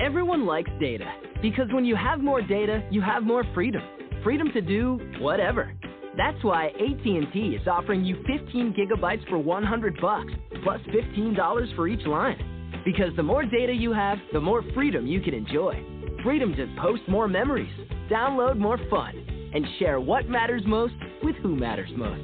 [0.00, 1.12] Everyone likes data
[1.42, 3.82] because when you have more data, you have more freedom.
[4.22, 5.72] Freedom to do whatever.
[6.16, 10.32] That's why AT&T is offering you 15 gigabytes for 100 bucks,
[10.62, 12.82] plus $15 for each line.
[12.84, 15.74] Because the more data you have, the more freedom you can enjoy.
[16.22, 17.72] Freedom to post more memories,
[18.08, 19.16] download more fun,
[19.52, 20.94] and share what matters most
[21.24, 22.22] with who matters most.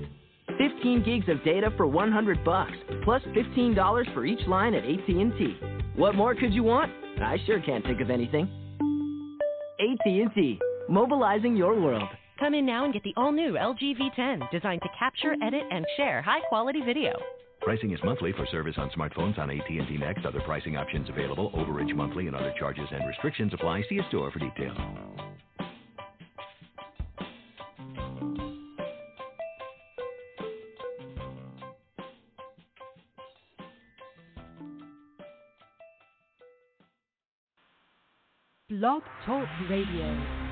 [0.59, 2.73] 15 gigs of data for 100 bucks,
[3.05, 5.59] plus $15 for each line at AT&T.
[5.97, 6.93] What more could you want?
[7.23, 8.49] I sure can't think of anything.
[9.81, 10.59] AT&T,
[10.89, 12.09] mobilizing your world.
[12.39, 16.23] Come in now and get the all-new LG V10, designed to capture, edit, and share
[16.23, 17.13] high-quality video.
[17.61, 20.27] Pricing is monthly for service on smartphones on AT&T Next.
[20.27, 21.51] Other pricing options available.
[21.53, 23.83] Overage monthly and other charges and restrictions apply.
[23.89, 24.77] See a store for details.
[38.85, 40.44] Blog Talk Radio.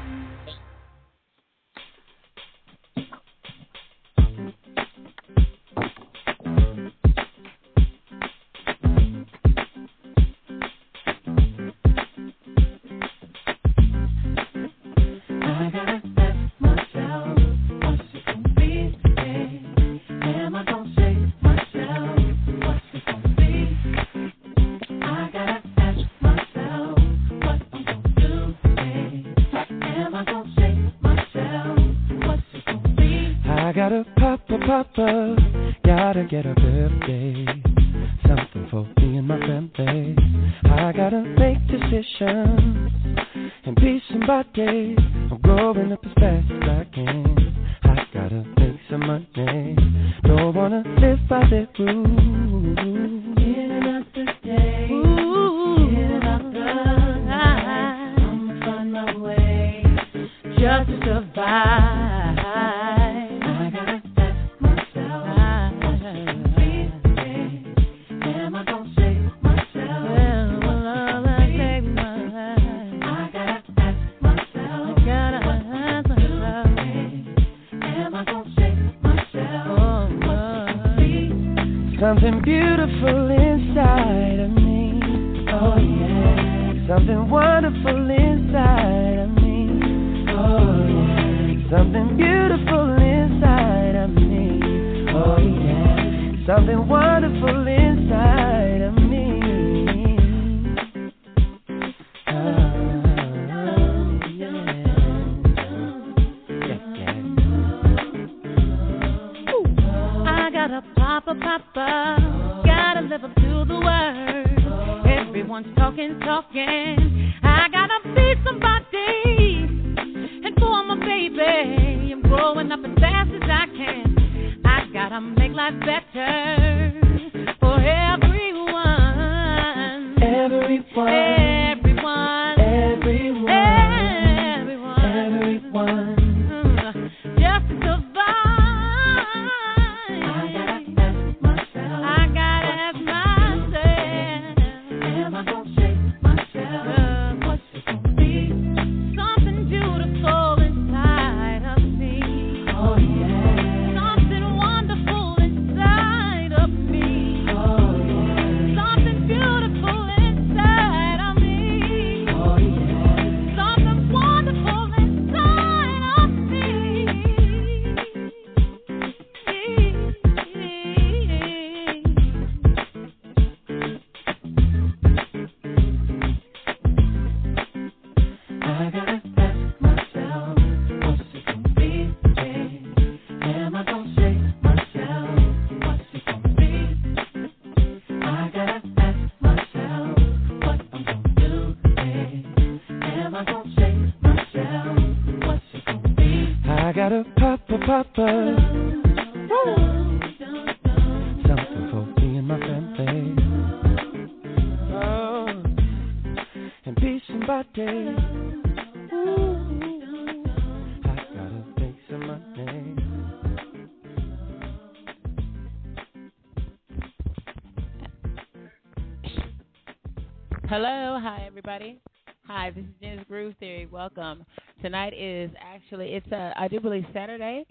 [225.61, 227.67] actually it's a I do believe Saturday,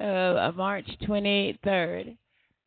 [0.00, 2.16] uh, March twenty third,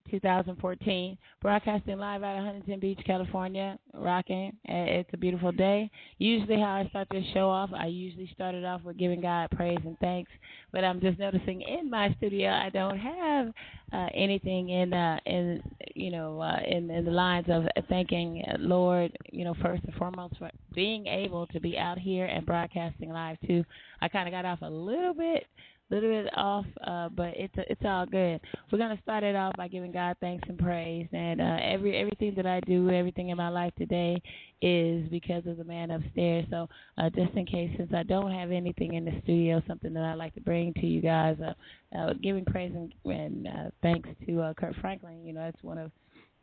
[0.10, 1.18] two thousand fourteen.
[1.42, 4.54] Broadcasting live out of Huntington Beach, California, rocking.
[4.66, 5.90] It's a beautiful day.
[6.18, 9.50] Usually, how I start this show off, I usually start it off with giving God
[9.52, 10.32] praise and thanks
[10.74, 13.54] but I'm just noticing in my studio, I don't have
[13.94, 15.62] uh, anything in, uh, in
[15.94, 20.38] you know, uh, in, in the lines of thanking Lord, you know, first and foremost
[20.40, 23.64] for being able to be out here and broadcasting live too.
[24.02, 25.46] I kind of got off a little bit
[25.94, 28.40] little bit off, uh, but it's it's all good.
[28.72, 32.34] We're gonna start it off by giving God thanks and praise, and uh, every everything
[32.36, 34.22] that I do, everything in my life today,
[34.62, 36.46] is because of the man upstairs.
[36.50, 36.68] So
[36.98, 40.14] uh, just in case, since I don't have anything in the studio, something that I
[40.14, 41.54] like to bring to you guys, uh,
[41.98, 45.26] uh, giving praise and, and uh, thanks to Kirk Franklin.
[45.26, 45.92] You know, that's one of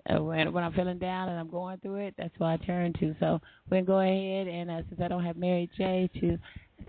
[0.08, 2.93] uh, when when I'm feeling down and I'm going through it, that's what I turn
[3.00, 3.14] to.
[3.20, 6.38] So we're gonna go ahead and uh, since I don't have Mary J to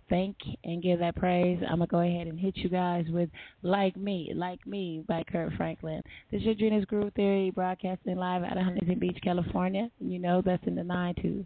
[0.09, 1.59] thank and give that praise.
[1.61, 3.29] I'm gonna go ahead and hit you guys with
[3.61, 6.01] "Like Me, Like Me" by Kirk Franklin.
[6.31, 9.89] This is your Gina's Groove Theory, broadcasting live out of Huntington Beach, California.
[9.99, 11.45] You know that's in the nine two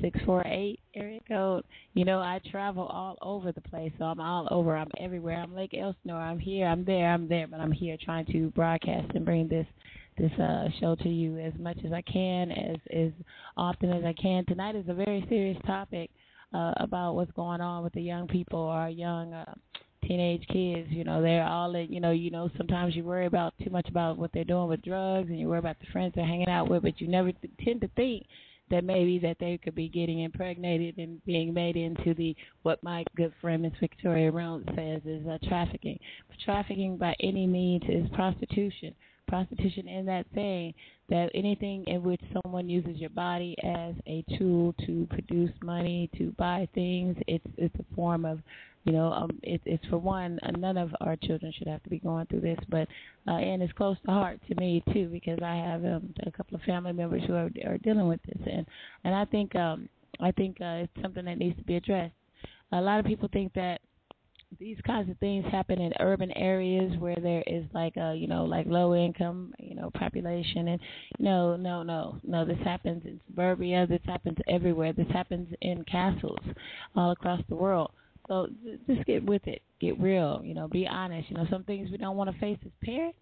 [0.00, 1.64] six four eight area code.
[1.94, 4.76] You know I travel all over the place, so I'm all over.
[4.76, 5.36] I'm everywhere.
[5.36, 6.20] I'm Lake Elsinore.
[6.20, 6.66] I'm here.
[6.66, 7.12] I'm there.
[7.12, 7.46] I'm there.
[7.46, 9.66] But I'm here trying to broadcast and bring this
[10.18, 13.12] this uh, show to you as much as I can, as as
[13.56, 14.44] often as I can.
[14.46, 16.10] Tonight is a very serious topic
[16.54, 19.54] uh, about what's going on with the young people or young uh,
[20.06, 20.88] teenage kids.
[20.90, 23.88] You know, they're all in, you know, you know, sometimes you worry about too much
[23.88, 26.68] about what they're doing with drugs and you worry about the friends they're hanging out
[26.68, 28.26] with, but you never th- tend to think
[28.70, 33.04] that maybe that they could be getting impregnated and being made into the what my
[33.16, 35.98] good friend Miss Victoria Reynolds says is uh, trafficking.
[36.28, 38.94] But trafficking by any means is prostitution
[39.28, 40.74] prostitution in that saying
[41.08, 46.32] that anything in which someone uses your body as a tool to produce money to
[46.38, 48.40] buy things it's it's a form of
[48.84, 51.90] you know um it, it's for one uh, none of our children should have to
[51.90, 52.88] be going through this but
[53.28, 56.54] uh and it's close to heart to me too because i have um a couple
[56.54, 58.66] of family members who are are dealing with this and
[59.04, 59.88] and i think um
[60.20, 62.14] i think uh it's something that needs to be addressed.
[62.72, 63.80] A lot of people think that
[64.58, 68.44] these kinds of things happen in urban areas where there is like a you know
[68.44, 70.68] like low income you know population.
[70.68, 70.80] And
[71.18, 73.86] no no no no this happens in suburbia.
[73.86, 74.92] This happens everywhere.
[74.92, 76.40] This happens in castles
[76.96, 77.90] all across the world.
[78.28, 78.48] So
[78.86, 79.62] just get with it.
[79.80, 81.30] Get real you know be honest.
[81.30, 83.18] You know some things we don't want to face as parents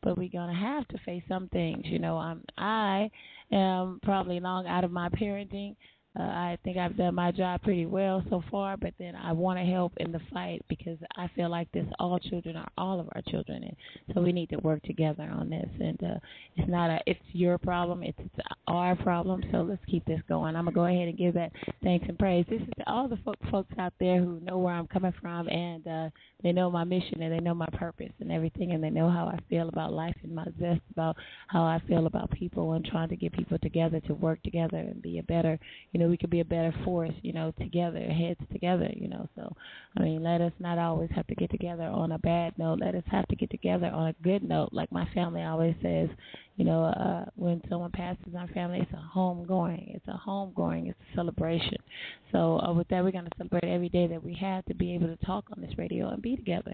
[0.00, 1.82] but we're to have to face some things.
[1.84, 3.10] You know i'm i
[3.50, 5.74] am probably long out of my parenting
[6.18, 9.58] uh, I think I've done my job pretty well so far, but then I want
[9.58, 13.08] to help in the fight because I feel like this all children are all of
[13.14, 13.76] our children, and
[14.12, 15.68] so we need to work together on this.
[15.78, 16.18] And uh,
[16.56, 19.44] it's not a it's your problem, it's, it's our problem.
[19.52, 20.56] So let's keep this going.
[20.56, 21.52] I'm gonna go ahead and give that
[21.84, 22.44] thanks and praise.
[22.50, 25.48] This is to all the fo- folks out there who know where I'm coming from,
[25.48, 26.10] and uh,
[26.42, 29.26] they know my mission, and they know my purpose, and everything, and they know how
[29.26, 31.16] I feel about life and my zest about
[31.46, 35.00] how I feel about people and trying to get people together to work together and
[35.00, 35.60] be a better,
[35.92, 39.28] you know we could be a better force, you know, together, heads together, you know.
[39.36, 39.54] So,
[39.96, 42.80] I mean, let us not always have to get together on a bad note.
[42.80, 44.70] Let us have to get together on a good note.
[44.72, 46.08] Like my family always says,
[46.56, 49.92] you know, uh, when someone passes our family, it's a home going.
[49.94, 50.88] It's a home going.
[50.88, 51.78] It's a celebration.
[52.32, 54.94] So, uh, with that, we're going to celebrate every day that we have to be
[54.94, 56.72] able to talk on this radio and be together.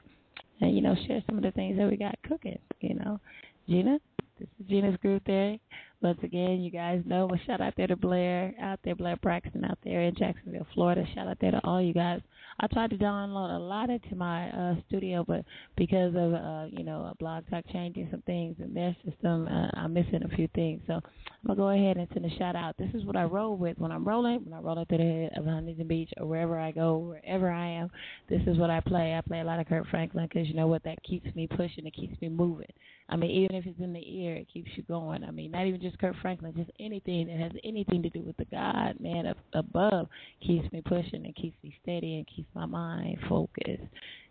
[0.60, 3.20] And, you know, share some of the things that we got cooking, you know.
[3.68, 3.98] Gina,
[4.38, 5.60] this is Gina's Groove Theory.
[6.02, 9.64] Once again, you guys know, a shout out there to Blair, out there, Blair Braxton
[9.64, 11.04] out there in Jacksonville, Florida.
[11.14, 12.20] Shout out there to all you guys.
[12.60, 15.44] I tried to download a lot into my uh, studio, but
[15.76, 19.70] because of, uh, you know, a blog talk changing some things in their system, uh,
[19.74, 20.82] I'm missing a few things.
[20.86, 21.02] So I'm
[21.46, 22.76] going to go ahead and send a shout out.
[22.78, 25.32] This is what I roll with when I'm rolling, when I roll into the head
[25.36, 27.90] of Huntington Beach or wherever I go, wherever I am.
[28.28, 29.14] This is what I play.
[29.14, 30.84] I play a lot of Kirk Franklin because you know what?
[30.84, 31.86] That keeps me pushing.
[31.86, 32.72] It keeps me moving.
[33.08, 35.24] I mean, even if it's in the ear, it keeps you going.
[35.24, 38.36] I mean, not even just Kirk Franklin, just anything that has anything to do with
[38.38, 40.08] the God, man, up above
[40.44, 43.82] keeps me pushing and keeps me steady and keeps my mind focused.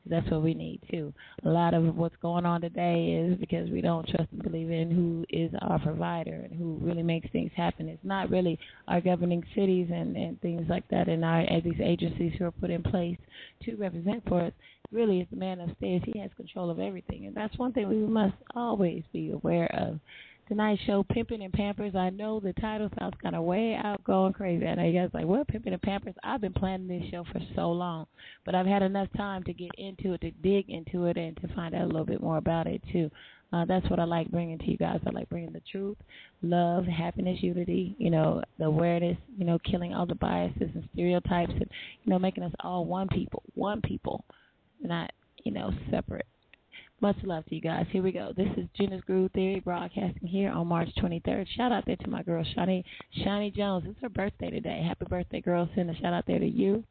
[0.10, 1.14] That's what we need too.
[1.46, 4.90] A lot of what's going on today is because we don't trust and believe in
[4.90, 7.88] who is our provider and who really makes things happen.
[7.88, 8.58] It's not really
[8.88, 12.72] our governing cities and, and things like that and our these agencies who are put
[12.72, 13.18] in place
[13.64, 14.54] to represent for us.
[14.92, 16.02] Really, it's the man upstairs.
[16.06, 20.00] He has control of everything, and that's one thing we must always be aware of
[20.48, 21.96] tonight's show, Pimping and Pampers.
[21.96, 24.66] I know the title sounds kind of way out going crazy.
[24.66, 26.16] I know you guys like, what, Pimping and Pampers?
[26.24, 28.08] I've been planning this show for so long,
[28.46, 31.48] but I've had enough time to get into it, to dig into it, and to
[31.56, 33.10] find out a little bit more about it, too.
[33.52, 35.00] Uh, that's what I like bringing to you guys.
[35.06, 35.98] I like bringing the truth,
[36.42, 41.52] love, happiness, unity, you know, the awareness, you know, killing all the biases and stereotypes
[41.52, 41.70] and,
[42.04, 44.26] you know, making us all one people, one people,
[44.82, 45.12] not,
[45.44, 46.26] you know, separate
[47.04, 47.86] Much love to you guys.
[47.92, 48.32] Here we go.
[48.38, 51.46] This is Gina's Groove Theory broadcasting here on March 23rd.
[51.58, 52.86] Shout out there to my girl Shawnee
[53.26, 53.84] Shawnee Jones.
[53.86, 54.82] It's her birthday today.
[54.88, 55.68] Happy birthday, girl.
[55.76, 56.82] Send a shout out there to you.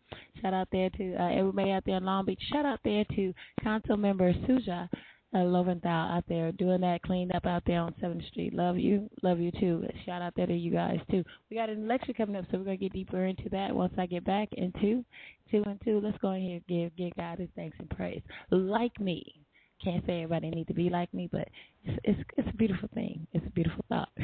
[0.43, 2.43] Shout out there to uh, everybody out there in Long Beach.
[2.53, 4.87] Shout out there to council member Suja
[5.35, 8.53] uh, Lowenthal out there doing that cleaned up out there on Seventh Street.
[8.53, 9.83] Love you, love you too.
[10.05, 11.25] Shout out there to you guys too.
[11.49, 14.05] We got an election coming up, so we're gonna get deeper into that once I
[14.05, 15.07] get back into
[15.51, 16.03] two and two.
[16.05, 18.21] Let's go ahead and give give God His thanks and praise.
[18.51, 19.42] Like me,
[19.83, 21.49] can't say everybody need to be like me, but
[21.85, 23.27] it's it's, it's a beautiful thing.
[23.33, 24.09] It's a beautiful thought.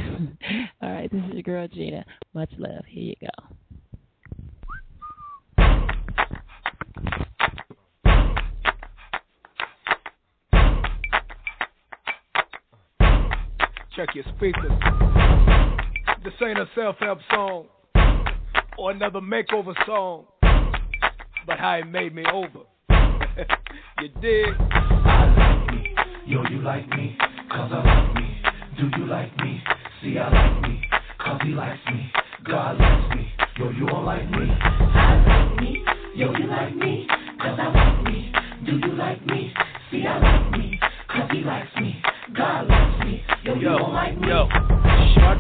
[0.83, 2.05] All right, this is your girl Gina.
[2.35, 2.85] Much love.
[2.87, 3.29] Here you go.
[13.97, 14.71] Check your speakers.
[16.23, 17.67] This ain't a self-help song
[18.77, 22.61] or another makeover song, but how it made me over.
[24.01, 24.55] you dig?
[26.29, 27.17] I like me, yo, you like me,
[27.51, 28.43] cause I love me.
[28.79, 29.63] Do you like me?
[30.03, 30.81] See, I love me,
[31.19, 32.13] cause he likes me.
[32.45, 34.49] God loves me, yo, you don't like me.
[34.51, 37.07] I like me, yo, you like me,
[37.41, 38.33] cause I love me.
[38.67, 39.53] Do you like me?
[39.91, 42.03] See, I like me, cause he likes me.
[42.37, 43.23] God loves me.
[43.45, 44.29] Yo, you don't like me.
[44.29, 44.38] Yo,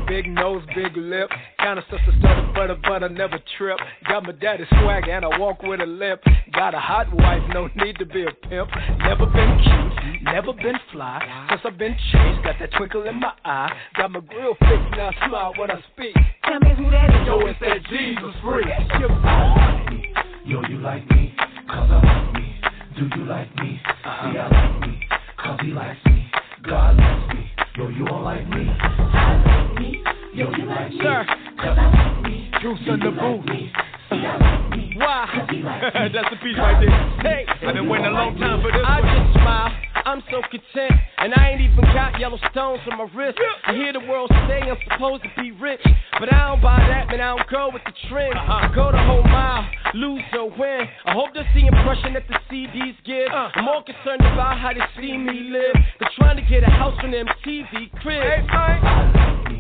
[0.08, 1.30] big nose, big lip.
[1.58, 3.78] Kinda sister stutter, butter, but I never trip.
[4.08, 6.22] Got my daddy swag and I walk with a limp.
[6.52, 8.70] Got a hot wife, no need to be a pimp.
[8.98, 11.20] Never been cute, never been fly.
[11.50, 13.70] Since I've been changed, got that twinkle in my eye.
[13.96, 16.14] Got my grill fixed, now I smile when I speak.
[16.44, 17.26] Tell me who that is.
[17.26, 18.66] Yo, it's that Jesus freak.
[18.66, 20.14] I like me.
[20.46, 21.34] Yo, you like me,
[21.68, 22.60] cause I like me.
[22.96, 23.80] Do you like me?
[23.84, 25.00] See, I like me,
[25.36, 26.30] cause he likes me.
[26.66, 27.50] God likes me.
[27.76, 29.17] Yo, you don't like me.
[30.38, 30.58] I like me.
[30.58, 30.98] Yo, you like me.
[31.02, 31.26] Sir.
[31.58, 32.50] Cause I like me.
[32.62, 33.44] Juice in the booth.
[33.46, 33.72] me?
[34.10, 34.94] See, I like me.
[34.96, 35.26] Why?
[35.34, 36.08] Cause he likes me.
[36.14, 36.94] That's the piece right there.
[37.22, 39.10] Hey, I've been waiting a long time for this I one.
[39.10, 39.72] just smile.
[40.06, 43.36] I'm so content, and I ain't even got yellow stones on my wrist.
[43.66, 45.84] I hear the world say I'm supposed to be rich,
[46.18, 47.20] but I don't buy that, man.
[47.20, 48.32] I don't go with the trend.
[48.32, 50.88] I go the whole mile, lose or win.
[51.04, 53.28] I hope that's the impression that the CDs give.
[53.28, 53.50] Uh-huh.
[53.52, 56.98] I'm more concerned about how they see me live than trying to get a house
[57.02, 58.48] from the MTV crib.
[58.48, 59.57] Hey.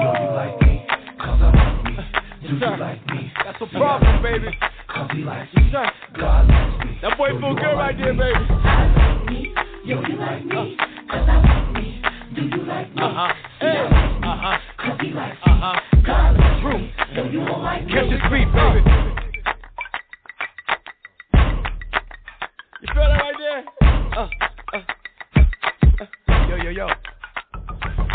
[0.00, 0.86] Yo, you like me.
[1.18, 2.48] Cause I like me.
[2.48, 3.32] Do you like me?
[3.44, 4.48] That's a problem, baby.
[4.88, 5.70] Cause he likes me.
[5.72, 6.98] God likes me.
[7.02, 8.46] That boy feel good right there, baby.
[8.50, 9.54] I like me.
[9.84, 10.76] Yo, you like me.
[11.10, 12.02] Cause I like me.
[12.34, 13.02] Do you like me?
[13.02, 13.32] Uh-huh.
[13.60, 13.82] See, I Hey.
[13.84, 14.28] like me.
[14.28, 14.58] Uh-huh.
[14.78, 15.52] Cause he likes me.
[15.52, 15.80] Uh-huh.
[16.06, 16.78] God likes True.
[16.78, 16.92] me.
[17.14, 17.92] Yo, you don't like me.
[17.92, 18.80] Catch your feet, baby.
[22.80, 23.64] You feel that right there?
[24.16, 24.28] Uh,
[24.72, 24.82] uh,
[26.00, 26.48] uh.
[26.48, 26.86] Yo, yo, yo.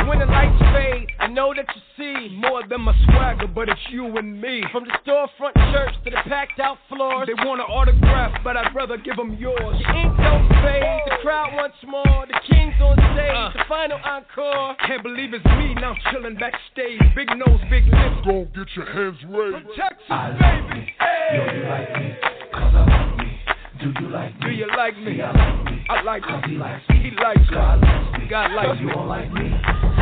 [0.08, 3.80] When the lights fade, I know that you see More than my swagger, but it's
[3.90, 4.64] you and me.
[4.72, 7.28] from the storefront church to the packed out floors.
[7.28, 9.58] They want an autograph, but I'd rather give them yours.
[9.60, 12.26] The ink don't fade, the crowd wants more.
[12.28, 13.50] The king's on stage, Uh.
[13.58, 14.76] the final encore.
[14.86, 17.02] Can't believe it's me now chilling backstage.
[17.16, 18.22] Big nose, big lips.
[18.26, 19.66] Go get your hands raised.
[19.66, 20.80] From Texas, I like baby.
[20.82, 20.94] me.
[21.00, 21.38] Hey.
[21.38, 22.16] Yo, you like me.
[22.54, 23.40] Cause I like me.
[23.82, 24.46] Do you like me?
[24.46, 25.16] Do you like me?
[25.18, 25.86] See, I like me.
[25.90, 26.50] I like Cause him.
[26.52, 26.96] he likes me.
[27.04, 27.56] He likes me.
[27.56, 28.28] God likes me.
[28.30, 28.94] God likes Yo, you me.
[28.94, 29.95] don't like me.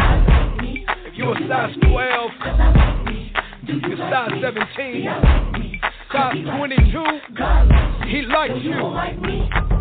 [1.14, 3.34] I like you a size 12, Cause I like me.
[3.68, 5.80] Do you you're size 17, See, I like me.
[6.12, 7.38] Cause size 22, me.
[7.38, 8.12] God likes me.
[8.12, 9.73] he likes you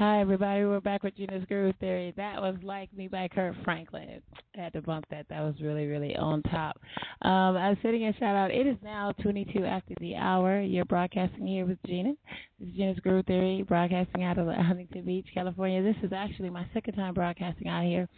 [0.00, 0.64] Hi, everybody.
[0.64, 2.14] We're back with Gina's Groove Theory.
[2.16, 4.22] That was Like Me by Kirk Franklin.
[4.56, 5.26] I had to bump that.
[5.28, 6.80] That was really, really on top.
[7.20, 8.50] Um, I'm sitting in shout out.
[8.50, 10.62] It is now 22 after the hour.
[10.62, 12.14] You're broadcasting here with Gina.
[12.58, 15.82] This is Gina's Groove Theory, broadcasting out of Huntington Beach, California.
[15.82, 18.08] This is actually my second time broadcasting out here.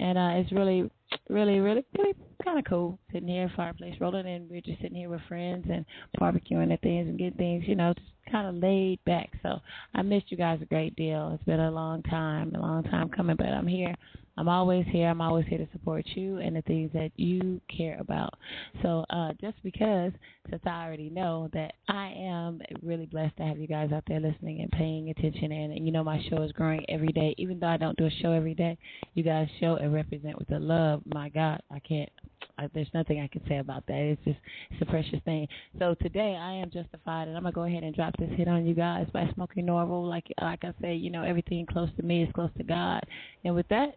[0.00, 0.90] And uh, it's really,
[1.28, 5.08] really, really, really kind of cool sitting here, fireplace rolling, and we're just sitting here
[5.08, 5.84] with friends and
[6.20, 9.30] barbecuing at things and getting things, you know, just kind of laid back.
[9.42, 9.60] So
[9.94, 11.32] I missed you guys a great deal.
[11.34, 13.94] It's been a long time, a long time coming, but I'm here.
[14.36, 15.08] I'm always here.
[15.08, 18.34] I'm always here to support you and the things that you care about.
[18.82, 20.12] So uh, just because,
[20.50, 24.20] since I already know that I am really blessed to have you guys out there
[24.20, 27.34] listening and paying attention, and, and you know my show is growing every day.
[27.38, 28.76] Even though I don't do a show every day,
[29.14, 31.02] you guys show and represent with the love.
[31.06, 32.10] My God, I can't.
[32.58, 33.96] I, there's nothing I can say about that.
[33.96, 34.38] It's just
[34.70, 35.48] it's a precious thing.
[35.78, 38.66] So today I am justified, and I'm gonna go ahead and drop this hit on
[38.66, 40.08] you guys by Smokie Norful.
[40.08, 43.00] Like like I say, you know everything close to me is close to God,
[43.44, 43.96] and with that,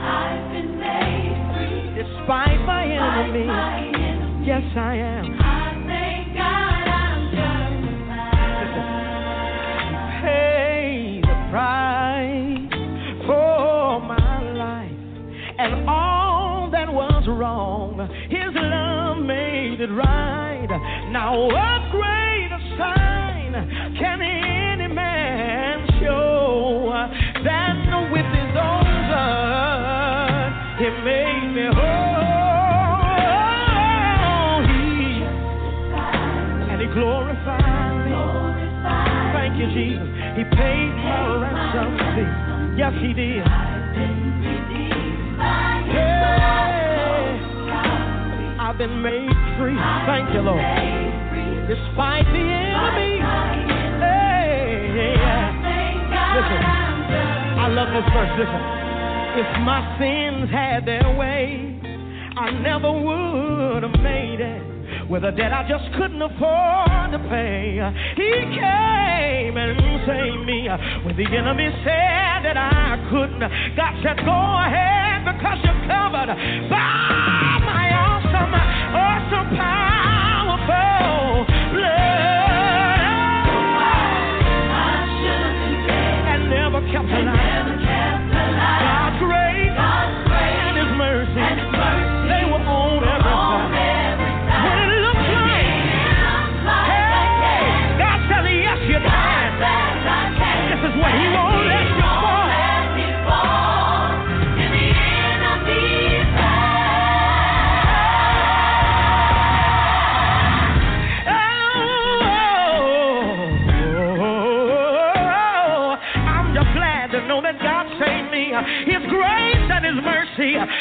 [3.21, 3.47] my by enemies.
[3.47, 4.47] my enemies.
[4.47, 5.25] Yes, I am.
[5.39, 8.41] I thank God I'm justified.
[10.23, 12.73] Pay the price
[13.27, 14.91] for my life
[15.59, 17.99] and all that was wrong.
[18.29, 20.67] His love made it right.
[21.11, 21.35] Now,
[42.91, 43.43] Yes, he did.
[45.91, 46.19] Hey,
[48.59, 49.77] I've been made free.
[50.05, 50.61] Thank you, Lord.
[51.67, 53.19] Despite the enemy.
[53.99, 55.15] Hey,
[56.35, 56.61] listen.
[57.59, 58.31] I love this verse.
[58.39, 58.61] Listen.
[59.39, 61.79] If my sins had their way,
[62.35, 64.70] I never would have made it
[65.11, 67.75] with a debt I just couldn't afford to pay.
[68.15, 69.75] He came and
[70.07, 70.71] saved me
[71.03, 73.43] when the enemy said that I couldn't.
[73.75, 76.31] God said, Go ahead because you're covered
[76.71, 79.80] by my awesome, awesome, powerful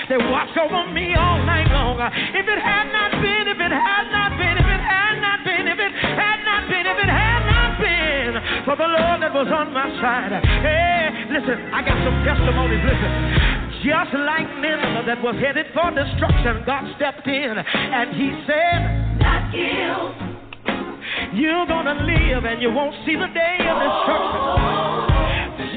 [0.08, 2.00] they watch over me all night long.
[2.00, 5.64] If it had not been, if it had not been, if it had not been,
[5.68, 8.32] if it had not been, if it had not been
[8.64, 10.30] for the Lord that was on my side.
[10.62, 12.82] Hey, listen, I got some testimonies.
[12.84, 13.60] Listen.
[13.80, 19.48] Just like Nineveh that was headed for destruction, God stepped in and He said, Not
[19.48, 20.30] killed.
[21.32, 24.44] You're gonna live and you won't see the day of destruction.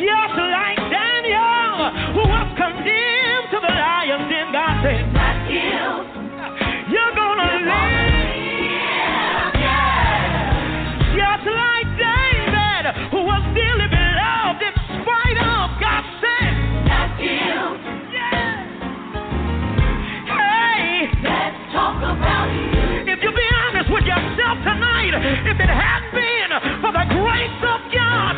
[0.04, 1.80] Just like Daniel,
[2.12, 3.33] who was condemned
[3.64, 6.08] to the lion's den, God said, Not killed.
[6.92, 8.44] You're gonna live.
[11.16, 12.84] Just like David,
[13.16, 16.52] who was dearly beloved in spite of, God said,
[16.92, 17.80] Not killed.
[20.28, 23.08] Hey, Let's talk about you.
[23.14, 25.14] if you be honest with yourself tonight,
[25.48, 26.52] if it hadn't been
[26.84, 28.36] for the grace of God,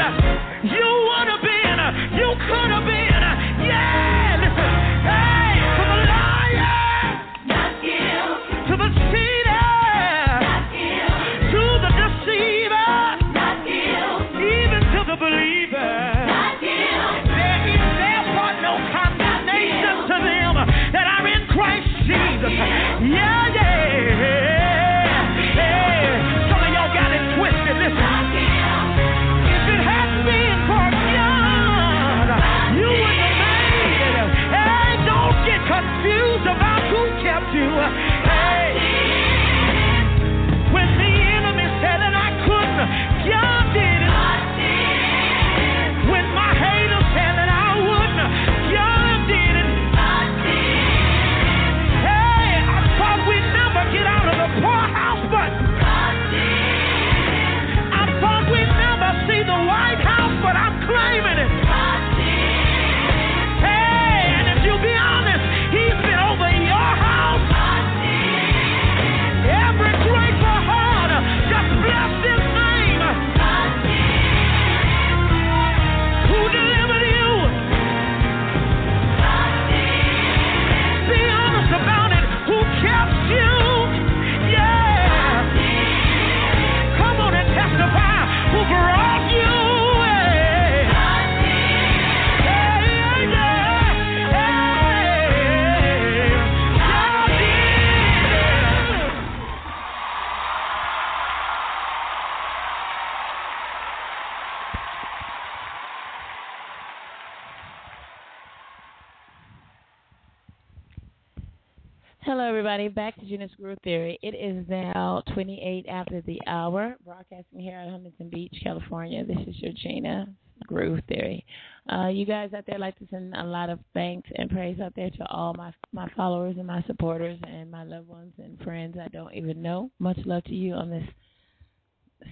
[112.57, 112.87] everybody.
[112.87, 114.17] Back to Gina's Groove Theory.
[114.21, 119.25] It is now 28 after the hour, broadcasting here at Huntington Beach, California.
[119.25, 120.25] This is your Gina
[120.65, 121.45] Groove Theory.
[121.91, 124.93] Uh, you guys out there like to send a lot of thanks and praise out
[124.95, 128.95] there to all my my followers and my supporters and my loved ones and friends
[128.97, 129.91] I don't even know.
[129.99, 131.07] Much love to you on this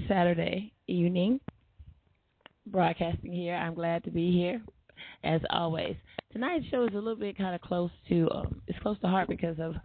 [0.08, 1.42] Saturday evening
[2.68, 3.56] broadcasting here.
[3.56, 4.62] I'm glad to be here
[5.26, 5.98] as always.
[6.32, 9.28] Tonight's show is a little bit kind of close to um, it's close to heart
[9.28, 9.76] because of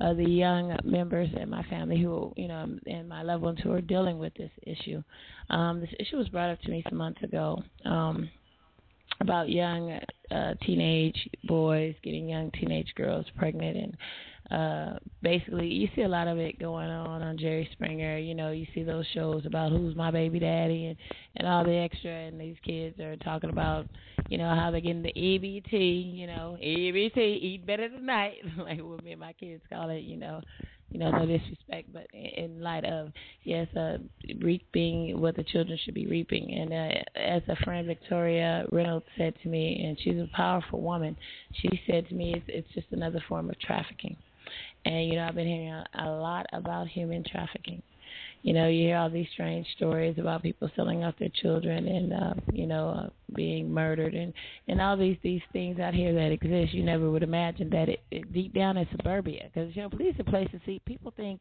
[0.00, 3.72] uh, the young members in my family who you know and my loved ones who
[3.72, 5.02] are dealing with this issue.
[5.50, 8.28] Um, this issue was brought up to me some months ago um,
[9.20, 9.98] about young
[10.30, 13.96] uh, teenage boys getting young teenage girls pregnant and
[14.50, 18.18] uh basically you see a lot of it going on on Jerry Springer.
[18.18, 20.96] You know, you see those shows about who's my baby daddy and
[21.36, 23.86] and all the extra and these kids are talking about,
[24.28, 29.04] you know, how they're getting the EBT, you know, EBT, eat better tonight, like what
[29.04, 30.40] me and my kids call it, you know.
[30.90, 33.98] You know, no disrespect, but in light of yes, uh,
[34.40, 36.54] reaping what the children should be reaping.
[36.54, 41.14] And uh, as a friend Victoria Reynolds said to me, and she's a powerful woman,
[41.60, 44.16] she said to me, it's, it's just another form of trafficking
[44.84, 47.82] and you know, I've been hearing a, lot about human trafficking.
[48.42, 52.12] You know, you hear all these strange stories about people selling off their children and
[52.12, 54.32] uh, you know uh, being murdered and
[54.68, 56.72] and all these these things out here that exist.
[56.72, 60.14] You never would imagine that it, it deep down in suburbia, because you know, police
[60.18, 60.80] are places see.
[60.86, 61.40] People think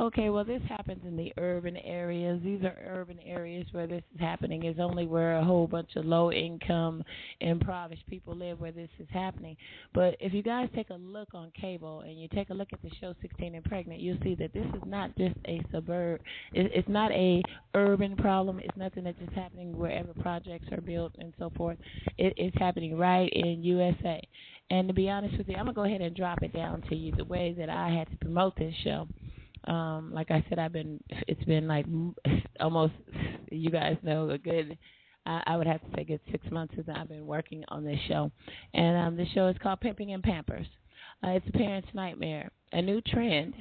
[0.00, 2.40] okay, well, this happens in the urban areas.
[2.44, 4.64] These are urban areas where this is happening.
[4.64, 7.02] It's only where a whole bunch of low income,
[7.40, 9.56] impoverished people live where this is happening.
[9.94, 12.82] But if you guys take a look on cable and you take a look at
[12.82, 16.20] the show 16 and Pregnant, you'll see that this is not just a suburb.
[16.52, 17.42] It's not a
[17.74, 18.60] urban problem.
[18.60, 21.78] It's nothing that's just happening wherever projects are built and so forth.
[22.18, 24.20] It's happening right in USA.
[24.70, 26.94] And to be honest with you, I'm gonna go ahead and drop it down to
[26.94, 29.08] you the way that I had to promote this show
[29.64, 31.00] um, like I said, I've been.
[31.26, 31.86] It's been like
[32.60, 32.94] almost.
[33.50, 34.78] You guys know a good.
[35.26, 37.98] I, I would have to say good six months since I've been working on this
[38.08, 38.30] show,
[38.74, 40.66] and um, the show is called Pimping and Pampers.
[41.24, 43.54] Uh, it's a parent's nightmare, a new trend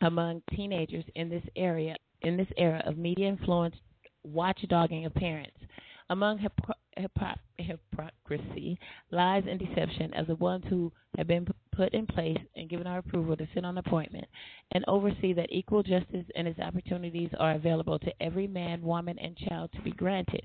[0.00, 3.78] among teenagers in this area in this era of media influenced
[4.26, 5.56] watchdogging of parents.
[6.10, 8.78] Among hypocr- hypocrisy,
[9.10, 11.46] lies, and deception of the ones who have been
[11.80, 14.26] put in place and given our approval to sit on appointment
[14.72, 19.34] and oversee that equal justice and its opportunities are available to every man, woman, and
[19.48, 20.42] child to be granted.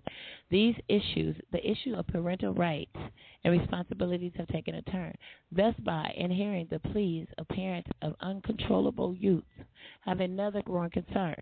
[0.50, 2.96] These issues, the issue of parental rights
[3.44, 5.14] and responsibilities, have taken a turn.
[5.52, 9.44] Thus, by inhering the pleas of parents of uncontrollable youth,
[10.06, 11.36] have another growing concern: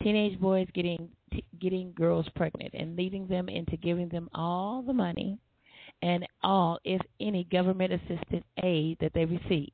[0.00, 4.92] teenage boys getting t- getting girls pregnant and leading them into giving them all the
[4.92, 5.38] money
[6.02, 9.72] and all, if any, government assisted aid that they receive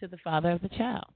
[0.00, 1.06] to the father of the child.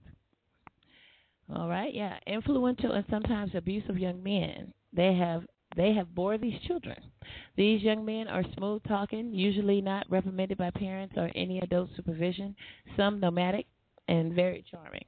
[1.54, 4.72] All right, yeah, influential and sometimes abusive young men.
[4.92, 5.44] They have
[5.76, 6.96] they have bore these children.
[7.56, 12.56] These young men are smooth talking, usually not reprimanded by parents or any adult supervision.
[12.96, 13.66] Some nomadic
[14.08, 15.04] and very charming.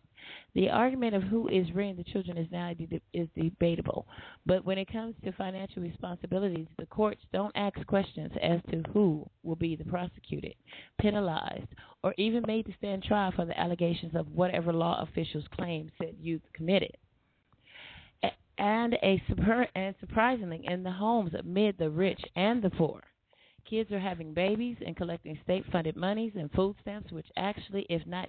[0.55, 2.75] The argument of who is rearing the children is now
[3.15, 4.07] is debatable,
[4.45, 9.27] but when it comes to financial responsibilities, the courts don't ask questions as to who
[9.43, 10.55] will be the prosecuted,
[11.01, 11.69] penalized,
[12.05, 16.17] or even made to stand trial for the allegations of whatever law officials claim said
[16.21, 16.97] youth committed.
[18.59, 23.03] And a super, and surprisingly, in the homes amid the rich and the poor,
[23.65, 28.29] kids are having babies and collecting state-funded monies and food stamps, which actually, if not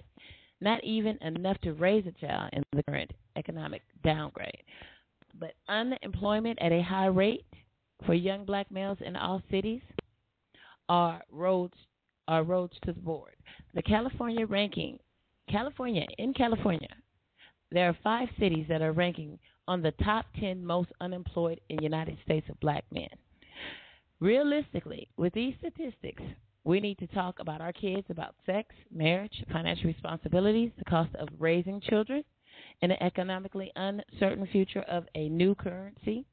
[0.60, 4.62] not even enough to raise a child in the current economic downgrade.
[5.38, 7.44] But unemployment at a high rate
[8.06, 9.82] for young black males in all cities
[10.88, 11.74] are roads
[12.28, 13.34] are roads to the board.
[13.74, 14.98] The California ranking
[15.50, 16.88] California in California,
[17.70, 19.38] there are five cities that are ranking
[19.68, 23.08] on the top ten most unemployed in the United States of black men.
[24.20, 26.22] Realistically, with these statistics,
[26.64, 31.28] we need to talk about our kids, about sex, marriage, financial responsibilities, the cost of
[31.38, 32.24] raising children,
[32.80, 36.24] and the economically uncertain future of a new currency.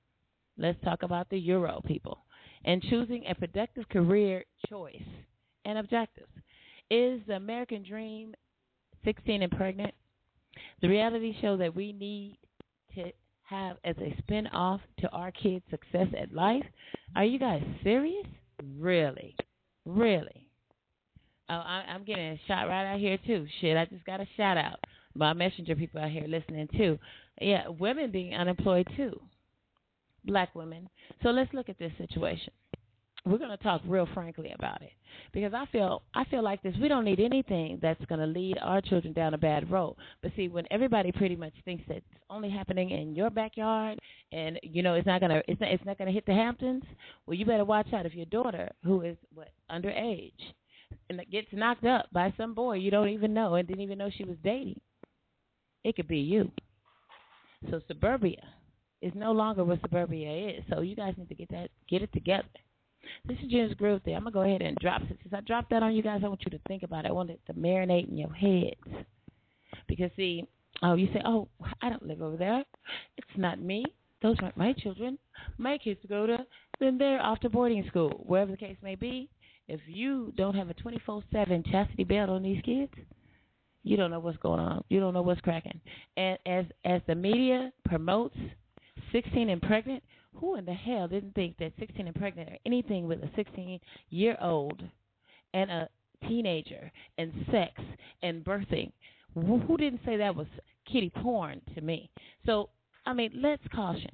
[0.57, 2.19] Let's talk about the euro, people,
[2.63, 5.01] and choosing a productive career choice
[5.65, 6.31] and objectives.
[6.89, 8.33] Is the American dream
[9.03, 9.93] 16 and pregnant?
[10.81, 12.37] The reality show that we need
[12.95, 13.11] to
[13.43, 16.63] have as a spin off to our kids' success at life.
[17.15, 18.27] Are you guys serious?
[18.77, 19.35] Really?
[19.85, 20.47] Really?
[21.49, 23.45] Oh, I, I'm getting a shot right out here too.
[23.59, 24.79] Shit, I just got a shout out.
[25.15, 26.97] My messenger people out here listening too.
[27.41, 29.19] Yeah, women being unemployed too.
[30.23, 30.87] Black women.
[31.23, 32.53] So let's look at this situation.
[33.25, 34.91] We're going to talk real frankly about it
[35.31, 36.73] because I feel I feel like this.
[36.81, 39.95] We don't need anything that's going to lead our children down a bad road.
[40.23, 43.99] But see, when everybody pretty much thinks that it's only happening in your backyard,
[44.31, 46.83] and you know it's not gonna it's not it's not gonna hit the Hamptons,
[47.25, 50.31] well, you better watch out if your daughter, who is what underage,
[51.09, 54.09] and gets knocked up by some boy you don't even know and didn't even know
[54.09, 54.79] she was dating,
[55.83, 56.51] it could be you.
[57.69, 58.41] So suburbia
[59.01, 60.63] is no longer what suburbia is.
[60.69, 62.47] So you guys need to get that get it together.
[63.25, 64.15] This is Jim's Groove there.
[64.15, 65.17] I'm gonna go ahead and drop it.
[65.21, 67.09] Since I dropped that on you guys, I want you to think about it.
[67.09, 69.05] I want it to marinate in your heads.
[69.87, 70.45] Because see,
[70.81, 71.47] oh, you say, oh,
[71.81, 72.63] I don't live over there.
[73.17, 73.85] It's not me.
[74.21, 75.17] Those aren't my children.
[75.57, 76.45] My kids go to
[76.79, 79.29] then they're off to boarding school, wherever the case may be.
[79.67, 82.91] If you don't have a 24/7 chastity belt on these kids,
[83.83, 84.83] you don't know what's going on.
[84.89, 85.79] You don't know what's cracking.
[86.17, 88.37] And as as the media promotes
[89.11, 90.03] 16 and pregnant,
[90.35, 93.79] who in the hell didn't think that 16 and pregnant or anything with a 16
[94.09, 94.81] year old
[95.53, 95.89] and a
[96.27, 97.73] teenager and sex
[98.23, 98.91] and birthing?
[99.33, 100.47] Who didn't say that was
[100.91, 102.09] kitty porn to me?
[102.45, 102.69] So,
[103.05, 104.11] I mean, let's caution.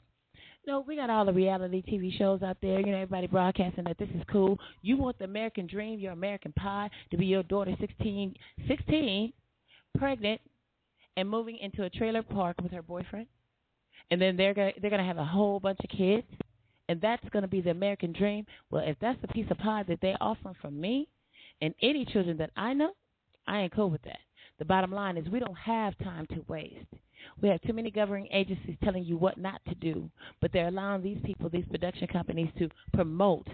[0.67, 2.81] No, we got all the reality TV shows out there.
[2.81, 4.59] You know, everybody broadcasting that this is cool.
[4.81, 8.35] You want the American dream, your American pie, to be your daughter 16,
[8.67, 9.33] 16
[9.97, 10.41] pregnant,
[11.15, 13.27] and moving into a trailer park with her boyfriend?
[14.11, 16.27] And then they're gonna, they're going to have a whole bunch of kids,
[16.89, 18.45] and that's going to be the American dream.
[18.69, 21.07] Well, if that's the piece of pie that they're offering from me
[21.61, 22.91] and any children that I know,
[23.47, 24.19] I ain't cool with that.
[24.59, 26.85] The bottom line is we don't have time to waste.
[27.41, 30.09] We have too many governing agencies telling you what not to do,
[30.41, 33.47] but they're allowing these people, these production companies, to promote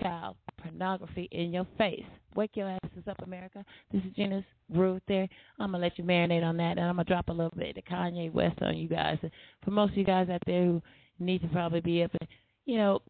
[0.00, 2.04] child pornography in your face.
[2.34, 3.64] Wake your asses up, America.
[3.92, 5.28] This is Gina's Groove there.
[5.58, 7.52] I'm going to let you marinate on that, and I'm going to drop a little
[7.56, 9.18] bit of Kanye West on you guys.
[9.64, 10.82] For most of you guys out there who
[11.18, 12.28] need to probably be up, in,
[12.66, 13.00] you know,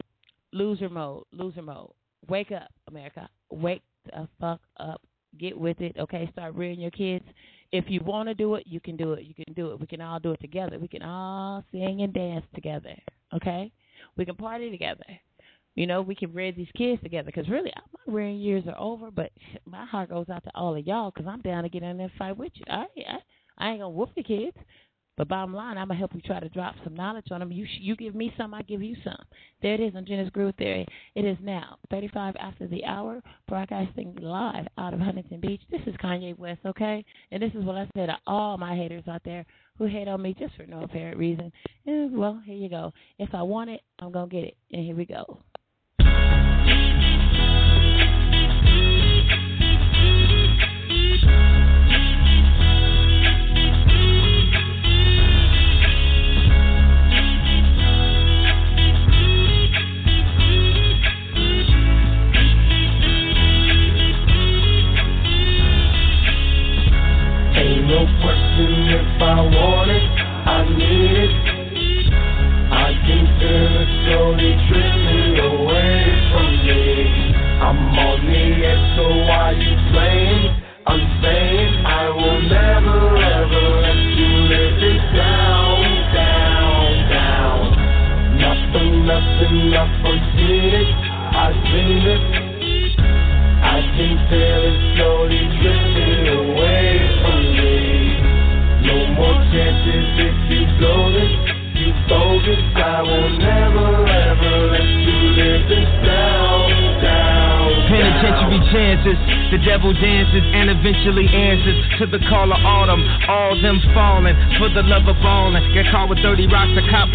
[0.53, 1.91] loser mode, loser mode.
[2.29, 3.29] Wake up, America.
[3.51, 5.01] Wake the fuck up.
[5.39, 6.29] Get with it, okay?
[6.33, 7.25] Start rearing your kids.
[7.73, 9.25] If you want to do it, you can do it.
[9.25, 9.81] You can do it.
[9.81, 10.79] We can all do it together.
[10.79, 12.97] We can all sing and dance together,
[13.35, 13.73] okay?
[14.17, 15.05] We can party together
[15.77, 17.27] you know, we can rear these kids together.
[17.27, 19.11] Because really, my rearing years are over.
[19.11, 19.31] But
[19.65, 22.09] my heart goes out to all of y'all because I'm down to get in there
[22.09, 22.65] and fight with you.
[22.69, 23.19] I, I,
[23.59, 24.57] I ain't gonna whoop the kids.
[25.17, 27.51] But bottom line, I'm gonna help you try to drop some knowledge on them.
[27.51, 29.17] You you give me some, I give you some.
[29.63, 30.87] There it is on Gina's Groove Theory.
[31.15, 35.63] It is now 35 after the hour, broadcasting live out of Huntington Beach.
[35.71, 37.03] This is Kanye West, okay?
[37.31, 39.47] And this is what I say to all my haters out there
[39.79, 41.51] who hate on me just for no apparent reason.
[41.87, 42.93] And, well, here you go.
[43.19, 44.57] If I want it, I'm gonna get it.
[44.73, 45.39] And here we go.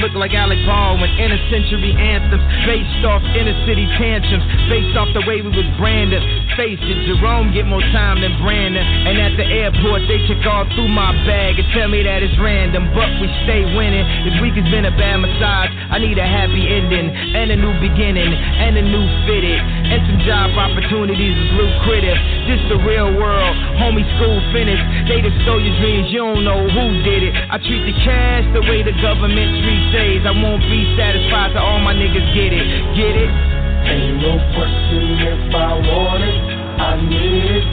[0.02, 1.10] Look like Alec Baldwin.
[1.22, 6.26] Inner century anthems based off inner city tantrums, based off the way we was branded.
[6.60, 8.84] Face it, Jerome get more time than Brandon.
[8.84, 12.36] And at the airport, they check all through my bag and tell me that it's
[12.38, 14.04] random, but we stay winning.
[14.28, 15.72] This week has been a bad massage.
[15.90, 19.60] I need a happy ending and a new beginning and a new fitted
[19.92, 22.20] and some job opportunities is lucrative.
[22.48, 24.04] This the real world, homie.
[24.18, 24.84] School finished.
[25.08, 26.12] They just stole your dreams.
[26.12, 27.34] You don't know who did it.
[27.34, 30.22] I treat the cash the way the government treats days.
[30.26, 32.66] I won't be satisfied till all my niggas get it.
[32.98, 33.51] Get it?
[33.84, 36.42] Ain't no question if I want it,
[36.82, 37.66] I need it.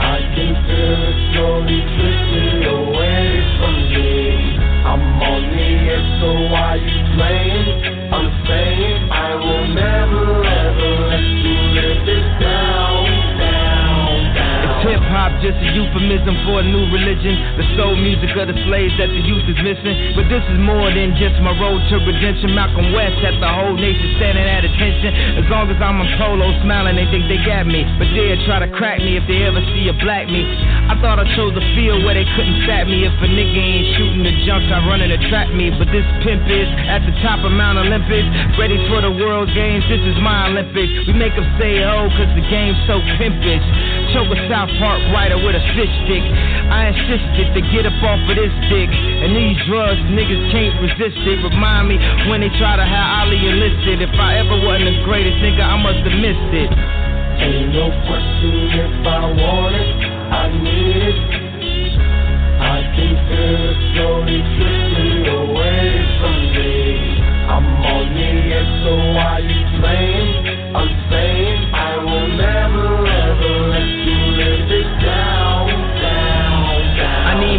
[0.00, 3.26] I can feel it slowly drifting away
[3.58, 4.58] from me.
[4.84, 7.68] I'm on the edge, so why you playing?
[8.12, 12.91] I'm saying I will never ever let you live this down,
[14.82, 17.34] hip hop just a euphemism for a new religion.
[17.58, 20.18] The soul music of the slaves that the youth is missing.
[20.18, 22.54] But this is more than just my road to redemption.
[22.54, 25.38] Malcolm West had the whole nation standing at attention.
[25.38, 27.86] As long as I'm on polo smiling, they think they got me.
[27.96, 30.42] But they'll try to crack me if they ever see a black me.
[30.90, 33.06] I thought I chose a field where they couldn't stab me.
[33.06, 35.70] If a nigga ain't shooting the junks, I run and trap me.
[35.70, 38.26] But this pimp is at the top of Mount Olympus.
[38.58, 40.90] Ready for the world games, this is my Olympics.
[41.06, 43.64] We make them say oh, cause the game's so pimpish.
[44.10, 46.24] Choke a South Park writer with a fish stick.
[46.72, 48.88] I insisted to get up off of this dick.
[48.88, 51.38] And these drugs, niggas can't resist it.
[51.42, 51.96] Remind me
[52.28, 54.00] when they try to have Ali enlisted.
[54.00, 56.70] If I ever wasn't the greatest nigga, I must have missed it.
[57.42, 59.96] Ain't no question if I want it,
[60.30, 61.18] I need it.
[62.62, 65.82] I can feel it slowly drifting away
[66.20, 67.20] from me.
[67.50, 70.76] I'm on the edge, so why you playing?
[70.76, 71.01] I'm
[75.02, 75.41] down,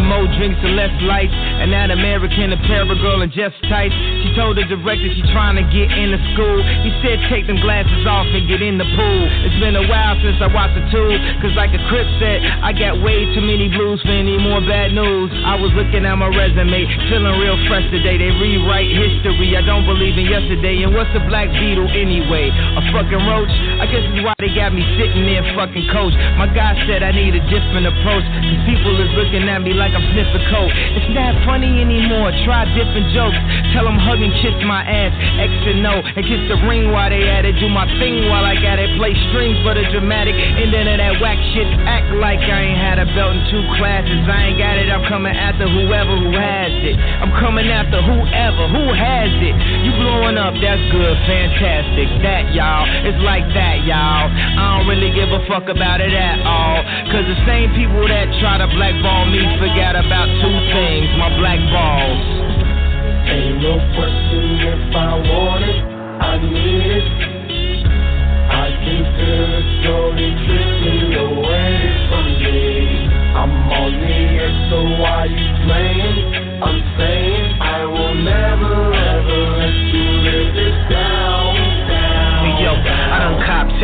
[0.03, 1.33] more drinks and less lights.
[1.33, 3.95] And that American Apparel girl in just tights.
[4.23, 6.59] She told the director she trying to get into school.
[6.83, 9.21] He said take them glasses off and get in the pool.
[9.47, 11.09] It's been a while since I watched the two.
[11.39, 14.91] Cause like a Crip said, I got way too many blues for any more bad
[14.91, 15.31] news.
[15.45, 18.19] I was looking at my resume, feeling real fresh today.
[18.19, 19.55] They rewrite history.
[19.55, 20.83] I don't believe in yesterday.
[20.83, 22.51] And what's a black beetle anyway?
[22.51, 23.53] A fucking roach?
[23.79, 26.13] I guess it's why they got me sitting there fucking coach.
[26.35, 28.25] My guy said I need a different approach.
[28.25, 30.73] Cause people is looking at me like I'm sniffing coke.
[30.97, 32.33] It's not funny anymore.
[32.43, 33.37] Try different jokes.
[33.73, 35.13] Tell them hug and kiss my ass.
[35.37, 36.01] X and O.
[36.01, 37.57] And kiss the ring while they at it.
[37.61, 38.89] Do my thing while I got it.
[38.97, 41.69] Play strings for the dramatic ending of that whack shit.
[41.85, 44.25] Act like I ain't had a belt in two classes.
[44.25, 44.89] I ain't got it.
[44.89, 46.97] I'm coming after whoever who has it.
[46.97, 49.55] I'm coming after whoever who has it.
[49.85, 52.09] You blowing up, that's good, fantastic.
[52.25, 54.29] That y'all, it's like that y'all.
[54.29, 56.81] I don't really give a fuck about it at all.
[57.13, 59.41] Cause the same people that try to blackball me
[59.83, 62.23] forgot about two things my black balls.
[63.27, 65.83] Ain't no question if I want it,
[66.23, 67.07] I need it.
[68.47, 71.75] I can feel it slowly drifting away
[72.07, 73.11] from me.
[73.35, 76.17] I'm on the edge, so why you playing?
[76.63, 81.22] I'm saying I will never ever let you live this down.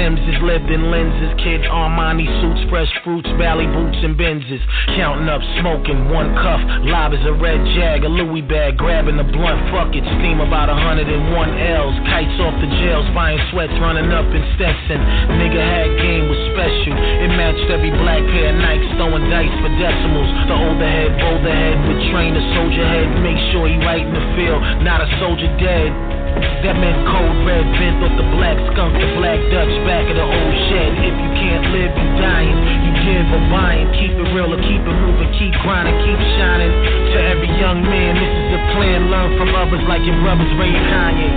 [0.10, 4.62] Timbs, lived in lenses, kid Armani suits, fresh fruits, Bally boots and Benzes.
[4.98, 9.28] Counting up, smoking, one cuff, live as a red jag, a Louis bag, grabbing the
[9.28, 14.26] blunt, fuck it, steam about 101 L's, kites off the jails, buying sweats, running up
[14.34, 14.98] in Stetson.
[15.38, 19.70] Nigga had game was special, it matched every black pair of Nikes, throwing dice for
[19.78, 20.30] decimals.
[20.50, 24.14] The older head, bolder head, would train the soldier head, make sure he right in
[24.18, 26.19] the field, not a soldier dead.
[26.64, 30.28] That meant cold red bent off the black skunk, the black Dutch back of the
[30.28, 30.92] old shed.
[31.00, 32.58] If you can't live, you dying.
[32.84, 33.88] You give or buying.
[33.96, 35.32] Keep it real or keep it moving.
[35.40, 36.72] Keep grinding, keep shining.
[37.16, 39.08] To every young man, this is the plan.
[39.12, 41.32] Learn from others like your brothers Ray Kanye.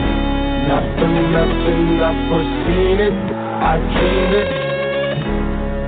[0.70, 3.16] Not for nothing, I've foreseen it.
[3.62, 4.50] I dreamed it.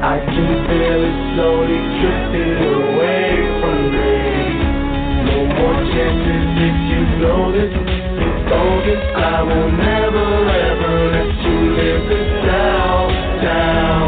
[0.04, 3.63] I can feel it slowly drifting away
[5.64, 7.72] more chances if you know this.
[7.72, 9.02] It's bogus.
[9.16, 10.28] I will never
[10.68, 13.08] ever let you live this down,
[13.40, 14.03] down.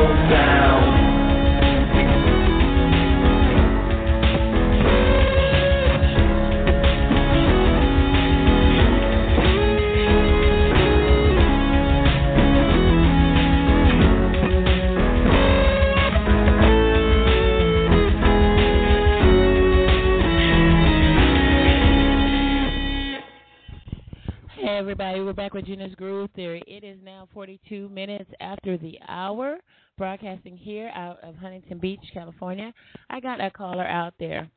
[24.98, 26.62] Everybody, we're back with Gina's Groove Theory.
[26.66, 29.58] It is now 42 minutes after the hour,
[29.98, 32.72] broadcasting here out of Huntington Beach, California.
[33.10, 34.48] I got a caller out there.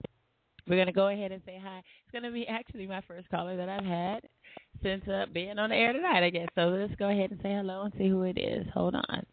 [0.66, 1.80] We're going to go ahead and say hi.
[1.80, 4.22] It's going to be actually my first caller that I've had
[4.82, 6.48] since uh, being on the air tonight, I guess.
[6.56, 8.66] So let's go ahead and say hello and see who it is.
[8.74, 9.26] Hold on.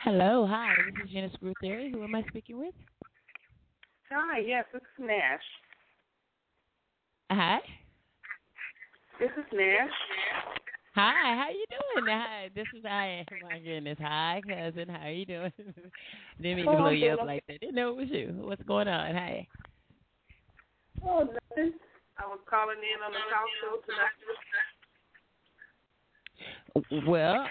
[0.00, 0.74] Hello, hi.
[0.84, 1.90] This is Gina's Groove Theory.
[1.94, 2.74] Who am I speaking with?
[4.10, 5.40] Hi, yes, this is Nash.
[7.30, 7.58] Hi.
[9.20, 9.90] This is Nash.
[10.94, 12.06] Hi, how you doing?
[12.08, 13.24] Hi, this is hi.
[13.30, 15.52] Oh my goodness, hi cousin, how you doing?
[16.40, 17.60] Didn't mean to Oh, blow you up like that.
[17.60, 18.34] Didn't know it was you.
[18.40, 19.14] What's going on?
[19.14, 19.46] Hi.
[21.04, 21.74] Oh, nothing.
[22.18, 23.76] I was calling in on the talk show
[26.96, 27.06] tonight.
[27.08, 27.46] Well,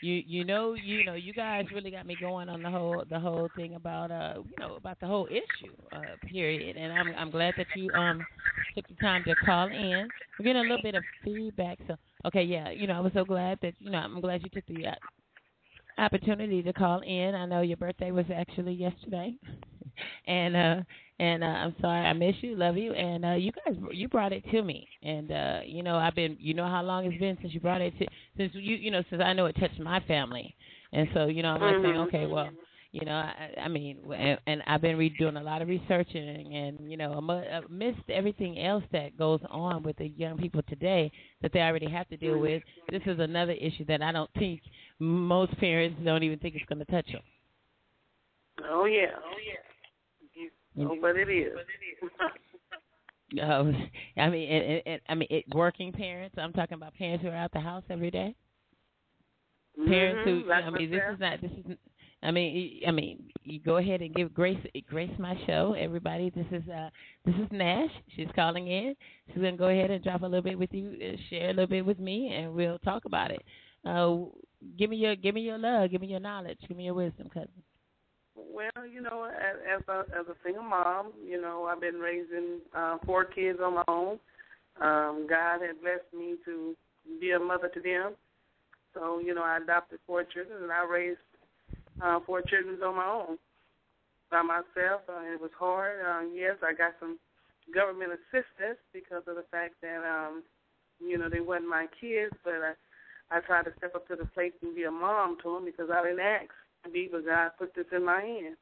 [0.00, 3.18] you you know you know you guys really got me going on the whole the
[3.18, 7.30] whole thing about uh you know about the whole issue uh period, and I'm I'm
[7.30, 8.26] glad that you um
[8.74, 10.12] took the time to call in.
[10.38, 13.24] We're getting a little bit of feedback, so okay, yeah, you know I was so
[13.24, 14.94] glad that you know I'm glad you took the uh,
[15.98, 17.34] opportunity to call in.
[17.34, 19.34] I know your birthday was actually yesterday,
[20.26, 20.82] and uh,
[21.18, 24.32] and uh, I'm sorry I miss you, love you, and uh, you guys you brought
[24.32, 27.36] it to me, and uh, you know I've been you know how long it's been
[27.40, 30.00] since you brought it to since you you know since I know it touched my
[30.00, 30.54] family,
[30.92, 32.06] and so you know I'm like saying Mhm.
[32.08, 32.50] okay well
[33.00, 36.54] you know I, I mean and, and I've been re- doing a lot of researching
[36.54, 41.10] and you know amo- amidst everything else that goes on with the young people today
[41.42, 44.60] that they already have to deal with this is another issue that I don't think
[44.98, 47.22] most parents don't even think it's going to touch them.
[48.70, 49.06] Oh yeah.
[49.16, 50.86] Oh yeah.
[50.88, 51.52] Oh, but it is.
[53.42, 56.36] Um, I mean, and, and, I mean, it, working parents.
[56.38, 58.34] I'm talking about parents who are out the house every day.
[59.86, 61.40] Parents Mhm, who, like I mean, this is not.
[61.40, 61.76] This is.
[62.22, 64.58] I mean, I mean, you go ahead and give Grace
[64.88, 66.30] Grace my show, everybody.
[66.30, 66.88] This is uh,
[67.24, 67.90] this is Nash.
[68.16, 68.96] She's calling in.
[69.28, 71.66] She's gonna go ahead and drop a little bit with you, uh, share a little
[71.66, 73.42] bit with me, and we'll talk about it.
[73.84, 74.16] Uh,
[74.78, 77.28] give me your give me your love, give me your knowledge, give me your wisdom,
[77.32, 77.50] cousin.
[78.34, 82.60] Well, you know, as, as a as a single mom, you know, I've been raising
[82.74, 84.18] uh, four kids on my own.
[84.80, 86.74] Um, God had blessed me to
[87.20, 88.14] be a mother to them,
[88.94, 91.18] so you know, I adopted four children and I raised
[92.02, 93.38] uh, four children on my own
[94.30, 95.02] by myself.
[95.08, 96.00] Uh, it was hard.
[96.00, 97.18] Uh, yes, I got some
[97.74, 100.42] government assistance because of the fact that um,
[101.00, 102.72] you know they weren't my kids, but I
[103.30, 105.90] I tried to step up to the plate and be a mom to them because
[105.92, 106.50] I didn't ask
[106.84, 108.56] to be, but God put this in my hand.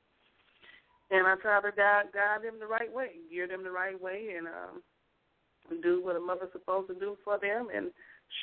[1.11, 4.35] And I tried to guide, guide them the right way, gear them the right way,
[4.37, 4.82] and um,
[5.82, 7.91] do what a mother's supposed to do for them and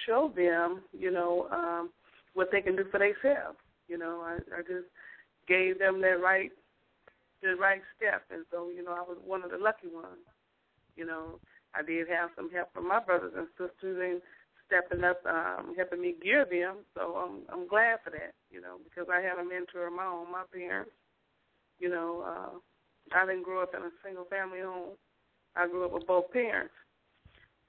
[0.05, 1.89] show them, you know, um,
[2.33, 3.57] what they can do for themselves.
[3.91, 4.87] You know, I, I just
[5.49, 6.49] gave them that right,
[7.43, 10.23] the right step, and so you know, I was one of the lucky ones.
[10.95, 11.43] You know,
[11.75, 14.21] I did have some help from my brothers and sisters in
[14.63, 16.87] stepping up, um, helping me gear them.
[16.95, 18.31] So I'm I'm glad for that.
[18.49, 20.91] You know, because I had a mentor of my own, my parents.
[21.79, 22.55] You know, uh,
[23.11, 24.95] I didn't grow up in a single family home.
[25.57, 26.71] I grew up with both parents.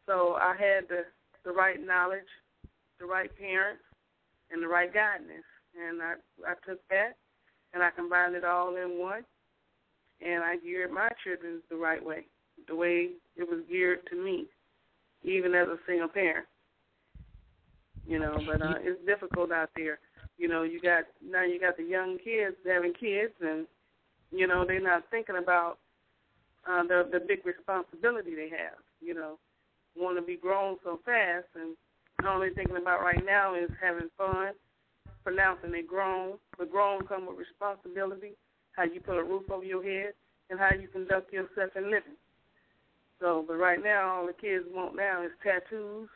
[0.06, 1.02] So I had the
[1.44, 2.30] the right knowledge,
[3.00, 3.82] the right parents,
[4.52, 5.42] and the right guidance.
[5.76, 6.14] And I
[6.46, 7.16] I took that
[7.74, 9.24] and I combined it all in one,
[10.20, 12.26] and I geared my children the right way,
[12.68, 14.46] the way it was geared to me,
[15.22, 16.46] even as a single parent.
[18.06, 19.98] You know, but uh, it's difficult out there.
[20.36, 23.66] You know, you got now you got the young kids having kids, and
[24.30, 25.78] you know they're not thinking about
[26.68, 28.78] uh, the the big responsibility they have.
[29.00, 29.38] You know,
[29.96, 31.76] want to be grown so fast, and
[32.26, 34.52] all they're thinking about right now is having fun,
[35.24, 36.38] pronouncing they grown.
[36.58, 38.32] But grown come with responsibility,
[38.72, 40.14] how you put a roof over your head,
[40.50, 42.16] and how you conduct yourself in living.
[43.20, 46.08] So, but right now, all the kids want now is tattoos,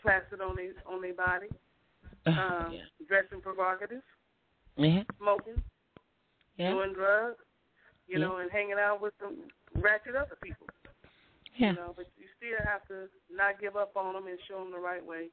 [0.00, 1.48] plastered on their on their body,
[2.26, 4.02] um, dressing provocatives,
[4.76, 5.02] Yeah.
[5.18, 5.62] smoking,
[6.56, 6.70] Yeah.
[6.72, 7.44] doing drugs,
[8.06, 8.26] you Yeah.
[8.26, 9.36] know, and hanging out with some
[9.74, 10.66] ratchet other people.
[11.56, 11.70] Yeah.
[11.70, 14.70] You know, but you still have to not give up on them and show them
[14.70, 15.28] the right way,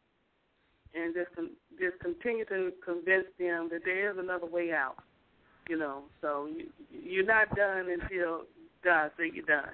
[0.96, 4.96] and just con- just continue to convince them that there is another way out.
[5.68, 8.44] You know, so you, you're not done until
[8.84, 9.74] God says you're done.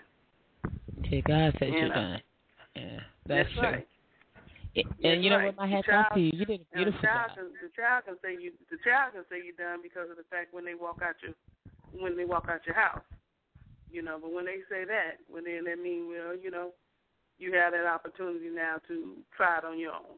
[1.09, 2.21] Till God says you're uh, done.
[2.75, 3.61] Yeah, that's, true.
[3.61, 3.87] right.
[4.73, 5.57] It- That's and you know right.
[5.57, 5.67] what?
[5.67, 6.31] My hat's off to you.
[6.33, 7.37] You did a beautiful the child job.
[7.37, 8.51] Can, the child can say you.
[8.71, 11.35] The child can say you're done because of the fact when they walk out your
[11.91, 13.03] when they walk out your house.
[13.91, 16.71] You know, but when they say that, well then that means well, you know,
[17.37, 20.15] you have that opportunity now to try it on your own.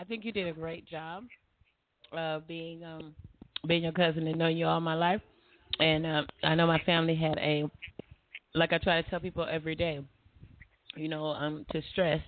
[0.00, 1.24] I think you did a great job
[2.12, 3.14] of being um
[3.66, 5.22] being your cousin and knowing you all my life.
[5.80, 7.70] And um I know my family had a
[8.54, 10.00] like I try to tell people every day,
[10.96, 12.22] you know, um to stress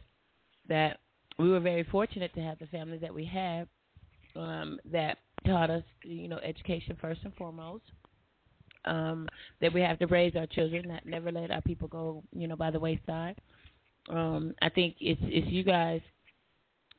[0.69, 1.01] that
[1.39, 3.69] we were very fortunate to have the family that we had
[4.37, 7.85] um that taught us, you know, education first and foremost.
[8.85, 9.29] Um,
[9.61, 12.57] that we have to raise our children, that never let our people go, you know,
[12.57, 13.37] by the wayside.
[14.11, 16.03] Um, I think it's it's you guys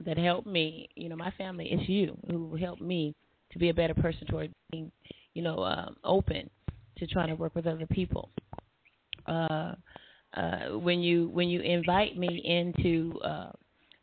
[0.05, 3.15] that helped me, you know, my family, it's you who helped me
[3.51, 4.91] to be a better person toward being,
[5.33, 6.49] you know, um, open
[6.97, 8.29] to trying to work with other people.
[9.27, 9.73] Uh,
[10.35, 13.51] uh, when you when you invite me into uh,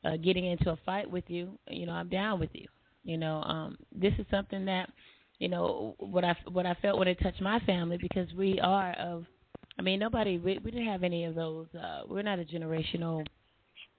[0.04, 2.66] uh, getting into a fight with you, you know, I'm down with you.
[3.02, 4.90] You know, um, this is something that,
[5.38, 8.92] you know, what I what I felt when it touched my family because we are
[8.92, 9.24] of,
[9.78, 11.66] I mean, nobody we, we didn't have any of those.
[11.74, 13.26] Uh, we're not a generational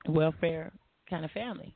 [0.07, 0.71] welfare
[1.09, 1.75] kind of family,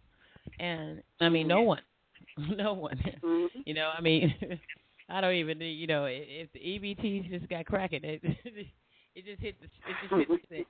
[0.59, 1.81] and I mean, no one,
[2.37, 2.97] no one.
[3.23, 3.59] Mm-hmm.
[3.65, 4.33] You know, I mean,
[5.09, 8.21] I don't even, you know, if if the EBTs just got cracking, it
[9.15, 10.65] it just hit the it just hit the scene.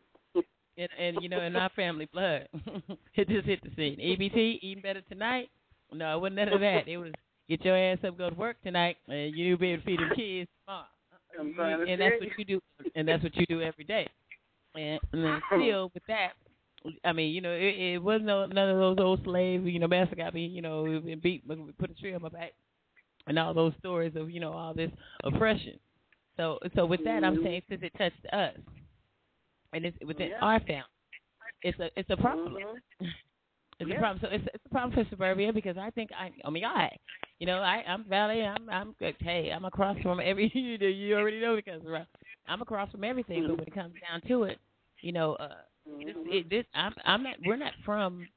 [0.78, 2.50] And, and you know, in our family blood,
[3.16, 3.98] it just hit the scene.
[3.98, 5.50] EBT eating better tonight.
[5.94, 6.88] No, it wasn't none of that.
[6.88, 7.14] It was
[7.48, 10.16] get your ass up, go to work tonight, and you be able to feed the
[10.16, 10.86] kids tomorrow.
[11.40, 12.34] I'm trying to and that's what you.
[12.38, 12.62] you do,
[12.96, 14.08] and that's what you do every day.
[14.76, 16.32] And, and then still with that,
[17.04, 19.66] I mean, you know, it, it wasn't no, none of those old slaves.
[19.66, 22.54] you know, master got me, you know, beat, put a tree on my back,
[23.28, 24.92] and all those stories of, you know, all this
[25.24, 25.80] oppression.
[26.38, 28.58] So, so with that, I'm saying since it touched us,
[29.74, 30.40] and it's within Yeah.
[30.42, 30.84] our family,
[31.64, 32.56] it's a it's a problem.
[32.56, 32.82] Mhm.
[33.80, 33.96] It's Yeah.
[33.96, 34.20] a problem.
[34.22, 36.90] So it's it's a problem for suburbia because I think I oh my God,
[37.40, 38.42] you know I I'm Valley.
[38.44, 39.16] I'm I'm good.
[39.20, 41.82] Hey, I'm across from every you know, you already know because
[42.48, 43.44] I'm across from everything.
[43.46, 44.60] But when it comes down to it,
[45.02, 45.56] you know, uh,
[45.86, 48.28] this, it, this I'm I'm not we're not from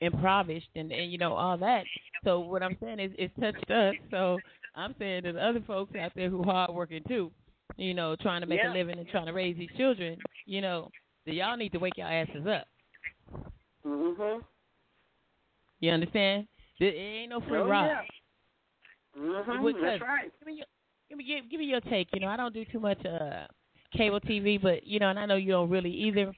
[0.00, 1.84] impoverished and and you know all that.
[2.24, 3.94] So what I'm saying is it's touched us.
[4.10, 4.42] So
[4.74, 7.30] I'm saying there's other folks out there who hard working too,
[7.76, 8.72] you know, trying to make Yeah.
[8.72, 10.90] a living and trying to raise these children, you know,
[11.24, 12.66] that y'all need to wake your asses up.
[13.84, 14.42] Mhm.
[15.80, 16.48] You understand?
[16.78, 17.86] There it ain't no free Oh, ride.
[17.86, 19.20] yeah.
[19.20, 19.80] Mhm.
[19.80, 20.32] That's right.
[20.38, 20.66] Give me your
[21.08, 22.08] give me give, give me your take.
[22.12, 23.46] You know, I don't do too much uh
[23.92, 26.32] cable TV, but you know, and I know you don't really either.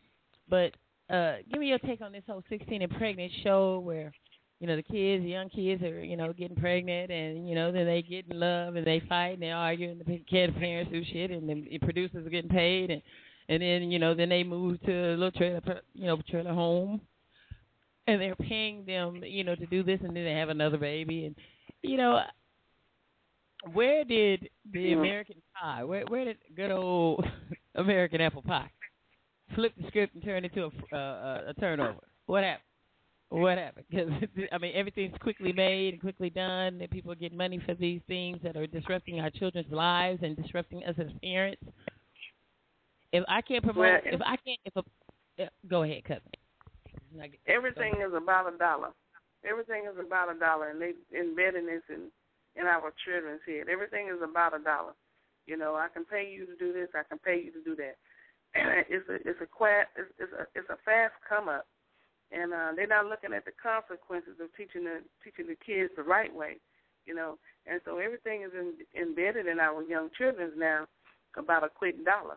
[0.48, 0.74] But
[1.12, 4.12] uh give me your take on this whole 16 and pregnant show where
[4.60, 7.70] you know the kids, the young kids are you know getting pregnant, and you know
[7.70, 10.90] then they get in love and they fight and they argue and the kid parents
[10.90, 13.02] do shit, and the producers are getting paid, and
[13.48, 15.60] and then you know then they move to a little trailer,
[15.94, 17.00] you know, trailer home,
[18.08, 21.26] and they're paying them, you know, to do this, and then they have another baby,
[21.26, 21.36] and
[21.82, 22.20] you know,
[23.72, 24.98] where did the Mhm.
[24.98, 25.84] American pie?
[25.84, 27.24] Where where did good old
[27.76, 28.70] American apple pie
[29.54, 31.96] flip the script and turn it into a uh, a turnover?
[32.26, 32.62] What happened?
[33.30, 33.84] What happened?
[33.90, 38.00] Because I mean, everything's quickly made and quickly done, and people get money for these
[38.06, 41.62] things that are disrupting our children's lives and disrupting us as parents.
[43.12, 46.22] If I can't promote, Well, if I can't, if a, uh, go ahead, cousin.
[47.46, 48.90] Everything is about a dollar.
[49.48, 52.10] Everything is about a dollar, and they embedding this in
[52.56, 53.68] in our children's head.
[53.70, 54.92] Everything is about a dollar.
[55.46, 56.88] You know, I can pay you to do this.
[56.94, 57.96] I can pay you to do that.
[58.54, 61.66] It's a it's a quite it's, it's a it's a fast come up,
[62.32, 66.02] and uh, they're not looking at the consequences of teaching the teaching the kids the
[66.02, 66.56] right way.
[67.06, 70.84] You know, and so everything is in, embedded in our young children's now
[71.36, 72.36] about a quick dollar.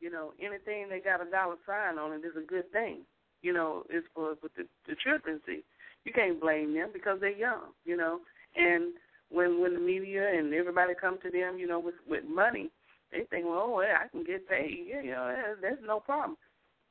[0.00, 3.06] You know, anything they got a dollar sign on it is a good thing
[3.42, 5.62] you know, is for with the, the children see.
[6.04, 8.20] You can't blame them because they're young, you know.
[8.56, 8.94] And
[9.30, 12.70] when when the media and everybody come to them, you know, with with money,
[13.12, 14.86] they think, well, oh, yeah, I can get paid.
[14.86, 16.36] Yeah, you know, there's no problem.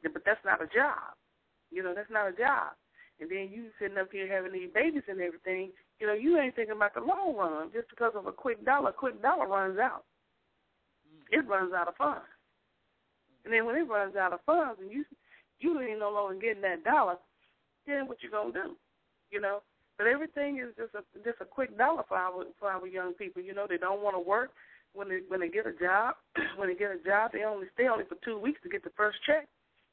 [0.03, 1.15] But that's not a job.
[1.71, 2.75] You know, that's not a job.
[3.19, 5.71] And then you sitting up here having these babies and everything.
[5.99, 8.91] You know, you ain't thinking about the long run just because of a quick dollar.
[8.91, 10.05] Quick dollar runs out.
[11.03, 11.39] Mm.
[11.39, 12.23] It runs out of funds.
[13.43, 15.03] And then when it runs out of funds, and you
[15.59, 17.17] you ain't no longer getting that dollar,
[17.85, 18.75] then what you gonna do?
[19.31, 19.61] You know.
[19.97, 23.41] But everything is just a just a quick dollar for our for our young people.
[23.41, 24.51] You know, they don't want to work
[24.93, 26.15] when they when they get a job.
[26.57, 28.93] when they get a job, they only stay only for two weeks to get the
[28.95, 29.47] first check.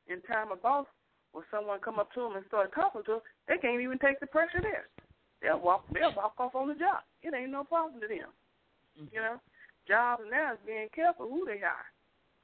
[0.09, 0.87] In time of boss,
[1.33, 4.21] or someone come up to them and start talking to them, they can't even take
[4.21, 4.87] the pressure there.
[5.43, 7.05] They'll walk they'll walk off on the job.
[7.23, 8.31] It ain't no problem to them.
[9.13, 9.37] You know,
[9.87, 11.91] jobs now is being careful who they hire.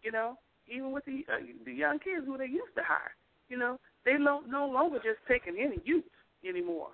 [0.03, 0.37] You know,
[0.69, 3.17] even with the uh, the young kids who they used to hire.
[3.49, 6.05] You know, they no no longer just taking any youth
[6.47, 6.89] anymore.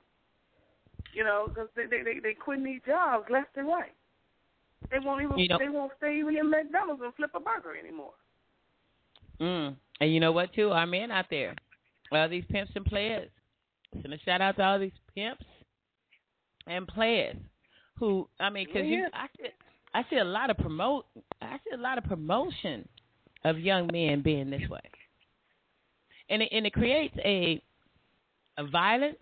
[1.12, 3.92] You know, because they, they they they quitting these jobs left and right.
[4.90, 7.76] They won't even You know- they won't stay even in McDonald's and flip a burger
[7.76, 8.14] anymore.
[9.40, 9.76] Mm.
[10.00, 10.70] And you know what, too?
[10.70, 11.54] Our men out there,
[12.12, 13.30] all these pimps and players.
[14.02, 15.44] Send a shout out to all these pimps
[16.66, 17.36] and players
[17.98, 18.96] who, I mean, because Yeah.
[18.96, 19.48] you, I see,
[19.94, 21.06] I see a lot of promote,
[21.40, 22.88] I see a lot of promotion
[23.44, 24.80] of young men being this way,
[26.28, 27.62] and it, and it creates a
[28.58, 29.18] a violence,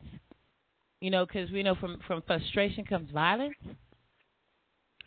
[1.00, 3.54] you know, because we know from from frustration comes violence.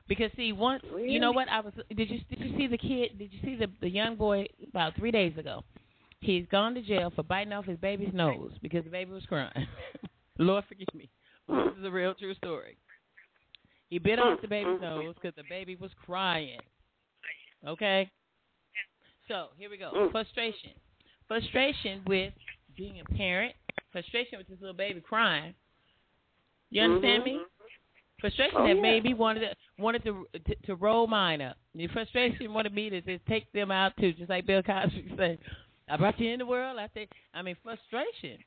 [0.09, 1.71] Because see, once you know what I was.
[1.95, 3.19] Did you did you see the kid?
[3.19, 5.63] Did you see the the young boy about three days ago?
[6.19, 9.67] He's gone to jail for biting off his baby's nose because the baby was crying.
[10.39, 11.09] Lord forgive me.
[11.47, 12.75] This is a real true story.
[13.89, 16.59] He bit off the baby's nose because the baby was crying.
[17.65, 18.09] Okay.
[19.27, 20.09] So here we go.
[20.11, 20.71] Frustration.
[21.27, 22.33] Frustration with
[22.75, 23.53] being a parent.
[23.91, 25.53] Frustration with this little baby crying.
[26.71, 27.31] You understand me?
[27.33, 27.58] Mm-hmm.
[28.19, 28.81] Frustration Oh, that yeah.
[28.81, 31.57] maybe wanted to, wanted to, to to roll mine up.
[31.75, 35.39] The frustration wanted me to just take them out too, just like Bill Cosby said.
[35.89, 36.77] I brought you in the world.
[36.79, 37.09] I think.
[37.33, 38.37] I mean, frustration.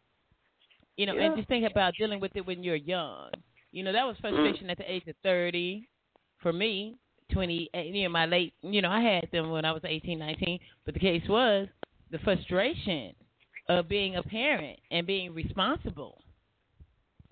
[0.96, 1.22] You know, Yeah.
[1.26, 3.30] and just think about dealing with it when you're young.
[3.72, 4.20] You know, that was mm.
[4.20, 5.88] frustration at the age of thirty.
[6.42, 6.96] For me,
[7.32, 8.52] twenty, eh, you know, my late.
[8.62, 10.58] You know, I had them when I was eighteen, nineteen.
[10.84, 11.68] But the case was
[12.10, 13.14] the frustration
[13.68, 16.20] of being a parent and being responsible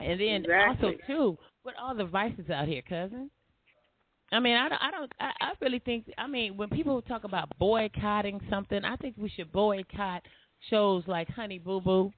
[0.00, 0.88] And then Exactly.
[0.88, 3.30] also too, with all the vices out here, cousin.
[4.32, 6.06] I mean, I don't, I don't, I, I really think.
[6.16, 10.22] I mean, when people talk about boycotting something, I think we should boycott
[10.70, 12.12] shows like Honey Boo Boo.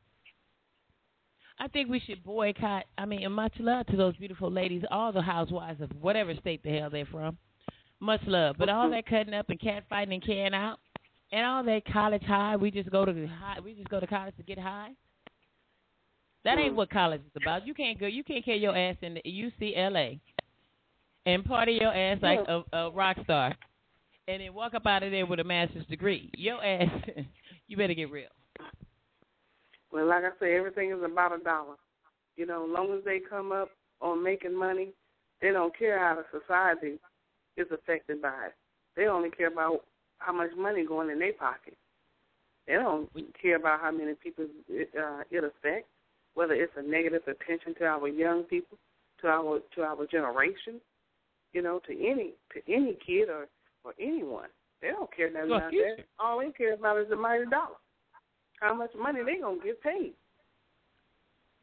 [1.59, 2.85] I think we should boycott.
[2.99, 6.63] I mean, and much love to those beautiful ladies, all the housewives of whatever state
[6.63, 7.39] the hell they're from.
[8.01, 10.81] Much love, but all that cutting up and cat fighting and can out,
[11.31, 12.57] and all that college high.
[12.57, 13.61] We just go to high.
[13.61, 14.91] We just go to college to get high.
[16.45, 16.77] That ain't Mm.
[16.77, 17.67] what college is about.
[17.67, 18.07] You can't go.
[18.07, 20.19] You can't carry your ass in the UCLA
[21.27, 23.55] and party your ass like a, a rock star,
[24.29, 26.31] and then walk up out of there with a master's degree.
[26.37, 26.91] Your ass,
[27.69, 28.29] you better get real.
[29.93, 31.77] Well, like I say, everything is about a dollar.
[32.37, 33.69] You know, as long as they come up
[34.01, 34.89] on making money,
[35.41, 36.99] they don't care how the society
[37.57, 38.55] is affected by it.
[38.97, 39.85] They only care about
[40.19, 41.77] how much money going in their pocket.
[42.67, 45.89] They don't care about how many people it, uh, it affects,
[46.35, 48.79] whether it's a negative attention to our young people,
[49.21, 50.81] to our to our generation,
[51.53, 53.49] you know, to any to any kid or
[53.85, 54.49] or anyone.
[54.81, 56.05] They don't care nothing Well, about that.
[56.19, 57.77] All they care about is the mighty dollar.
[58.61, 60.15] How much money they gonna get paid.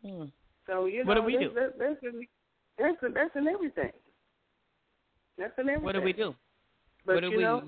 [0.06, 0.26] Hmm.
[0.68, 1.54] So you know, What do we that's, do?
[1.56, 2.28] That, that's in,
[2.78, 3.92] that's in, that's in everything.
[5.38, 5.84] That's in everything.
[5.84, 6.36] What do we do?
[7.06, 7.44] But what do you we?
[7.44, 7.64] know,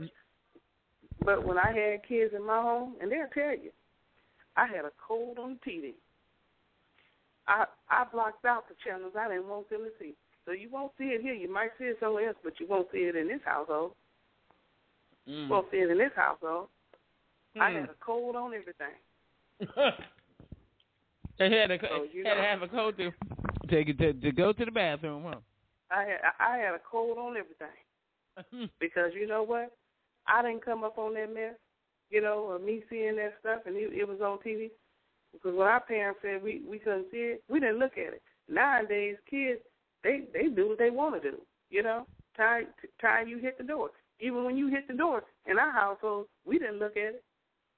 [1.23, 3.71] but when I had kids in my home, and they'll tell you,
[4.57, 5.93] I had a cold on TV.
[7.51, 10.13] I I blocked out the channels I didn't want them to see.
[10.45, 11.33] So you won't see it here.
[11.33, 13.91] You might see it somewhere else, but you won't see it in this household.
[15.27, 15.43] Mm.
[15.45, 16.67] You won't see it in this household.
[17.59, 17.75] I Hmm.
[17.75, 18.95] had a cold on everything.
[21.37, 23.11] they had, a, So, you had to have a cold to
[23.69, 25.39] take it to, to go to the bathroom, huh?
[25.91, 28.69] I had I had a cold on everything.
[28.79, 29.75] because you know what?
[30.27, 31.55] I didn't come up on that mess,
[32.09, 34.71] you know, or me seeing that stuff, and it, it was on TV.
[35.33, 38.21] Because when our parents said we we couldn't see it, we didn't look at it.
[38.49, 39.61] Nowadays, kids
[40.03, 41.37] they they do what they want to do,
[41.69, 42.05] you know.
[42.37, 42.67] Time
[43.01, 43.91] time you hit the door.
[44.19, 47.23] Even when you hit the door in our household, we didn't look at it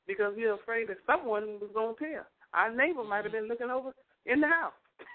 [0.07, 2.25] because we were afraid that someone was going to tell.
[2.53, 3.47] Our neighbor might have mm-hmm.
[3.47, 3.93] been looking over
[4.25, 4.73] in the house.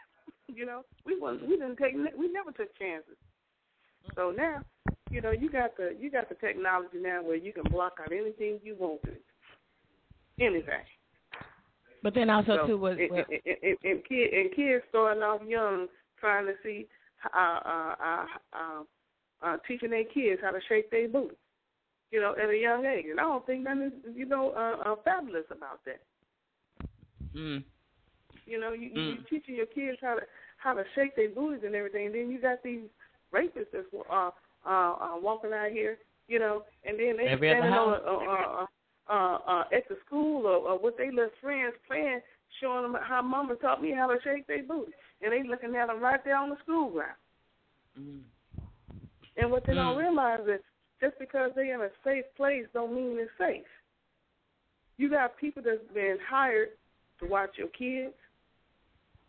[0.48, 3.16] you know, we wasn't we didn't take we never took chances.
[4.14, 4.40] So mm-hmm.
[4.40, 4.62] now,
[5.10, 8.12] you know, you got the you got the technology now where you can block out
[8.12, 9.12] anything you want to,
[10.44, 10.84] anything.
[12.02, 13.26] But then also So, too was and, and,
[13.62, 15.88] and, and, kid, and kids starting off young
[16.20, 16.86] trying to see
[17.34, 18.82] uh uh uh, uh,
[19.42, 21.34] uh teaching their kids how to shake their booty,
[22.10, 23.06] you know, at a young age.
[23.10, 26.00] And I don't think nothing you know uh, uh fabulous about that.
[27.34, 27.64] mm.
[28.46, 29.06] You know, you, Mm.
[29.08, 30.22] you teaching your kids how to
[30.58, 32.06] how to shake their booties and everything.
[32.06, 32.88] And then you got these
[33.32, 34.30] rapists that's uh,
[34.66, 38.02] uh, uh, walking out here, you know, and then they Every other standing on house.
[38.06, 38.66] a, uh,
[39.08, 42.20] uh, uh, at the school or, or with their little friends playing,
[42.60, 44.92] showing them how Mama taught me how to shake their booty,
[45.22, 47.16] and they looking at them right there on the school ground.
[47.98, 48.20] Mm.
[49.36, 49.98] And what they don't Mm.
[49.98, 50.60] realize is
[51.00, 53.66] just because they're in a safe place don't mean it's safe.
[54.96, 56.70] You got people that's been hired
[57.20, 58.14] to watch your kids,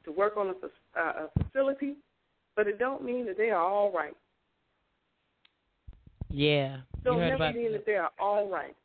[0.06, 1.96] to work on a, uh, a facility,
[2.56, 4.16] but it don't mean that they are all right.
[6.30, 8.76] Yeah, Don't never mean that they are all right.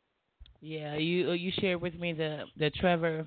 [0.65, 3.23] Yeah, you you shared with me the the Trevor,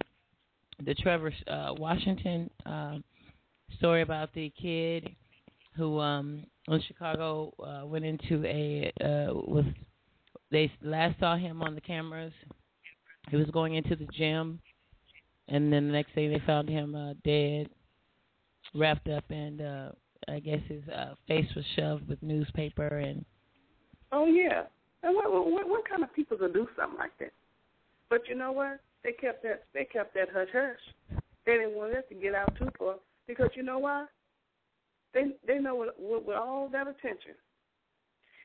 [0.85, 3.05] the Trevor uh, Washington um,
[3.77, 5.09] story about the kid
[5.77, 9.65] who um in Chicago uh, went into a uh, was
[10.51, 12.33] they last saw him on the cameras.
[13.31, 14.59] He was going into the gym,
[15.47, 17.69] and then the next day they found him uh, dead,
[18.75, 19.89] wrapped up, and uh,
[20.27, 23.25] I guess his uh, face was shoved with newspaper and
[24.11, 24.65] Oh yeah.
[25.03, 27.33] And what, what what kind of people could do something like that?
[28.11, 28.81] But you know what?
[29.05, 31.21] They kept that they kept that hush hush.
[31.47, 32.97] They didn't want us to get out too far
[33.27, 34.07] because you know why?
[35.15, 37.35] They they know with, with, with all that attention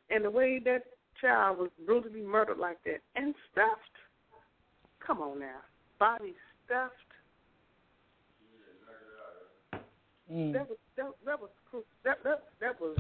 [0.10, 0.84] and the way that
[1.20, 3.80] child was brutally murdered like that and stuffed.
[5.06, 5.60] Come on now,
[6.00, 6.34] body
[6.66, 6.94] stuffed.
[10.32, 10.54] Mm.
[10.54, 12.98] That was that, that was cru- that that that was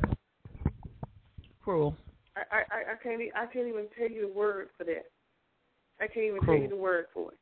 [1.63, 1.95] cruel.
[2.35, 5.05] I, I, I can't e- I can't even tell you the word for that.
[6.01, 6.57] I can't even Cruel.
[6.57, 7.37] tell you the word for it.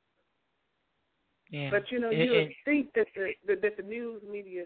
[1.50, 1.70] Yeah.
[1.72, 4.66] But you know, It- you would it- think that the, that that the news media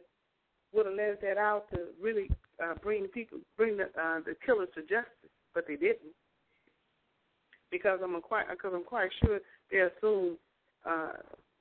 [0.73, 2.30] would have let that out to really
[2.63, 6.13] uh, bring people, bring the uh, the killers to justice, but they didn't.
[7.71, 9.39] Because I'm quite, because I'm quite sure
[9.71, 10.38] they assume
[10.88, 11.13] uh,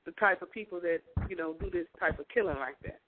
[0.07, 3.01] the type of people that you know do this type of killing like that.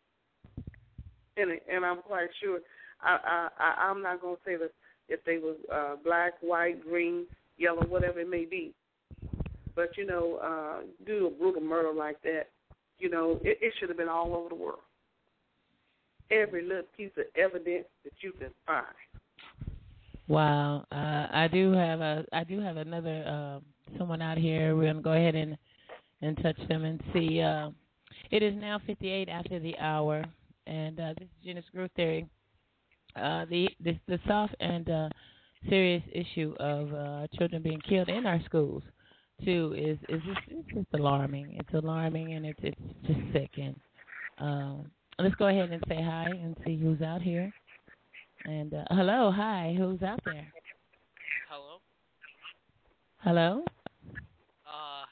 [1.36, 2.60] And and I'm quite sure
[3.00, 4.72] I I I- I'm not gonna say that
[5.08, 7.26] if they were uh, black, white, green,
[7.58, 8.72] yellow, whatever it may be.
[9.74, 12.48] But you know, uh, do a brutal murder like that,
[12.98, 14.80] you know, it, it should have been all over the world.
[16.30, 18.86] every little piece of evidence that you can find.
[20.28, 24.74] Wow, uh, I do have a I do have another uh, someone out here.
[24.74, 25.56] We're gonna go ahead and
[26.22, 27.40] and touch them and see.
[27.40, 27.70] Uh,
[28.32, 30.24] it is now 58 after the hour,
[30.66, 32.26] and uh, this is Gina's Groove Theory.
[33.16, 35.08] Uh, the this the soft and uh,
[35.68, 38.82] serious issue of uh, children being killed in our schools
[39.44, 41.56] too is is just, it's just alarming.
[41.58, 43.50] It's alarming and it's it's just sick.
[43.56, 43.74] And
[44.38, 47.52] um, let's go ahead and say hi and see who's out here.
[48.44, 50.52] And uh, hello, hi, who's out there?
[51.48, 51.80] Hello.
[53.18, 53.64] Hello.
[54.66, 55.04] Uh,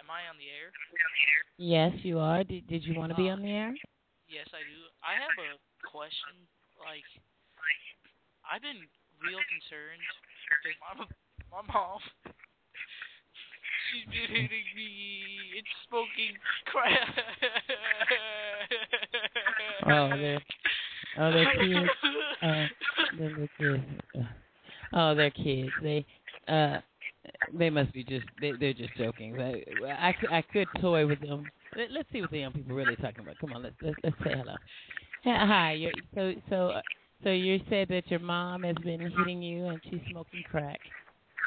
[0.00, 0.70] am I on the air?
[1.56, 2.44] Yes, you are.
[2.44, 3.72] Did Did you want to be Uh, on the air?
[4.28, 4.80] Yes, I do.
[5.02, 6.34] I have a question.
[6.82, 7.06] Like,
[8.50, 8.86] I've been
[9.22, 10.04] real concerned
[10.62, 10.92] because my
[11.50, 12.00] my mom,
[13.90, 16.34] she's been hitting me and smoking
[16.66, 16.98] crack.
[19.86, 20.40] Oh, they're
[21.18, 21.90] oh they're kids.
[22.42, 22.66] Uh,
[23.18, 23.84] they're, kids.
[24.18, 24.22] Uh,
[24.94, 25.70] Oh, they're kids.
[25.82, 26.06] They
[26.48, 26.78] uh
[27.52, 29.40] they must be just they they're just joking.
[29.40, 31.44] I I, I could toy with them.
[31.76, 33.38] Let, let's see what the young people really talking about.
[33.40, 34.54] Come on, let's let's, let's say hello.
[35.24, 35.72] Hi.
[35.72, 36.80] You're, so so uh,
[37.24, 40.78] so you said that your mom has been hitting you and she's smoking crack.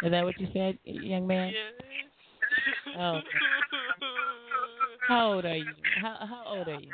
[0.04, 1.54] Is that what you said, young man?
[1.54, 2.98] Yes.
[2.98, 3.20] Oh.
[5.08, 5.66] How old are you?
[6.02, 6.92] How how old are you?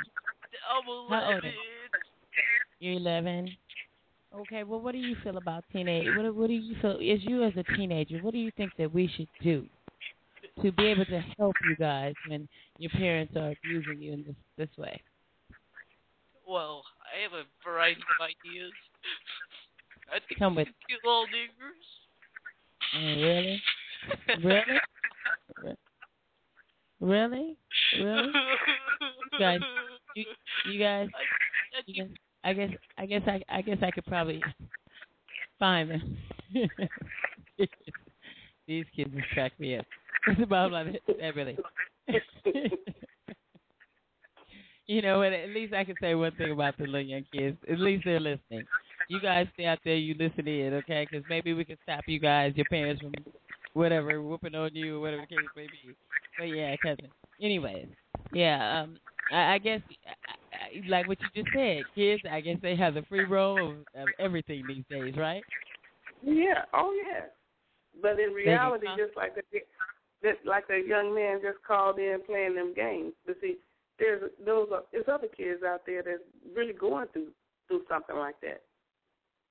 [0.70, 1.34] I'm How old 11.
[1.34, 1.54] are you?
[2.80, 3.50] You're 11.
[4.36, 4.64] Okay.
[4.64, 6.08] Well, what do you feel about teenage?
[6.16, 6.92] What what do you feel?
[6.94, 9.66] As you as a teenager, what do you think that we should do
[10.62, 14.36] to be able to help you guys when your parents are abusing you in this
[14.58, 15.02] this way?
[16.48, 16.84] Well,
[17.14, 18.72] I have a variety of ideas.
[20.12, 21.86] I think Come with- kill all niggers.
[22.96, 23.62] Oh, really?
[24.42, 24.80] Really?
[27.00, 27.54] Really?
[28.00, 28.28] Really?
[29.32, 29.60] You guys,
[30.16, 30.26] you,
[30.72, 31.08] you guys,
[31.86, 32.10] you guys,
[32.44, 34.42] I guess, I guess, I, I guess I could probably
[35.60, 36.18] find them.
[38.68, 39.86] These kids just crack me up.
[40.28, 41.58] It's about like that really.
[44.94, 45.34] you know what?
[45.34, 47.58] At least I can say one thing about the little young kids.
[47.70, 48.66] At least they're listening.
[49.10, 49.96] You guys stay out there.
[49.96, 51.08] You listen in, okay?
[51.10, 53.14] Because maybe we can stop you guys, your parents, from
[53.74, 55.96] whatever whooping on you or whatever the case may be.
[56.38, 57.10] But yeah, cousin.
[57.42, 57.88] Anyways,
[58.34, 58.82] yeah.
[58.82, 58.98] Um,
[59.32, 60.12] I, I guess I,
[60.56, 62.22] I, like what you just said, kids.
[62.32, 65.44] I guess they have the free roll of, of everything these days, right?
[66.22, 67.22] Yeah, oh yeah.
[68.00, 69.42] But in reality, just like the
[70.22, 73.14] just like the young man just called in playing them games.
[73.26, 73.58] But see,
[74.00, 76.24] there's those there's other kids out there that's
[76.56, 77.30] really going through
[77.68, 78.62] through something like that.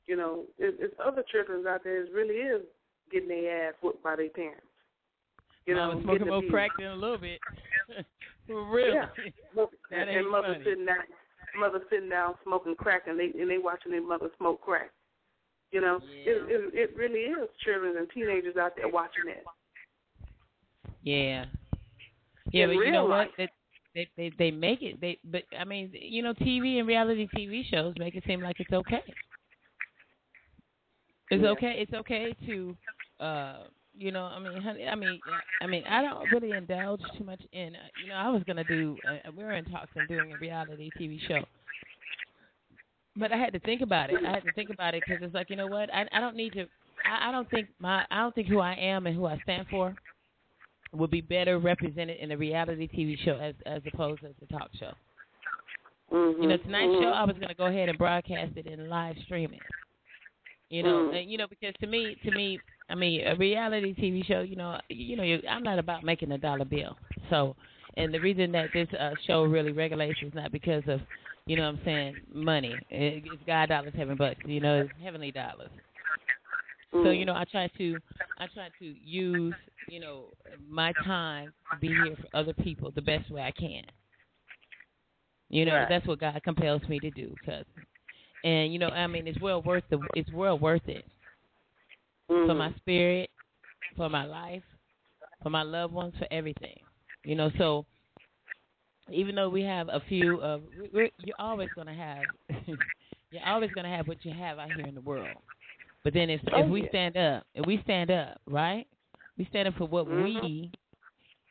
[0.06, 2.62] You know, there's, there's other children out there that really is
[3.10, 4.66] getting their ass whooped by their parents.
[5.66, 7.38] You know, Mama smoking more crack than a little bit.
[8.46, 8.94] For real.
[8.94, 9.06] Yeah.
[9.90, 10.64] That and, ain't and mother funny.
[10.64, 11.04] sitting down,
[11.60, 14.90] mother sitting down smoking crack, and they and they watching their mother smoke crack.
[15.70, 19.44] You know, it, it it really is children and teenagers out there watching that.
[21.02, 21.44] Yeah.
[22.50, 23.28] Yeah, In but you know real what?
[23.38, 23.50] life.
[23.94, 25.00] They, they they make it.
[25.00, 28.60] They but I mean, you know, TV and reality TV shows make it seem like
[28.60, 29.02] it's okay.
[31.30, 31.50] It's Yeah.
[31.52, 31.74] okay.
[31.78, 32.76] It's okay to,
[33.20, 33.64] uh,
[33.96, 35.20] you know, I mean, honey, I mean,
[35.60, 37.74] I mean, I don't really indulge too much in.
[37.76, 38.98] Uh, you know, I was gonna do.
[39.04, 41.44] Uh, we were in talks on doing a reality TV show.
[43.16, 44.22] But I had to think about it.
[44.24, 45.92] I had to think about it because it's like, you know what?
[45.94, 46.66] I I don't need to.
[47.04, 49.66] I, I don't think my I don't think who I am and who I stand
[49.68, 49.96] for
[50.92, 54.70] would be better represented in a reality TV show as as opposed as a talk
[54.78, 54.92] show.
[56.12, 56.42] Mm-hmm.
[56.42, 59.16] You know, tonight's show I was going to go ahead and broadcast it in live
[59.24, 59.60] streaming.
[60.68, 61.20] You know, Mm.
[61.20, 64.40] and, you know because to me, to me, I mean, a reality TV show.
[64.40, 66.96] You know, you know, I'm not about making a dollar bill.
[67.30, 67.56] So,
[67.96, 71.00] and the reason that this uh, show really regulates is not because of,
[71.46, 72.74] you know, what I'm saying money.
[72.90, 74.40] It, it's God dollars, heaven bucks.
[74.46, 75.70] You know, it's heavenly dollars.
[76.92, 77.18] So Mm.
[77.18, 78.00] you know, I try to
[78.38, 79.54] I try to use
[79.86, 80.30] you know
[80.68, 83.84] my time to be here for other people the best way I can.
[85.48, 85.88] You know, Right.
[85.88, 87.64] that's what God compels me to do, cuz.
[88.44, 91.06] And you know, I mean, it's well worth the it's well worth it
[92.28, 92.58] for Mhm.
[92.58, 93.30] my spirit,
[93.96, 94.62] for my life,
[95.42, 96.78] for my loved ones, for everything.
[97.24, 97.86] You know, so
[99.10, 100.62] even though we have a few of,
[100.92, 102.28] we're, you're always gonna have,
[103.30, 105.42] you're always gonna have what you have out here in the world.
[106.04, 106.88] But then if Oh, if we yeah.
[106.88, 108.86] stand up, if we stand up, right?
[109.38, 110.24] We stand up for what Mhm.
[110.24, 110.70] we,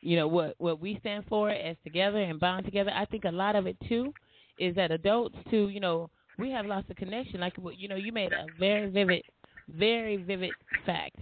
[0.00, 2.90] you know, what what we stand for as together and bound together.
[2.94, 4.14] I think a lot of it too
[4.58, 7.40] is that adults too, you know, we have lots of connection.
[7.40, 9.22] Like you know, you made a very vivid,
[9.68, 11.16] very vivid fact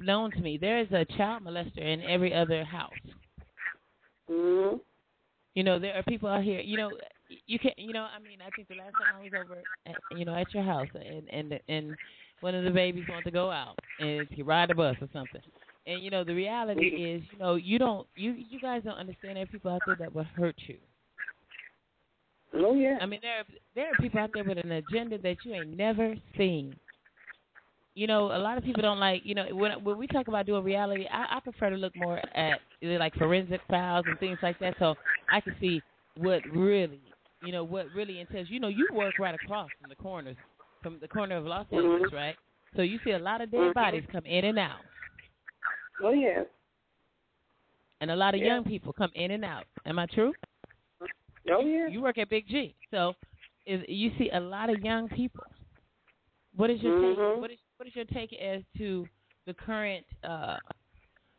[0.00, 0.58] known to me.
[0.58, 2.98] There is a child molester in every other house.
[4.28, 4.80] Mhm.
[5.54, 6.60] You know, there are people out here.
[6.60, 6.98] You know,
[7.46, 10.02] you can you know I mean I think the last time I was over at,
[10.10, 11.98] you know at your house and and and
[12.40, 15.40] one of the babies wanted to go out and he ride a bus or something
[15.86, 19.36] and you know the reality is you know you don't you you guys don't understand
[19.36, 20.78] there are people out there that will hurt you
[22.54, 22.98] Oh yeah.
[23.00, 25.76] I mean there are, there are people out there with an agenda that you ain't
[25.76, 26.76] never seen
[27.94, 30.46] you know a lot of people don't like you know when when we talk about
[30.46, 34.58] doing reality I, I prefer to look more at like forensic files and things like
[34.60, 34.94] that so
[35.28, 35.82] I can see
[36.14, 38.48] what really you know what really entails.
[38.50, 40.36] You know, you work right across from the corners,
[40.82, 42.12] from the corner of Los Angeles, Mhm.
[42.12, 42.36] right?
[42.76, 43.74] So you see a lot of dead Mhm.
[43.74, 44.84] bodies come in and out,
[46.00, 46.44] Oh yeah.
[48.00, 48.46] and a lot of Yeah.
[48.46, 49.66] young people come in and out.
[49.86, 50.34] Am I true?
[51.50, 51.88] Oh yeah.
[51.88, 53.16] You work at Big G, so
[53.66, 55.44] is you see a lot of young people.
[56.54, 57.16] What is your Mhm.
[57.16, 57.40] take?
[57.40, 59.08] What is what is your take as to
[59.46, 60.58] the current uh,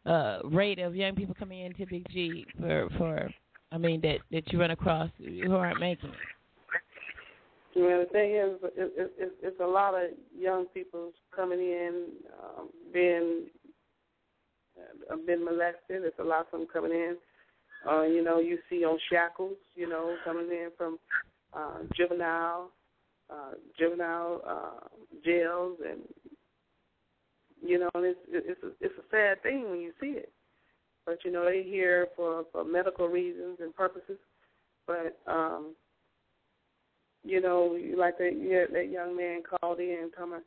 [0.06, 3.32] uh, rate of young people coming into Big G for for
[3.72, 6.20] I mean that that you run across who aren't making it?
[7.80, 12.08] Well, the thing is, it, it, it, it's a lot of young people coming in,
[12.44, 13.46] um, being
[15.10, 16.04] uh, been molested.
[16.04, 17.16] It's a lot of them coming in.
[17.90, 19.56] Uh, you know, you see on shackles.
[19.76, 21.00] You know, coming in from
[21.54, 22.72] uh, juvenile,
[23.30, 24.88] uh, juvenile uh,
[25.24, 26.02] jails, and
[27.66, 30.34] you know, and it's it's a, it's a sad thing when you see it.
[31.06, 34.18] But you know, they here for for medical reasons and purposes.
[34.86, 35.76] But um,
[37.24, 40.42] you know, like that that young man called in talking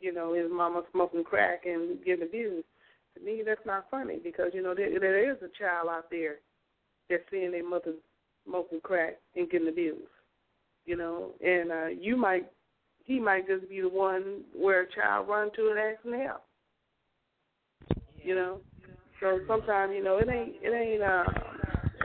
[0.00, 2.66] you know, his mama smoking crack and getting abused.
[3.16, 6.36] To me, that's not funny because you know there, there is a child out there
[7.08, 7.94] that's seeing their mother
[8.46, 10.02] smoking crack and getting abused.
[10.84, 12.46] You know, and uh, you might,
[13.04, 16.42] he might just be the one where a child run to and ask for help.
[18.22, 18.60] You know,
[19.20, 21.24] so sometimes you know it ain't it ain't uh,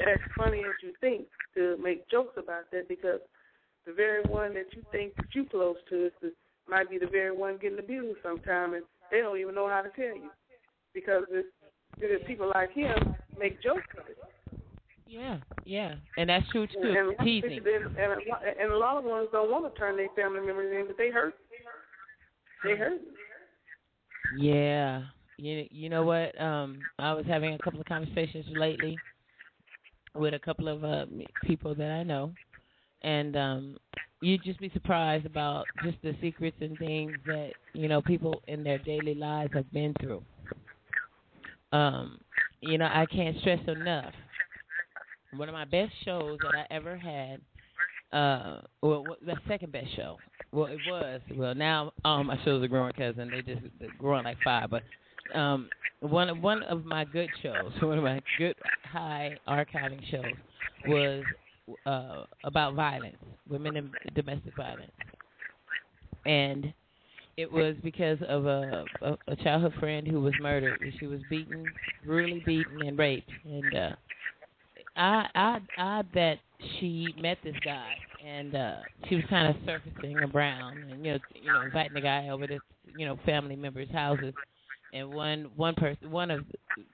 [0.09, 3.19] as funny as you think to make jokes about that because
[3.89, 6.31] the very one that you think that you close to is the,
[6.69, 9.89] might be the very one getting abused sometime, and they don't even know how to
[9.89, 10.29] tell you
[10.93, 11.47] because it's,
[11.97, 14.17] it's people like him make jokes of it.
[15.07, 16.73] Yeah, yeah, and that's true too.
[16.83, 17.51] And, and, Teasing.
[17.57, 20.45] and, and, a lot- and a lot of ones don't want to turn their family
[20.45, 21.33] members in, but they hurt.
[22.63, 23.01] They hurt.
[24.37, 25.03] Yeah.
[25.37, 26.39] You you know what?
[26.39, 28.99] Um, I was having a couple of conversations lately
[30.13, 31.05] with a couple of uh
[31.43, 32.31] people that I know,
[33.01, 33.77] and um,
[34.21, 38.63] you'd just be surprised about just the secrets and things that you know people in
[38.63, 40.23] their daily lives have been through.
[41.71, 42.19] Um,
[42.61, 44.13] you know, I can't stress enough.
[45.35, 47.39] One of my best shows that I ever had,
[48.11, 50.17] uh, well, the second best show.
[50.51, 51.21] Well, it was.
[51.35, 54.69] Well, now um, my shows are growing and they just they're growing like five.
[54.71, 54.83] But
[55.37, 55.69] um,
[55.99, 60.33] one one of my good shows, one of my good high archiving shows,
[60.87, 61.23] was
[61.85, 63.17] uh, about violence,
[63.47, 64.91] women and domestic violence,
[66.25, 66.73] and
[67.37, 70.79] it was because of a, a a childhood friend who was murdered.
[70.99, 73.89] She was beaten, brutally beaten, and raped, and uh,
[74.95, 76.39] I I I bet
[76.79, 77.97] she met this guy.
[78.21, 82.01] And uh she was kind of surfacing around and you know you know inviting the
[82.01, 84.33] guy over to you know family members' houses.
[84.91, 86.43] And one one person one of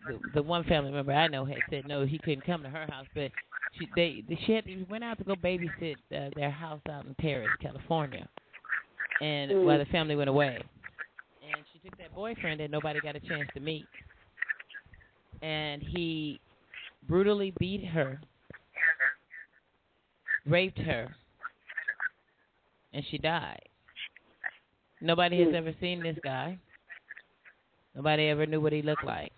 [0.07, 2.85] the, the one family member I know had said no he couldn't come to her
[2.87, 3.31] house but
[3.77, 7.53] she they she had went out to go babysit uh, their house out in Terrace,
[7.61, 8.27] California
[9.21, 9.65] and Mm.
[9.65, 10.63] while the family went away
[11.41, 13.87] and she took that boyfriend that nobody got a chance to meet
[15.41, 16.39] and he
[17.07, 18.19] brutally beat her,
[20.47, 21.13] raped her,
[22.93, 23.61] and she died.
[25.01, 25.55] Nobody has Hmm.
[25.55, 26.57] ever seen this guy.
[27.95, 29.31] Nobody ever knew what he looked like.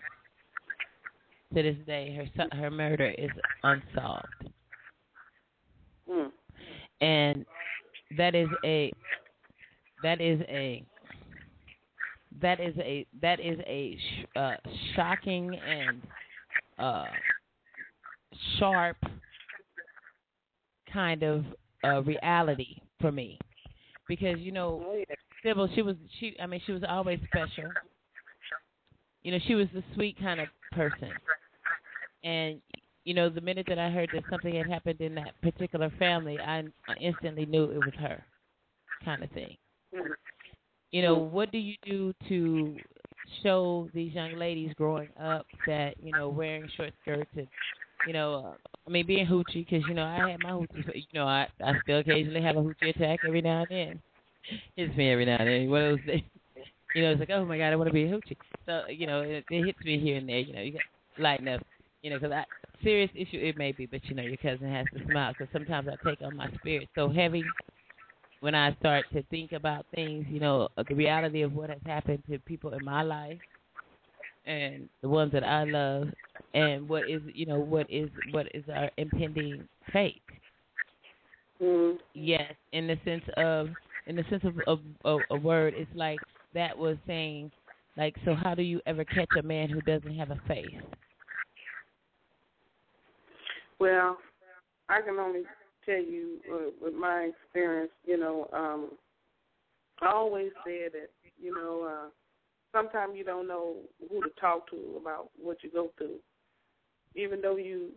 [1.56, 3.32] To this day, her so- her murder is
[3.64, 4.52] unsolved,
[6.10, 6.32] Mm.
[7.02, 7.45] and
[8.18, 8.91] that is a
[10.04, 10.86] that is a
[12.41, 14.58] that is a that is a sh- uh,
[14.95, 16.02] shocking and
[16.78, 17.16] uh,
[18.60, 18.98] sharp
[20.91, 21.45] kind of
[21.84, 23.39] uh, reality for me
[24.08, 25.04] because you know Oh.
[25.43, 27.74] Sybil she was she I mean she was always special.
[29.24, 31.20] You know she was the sweet kind of person,
[32.28, 32.61] and
[33.05, 36.41] you know the minute that I heard that something had happened in that particular family,
[36.41, 38.21] I, I instantly knew it was her,
[39.05, 39.55] kind of thing.
[40.91, 42.75] You know what do you do to
[43.43, 47.47] show these young ladies growing up that you know wearing short skirts and
[48.05, 51.03] you know uh, I mean being hoochie because you know I had my hoochie you
[51.13, 54.01] know I I still occasionally have a hoochie attack every now and then.
[54.78, 56.23] Hits me every now and then one of those things.
[56.93, 58.38] You know it's like oh my god I want to be a hoochie.
[58.65, 60.84] So you know it, it hits me here and there you know you got
[61.17, 61.61] lighten up
[62.02, 62.45] you know because I
[62.84, 65.88] serious issue it may be, but you know your cousin has to smile because sometimes
[65.88, 67.54] I take on my spirit so heavy
[68.41, 70.26] when I start to think about things.
[70.30, 73.39] You know the reality of what has happened to people in my life
[74.45, 76.10] and the ones that I love,
[76.54, 80.24] and what is you know what is what is our impending fate.
[81.62, 81.98] Mm.
[82.14, 83.70] Yes, in the sense of
[84.08, 86.22] in the sense of of, of a word, it's like
[86.54, 87.52] that was saying
[87.98, 90.76] like so how do you ever catch a man who doesn't have a face?
[93.80, 94.17] Well,
[94.89, 95.43] I can only
[95.86, 98.91] tell you uh, with my experience, you know, um
[100.01, 101.09] I always said that,
[101.41, 102.09] you know, uh
[102.73, 103.78] sometimes you don't know
[104.09, 106.17] who to talk to about what you go through,
[107.15, 107.89] even though you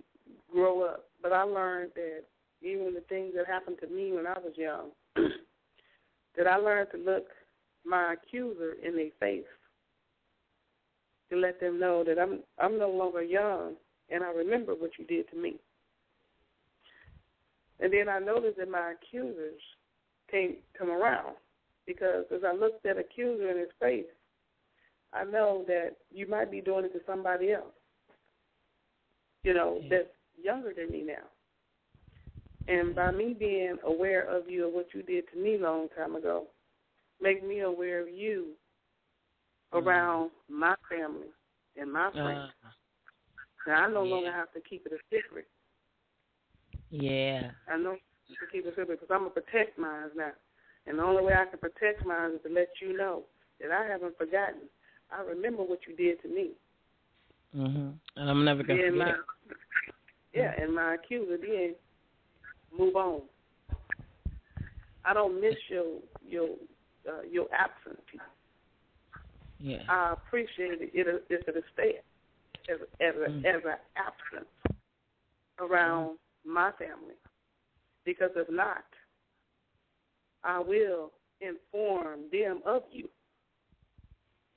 [0.50, 1.06] grow up.
[1.22, 2.24] But I learned that
[2.62, 4.90] even the things that happened to me when I was young,
[6.36, 7.26] that I learned to look
[7.84, 9.44] my accuser in their face
[11.30, 13.74] to let them know that I'm I'm no longer young
[14.10, 15.56] and I remember what you did to me.
[17.80, 19.60] And then I noticed that my accusers
[20.30, 21.36] can't come around
[21.86, 24.04] because as I looked at accuser in his face,
[25.12, 27.72] I know that you might be doing it to somebody else.
[29.42, 30.08] You know, that's
[30.40, 31.24] younger than me now.
[32.68, 35.88] And by me being aware of you and what you did to me a long
[35.96, 36.44] time ago,
[37.20, 38.48] make me aware of you
[39.72, 41.28] around my family
[41.76, 42.50] and my friends.
[42.64, 42.68] Uh,
[43.66, 44.14] now I no yeah.
[44.14, 45.46] longer have to keep it a secret.
[46.90, 47.50] Yeah.
[47.68, 50.32] I know to keep it secret because I'm gonna protect mine now,
[50.86, 53.22] and the only way I can protect mine is to let you know
[53.60, 54.68] that I haven't forgotten.
[55.10, 56.50] I remember what you did to me.
[57.56, 57.98] Mhm.
[58.16, 59.16] And I'm never gonna Then forget.
[59.16, 59.54] my,
[60.32, 61.74] yeah, and my accuser then
[62.76, 63.22] move on.
[65.04, 66.50] I don't miss your your
[67.08, 68.00] uh, your absence.
[69.58, 69.82] Yeah.
[69.88, 72.02] I appreciate it if if it is fair
[72.68, 73.44] as as a, Mm.
[73.44, 74.80] as an absence
[75.58, 77.14] around my family,
[78.04, 78.84] because if not,
[80.42, 83.08] I will inform them of you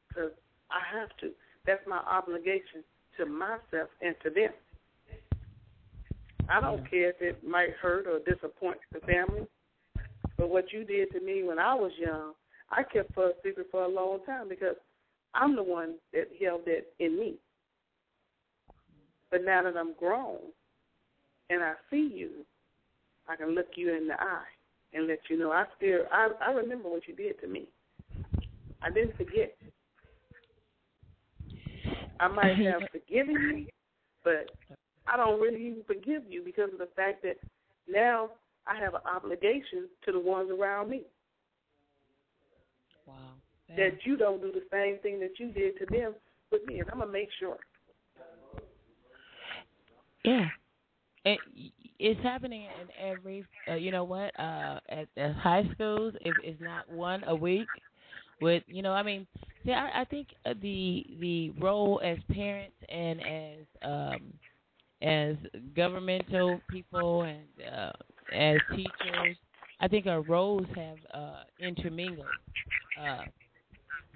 [0.07, 0.31] because
[0.69, 1.31] I have to.
[1.65, 2.83] That's my obligation
[3.17, 4.51] to myself and to them.
[6.49, 9.47] I don't care if it might hurt or disappoint the family,
[10.37, 12.33] but what you did to me when I was young,
[12.69, 14.75] I kept for a secret for a long time because
[15.33, 17.35] I'm the one that held that in me.
[19.31, 20.39] But now that I'm grown
[21.49, 22.45] and I see you,
[23.27, 24.43] I can look you in the eye
[24.93, 27.67] and let you know I still I I remember what you did to me.
[28.81, 29.55] I didn't forget.
[32.19, 33.65] I might have forgiven you,
[34.23, 34.49] but
[35.07, 37.37] I don't really even forgive you because of the fact that
[37.89, 38.29] now
[38.67, 41.01] I have an obligation to the ones around me.
[43.05, 43.15] Wow.
[43.75, 46.13] That you don't do the same thing that you did to them
[46.51, 47.57] with me, and I'm gonna make sure.
[50.23, 50.47] Yeah.
[51.25, 51.41] It,
[51.99, 56.61] it's happening in every, uh, you know what, uh, at, at high schools, if it's
[56.61, 57.69] not one a week,
[58.39, 59.27] with, you know, I mean,
[59.65, 64.33] see, I, I think uh, the the role as parents and as um,
[65.01, 65.35] as
[65.75, 67.91] governmental people and uh,
[68.31, 69.37] as teachers,
[69.79, 72.37] I think our roles have uh, intermingled.
[72.95, 73.25] Uh,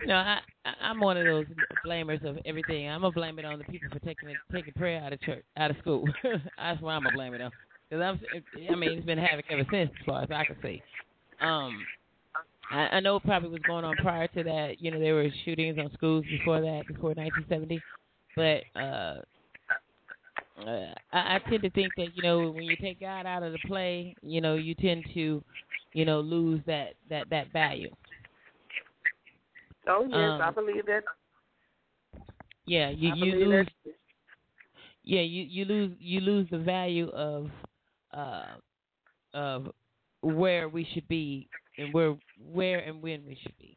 [0.06, 0.40] know, I,
[0.82, 1.46] I'm one of those
[1.86, 2.88] blamers of everything.
[2.88, 5.44] I'm gonna blame it on the people for taking it, taking prayer out of church,
[5.58, 6.06] out of school.
[6.24, 7.52] That's why I'm gonna blame it on.
[7.90, 8.20] Because I'm,
[8.70, 10.84] I mean, it's been havoc ever since, as far as I can see.
[11.42, 11.86] Um,
[12.70, 14.76] I, I know probably was going on prior to that.
[14.80, 17.82] You know, there were shootings on schools before that, before 1970.
[18.36, 19.22] But uh,
[20.68, 23.54] uh, I, I tend to think that you know when you take God out of
[23.54, 25.44] the play, you know, you tend to,
[25.94, 27.90] you know, lose that that that value.
[29.88, 31.04] Oh yes, I Um, believe that.
[32.66, 33.68] Yeah, you you lose.
[33.86, 33.94] that.
[35.04, 37.50] Yeah, you you lose you lose the value of
[38.14, 38.56] uh
[39.34, 39.72] of
[40.22, 42.18] where we should be and where
[42.52, 43.76] where and when we should be.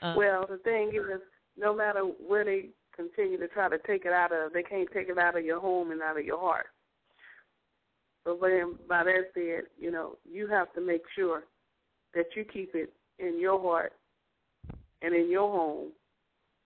[0.00, 1.20] Uh, Well, the thing is,
[1.56, 5.08] no matter where they continue to try to take it out of, they can't take
[5.08, 6.66] it out of your home and out of your heart.
[8.24, 11.44] But then, by that said, you know, you have to make sure
[12.14, 13.92] that you keep it in your heart
[15.02, 15.88] and in your home,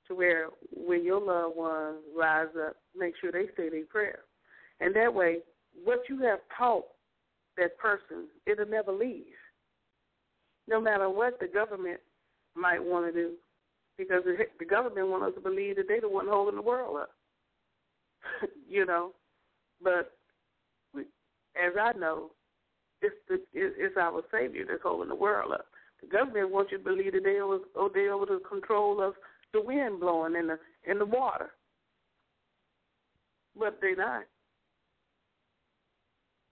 [0.08, 4.20] to where when your loved ones rise up, make sure they say their prayer,
[4.80, 5.38] and that way,
[5.84, 6.84] what you have taught
[7.56, 9.24] that person, it'll never leave.
[10.68, 12.00] No matter what the government
[12.54, 13.32] might want to do,
[13.98, 14.22] because
[14.58, 17.10] the, government want us to believe that they're the one holding the world up.
[18.68, 19.12] you know,
[19.82, 20.12] but
[20.94, 22.30] as I know,
[23.02, 25.66] it's the it's our Savior that's holding the world up.
[26.10, 29.14] Government wants you to believe that they over oh, they over the control of
[29.52, 31.50] the wind blowing and the and the water.
[33.58, 34.24] but they're not.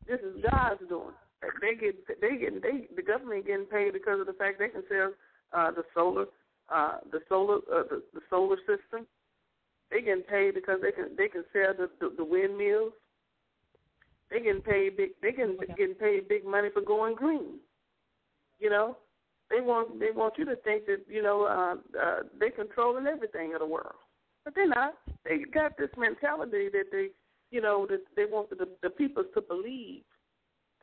[0.07, 1.15] This is God's doing.
[1.61, 4.83] They get they getting they the government getting paid because of the fact they can
[4.89, 5.13] sell
[5.53, 6.27] uh, the solar
[6.75, 9.07] uh, the solar uh, the, the solar system.
[9.91, 12.93] They getting paid because they can they can sell the the, the windmills.
[14.31, 15.75] They getting paid big they getting Okay.
[15.77, 17.59] getting paid big money for going green.
[18.59, 18.97] You know,
[19.51, 23.53] they want they want you to think that you know uh, uh, they controlling everything
[23.55, 23.95] of the world,
[24.45, 24.95] but they're not.
[25.25, 27.09] They got this mentality that they
[27.51, 30.03] you know that they want the the people to believe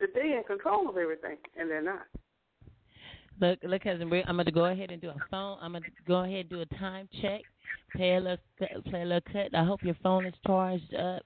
[0.00, 2.06] that they're in control of everything, and they're not.
[3.40, 5.58] Look, look, cousin, I'm going to go ahead and do a phone.
[5.60, 7.40] I'm going to go ahead and do a time check.
[7.96, 8.38] Play a little,
[8.88, 9.54] play a little cut.
[9.54, 11.22] I hope your phone is charged up.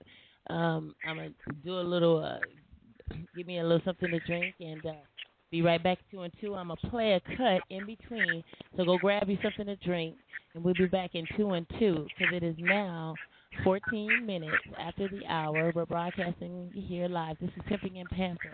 [0.49, 2.39] Um, I'm going to do a little, uh,
[3.37, 4.93] give me a little something to drink, and uh,
[5.51, 6.55] be right back two and two.
[6.55, 8.43] I'm going to play a cut in between.
[8.77, 10.17] So go grab you something to drink,
[10.55, 13.15] and we'll be back in two and two because it is now
[13.65, 15.73] 14 minutes after the hour.
[15.75, 17.37] We're broadcasting here live.
[17.41, 18.53] This is Pimping and Pamper,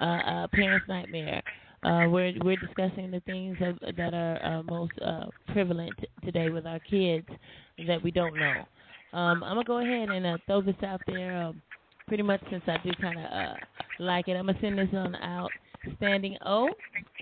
[0.00, 1.42] uh, uh, Parents Nightmare.
[1.84, 5.94] Uh, we're we're discussing the things of, that are uh, most uh, prevalent
[6.24, 7.26] today with our kids
[7.86, 8.64] that we don't know.
[9.12, 11.36] Um, I'm gonna go ahead and uh, throw this out there.
[11.44, 11.62] Um,
[12.08, 13.54] pretty much since I do kind of uh,
[14.00, 15.50] like it, I'm gonna send this on out.
[15.96, 16.68] Standing O,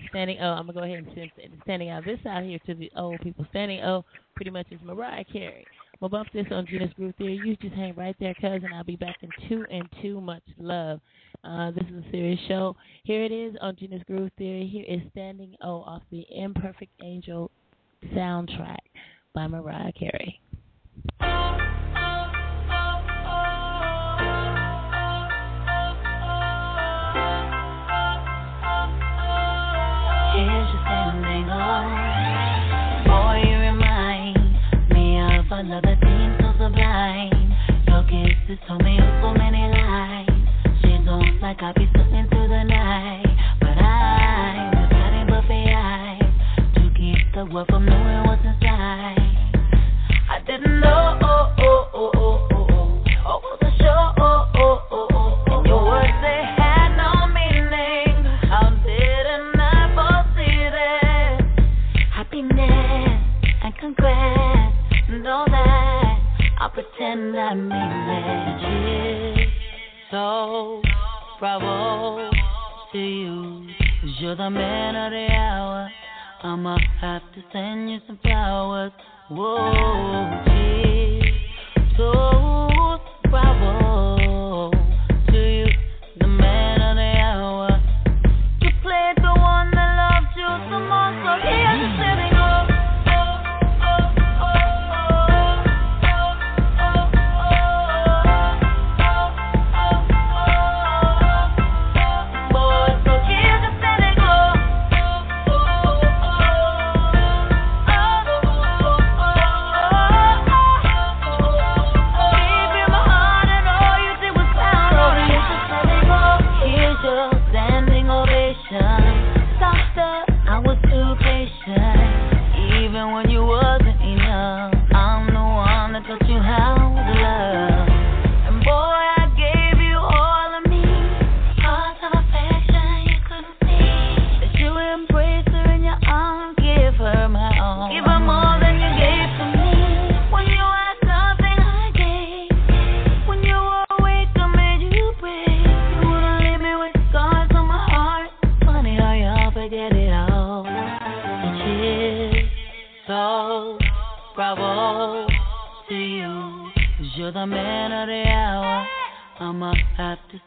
[0.09, 0.45] standing O.
[0.45, 1.31] I'm gonna go ahead and send
[1.63, 3.45] standing out this out here to the old people.
[3.49, 4.03] Standing O,
[4.35, 5.65] pretty much is Mariah Carey.
[5.99, 7.39] Gonna bump this on Gina's Groove Theory.
[7.43, 8.69] You just hang right there, cousin.
[8.73, 10.21] I'll be back in two and two.
[10.21, 10.99] Much love.
[11.43, 12.75] Uh, this is a serious show.
[13.03, 14.67] Here it is on Gina's Groove Theory.
[14.67, 17.49] Here is Standing O off the Imperfect Angel
[18.13, 18.77] soundtrack
[19.33, 20.39] by Mariah Carey.
[35.51, 37.53] Of another thing so sublime.
[37.87, 40.27] Your kisses told me of so many lies.
[40.81, 43.25] Shades on like I be slipping through the night.
[43.59, 46.21] But I'm deciding buffet eyes
[46.75, 49.17] to keep the world from knowing what's inside.
[50.29, 51.19] I didn't know.
[51.21, 52.46] Oh, oh, oh, oh, oh, oh.
[67.17, 68.89] Pretend I mean
[69.39, 69.49] it.
[70.11, 70.83] So,
[71.39, 72.29] bravo
[72.91, 73.67] to you.
[74.03, 75.89] you you're the man of the hour.
[76.43, 78.91] I'ma have to send you some flowers.
[79.31, 81.33] Whoa, geez.
[81.97, 82.99] So,
[83.31, 84.16] bravo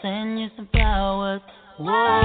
[0.02, 1.40] send you some flowers.
[1.78, 2.19] Whoa,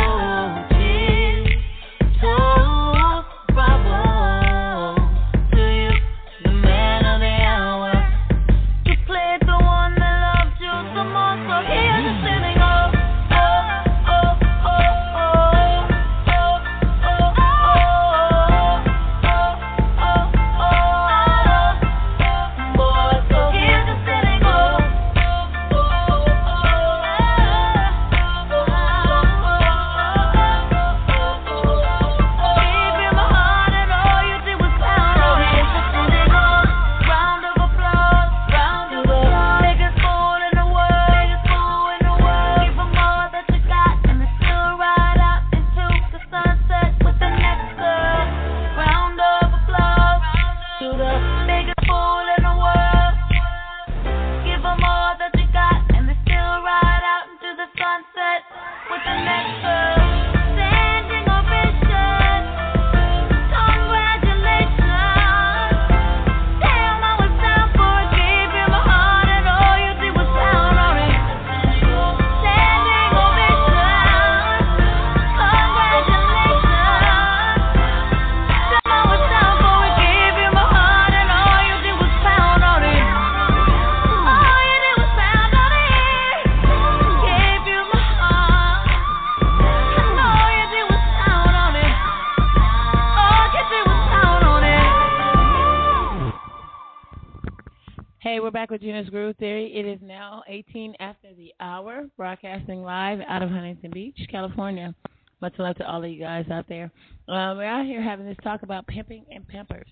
[98.76, 99.72] back Gina's Groove Theory.
[99.73, 104.93] It is now 18 after the hour, broadcasting live out of Huntington Beach, California.
[105.41, 106.91] Much love to all of you guys out there.
[107.30, 109.88] Uh, we're out here having this talk about pimping and pampers.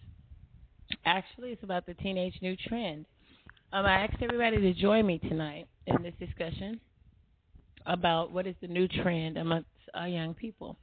[1.05, 3.05] Actually, it's about the teenage new trend.
[3.71, 6.81] Um, I asked everybody to join me tonight in this discussion
[7.85, 10.75] about what is the new trend amongst our young people.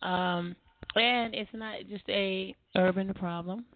[0.00, 0.56] Um,
[0.94, 3.66] and it's not just a urban problem.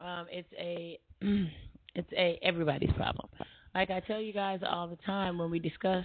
[0.00, 0.98] Um, it's a
[1.98, 3.28] it's a everybody's problem.
[3.74, 6.04] Like I tell you guys all the time when we discuss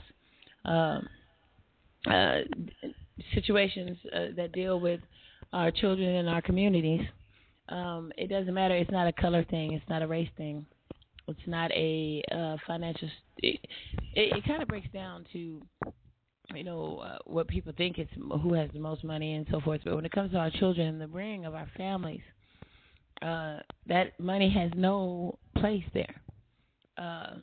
[0.65, 1.07] um,
[2.09, 2.39] uh,
[3.33, 4.99] situations uh, that deal with
[5.53, 7.01] our children in our communities,
[7.69, 8.75] um, it doesn't matter.
[8.75, 9.73] It's not a color thing.
[9.73, 10.65] It's not a race thing.
[11.27, 13.07] It's not a uh, financial.
[13.37, 13.59] St-
[14.13, 15.61] it, it kind of breaks down to
[16.53, 19.81] you know uh, what people think it's who has the most money and so forth.
[19.85, 22.21] But when it comes to our children and the bringing of our families,
[23.23, 26.15] uh, that money has no place there.
[26.97, 27.35] Uh,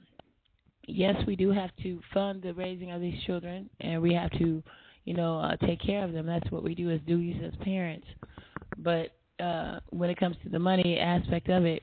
[0.87, 4.63] yes, we do have to fund the raising of these children, and we have to,
[5.05, 6.27] you know, uh, take care of them.
[6.27, 8.07] That's what we do as duties as parents.
[8.79, 9.13] But
[9.43, 11.83] uh, when it comes to the money aspect of it,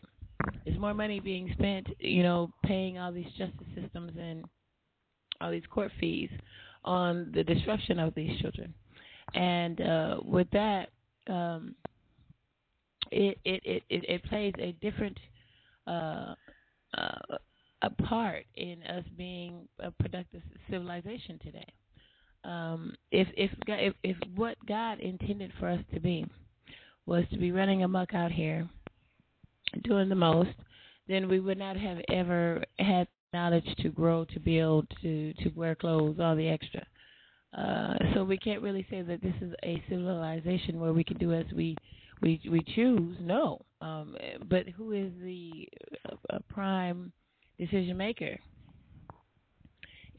[0.64, 4.45] there's more money being spent, you know, paying all these justice systems and
[5.41, 6.30] all these court fees
[6.86, 8.74] on the destruction of these children.
[9.34, 10.90] And uh, with that,
[11.28, 11.76] um,
[13.11, 15.17] it, it, it, it, plays a different
[15.88, 16.35] uh,
[16.97, 17.38] uh,
[17.81, 21.73] a part in us being a productive civilization today.
[22.43, 26.25] Um, if if if if what God intended for us to be
[27.05, 28.67] was to be running amok out here,
[29.84, 30.49] doing the most,
[31.07, 35.75] then we would not have ever had knowledge to grow, to build, to to wear
[35.75, 36.85] clothes, all the extra.
[37.57, 41.34] Uh, so we can't really say that this is a civilization where we can do
[41.34, 41.75] as we
[42.22, 43.15] we we choose.
[43.19, 44.15] No, um,
[44.49, 45.68] but who is the
[46.30, 47.11] uh, prime
[47.60, 48.38] decision maker?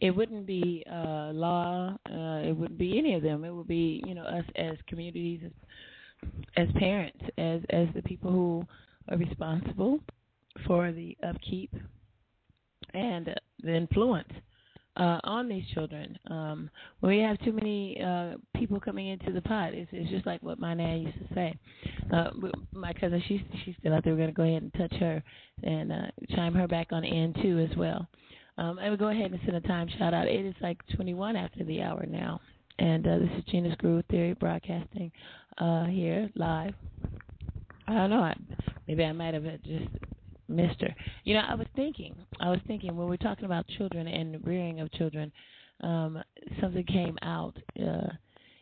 [0.01, 1.97] It wouldn't be uh, law.
[2.09, 3.45] Uh, it wouldn't be any of them.
[3.45, 8.31] It would be you know us as communities, as, as parents, as as the people
[8.31, 8.65] who
[9.11, 10.01] are responsible
[10.67, 11.75] for the upkeep
[12.95, 14.33] and the influence
[14.97, 16.19] uh, on these children.
[16.29, 16.71] Um,
[17.01, 20.43] when we have too many uh, people coming into the pot, it's, it's just like
[20.43, 21.55] what my nan used to say.
[22.13, 22.31] Uh,
[22.73, 24.15] my cousin, she's she's still out there.
[24.15, 25.23] We're gonna go ahead and touch her
[25.63, 28.07] and uh, chime her back on in too as well.
[28.57, 30.27] Um, and we go ahead and send a time shout out.
[30.27, 32.41] It is like 21 after the hour now,
[32.79, 35.13] and uh, this is Gina's Groove Theory broadcasting
[35.59, 36.75] uh, here live.
[37.87, 38.21] I don't know.
[38.21, 38.35] I,
[38.87, 39.89] maybe I might have just
[40.49, 40.95] Mister.
[41.25, 44.81] You know, I was thinking, I was thinking when we're talking about children and rearing
[44.81, 45.31] of children,
[45.83, 46.23] um,
[46.61, 48.09] something came out uh,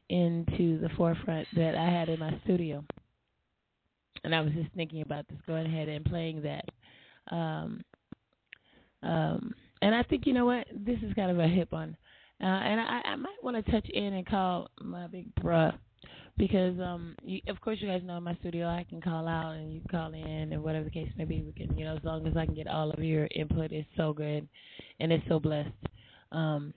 [0.08, 2.84] into the forefront that I had in my studio,
[4.24, 6.64] and I was just thinking about this, going ahead and playing that.
[7.34, 7.82] Um,
[9.02, 11.96] um, and I think you know what, this is kind of a hip one,
[12.40, 15.72] uh, and I, I might want to touch in and call my big bruh
[16.38, 18.66] because um you, of course you guys know in my studio.
[18.66, 21.52] I can call out and you call in and whatever the case may be we
[21.52, 24.12] can you know as long as I can get all of your input it's so
[24.12, 24.46] good
[25.00, 25.70] and it's so blessed.
[26.32, 26.74] Um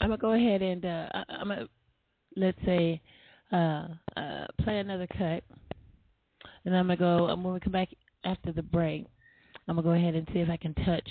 [0.00, 1.68] I'm gonna go ahead and uh I, I'm gonna
[2.36, 3.00] let's say
[3.52, 5.42] uh uh play another cut
[6.64, 7.88] and I'm gonna go um, when we come back
[8.24, 9.06] after the break
[9.66, 11.08] I'm gonna go ahead and see if I can touch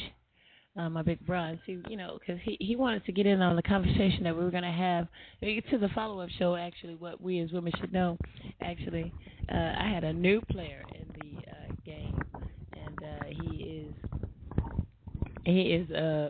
[0.77, 3.55] uh, my big brother, and you know, because he he wanted to get in on
[3.55, 5.07] the conversation that we were going to have
[5.41, 6.55] to the follow up show.
[6.55, 8.17] Actually, what we as women should know.
[8.61, 9.11] Actually,
[9.51, 12.19] uh, I had a new player in the uh, game,
[12.73, 13.93] and uh, he is
[15.45, 16.29] he is uh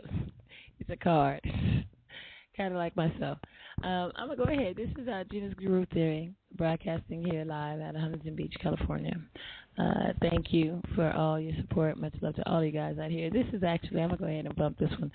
[0.78, 1.40] he's a card,
[2.56, 3.38] kind of like myself.
[3.84, 4.76] Um, I'm gonna go ahead.
[4.76, 9.14] This is our Gina's Groove Theory, broadcasting here live at Huntington Beach, California.
[9.78, 11.96] Uh, thank you for all your support.
[11.96, 13.30] Much love to all you guys out here.
[13.30, 15.12] This is actually, I'm going to go ahead and bump this one.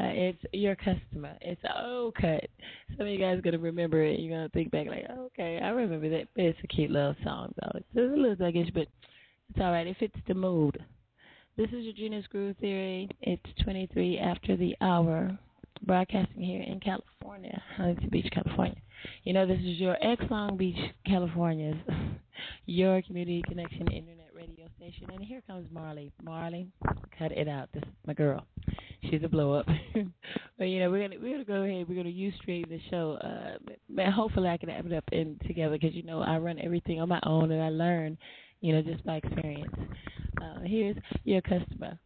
[0.00, 1.36] Uh, it's your customer.
[1.42, 2.48] It's oh cut.
[2.96, 4.20] Some of you guys are gonna remember it.
[4.20, 6.28] You're gonna think back like, okay, I remember that.
[6.34, 7.72] It's a cute little song though.
[7.78, 8.88] It's a little thuggish, but
[9.50, 9.86] it's all right.
[9.86, 10.82] It fits the mood.
[11.58, 13.10] This is your Gina's Groove Theory.
[13.20, 15.38] It's 23 after the hour,
[15.86, 18.76] broadcasting here in California, Huntington Beach, California.
[19.24, 21.76] You know, this is your ex Long Beach, California's,
[22.66, 25.08] your community connection internet radio station.
[25.12, 26.12] And here comes Marley.
[26.22, 26.68] Marley,
[27.18, 27.68] cut it out.
[27.72, 28.46] This is my girl.
[29.10, 29.66] She's a blow up.
[30.58, 31.88] but you know, we're gonna we're gonna go ahead.
[31.88, 33.18] We're gonna use stream the show.
[33.22, 36.58] Uh, but hopefully, I can have it up in together because you know I run
[36.60, 38.16] everything on my own and I learn,
[38.60, 39.74] you know, just by experience.
[40.40, 41.98] Uh, here's your customer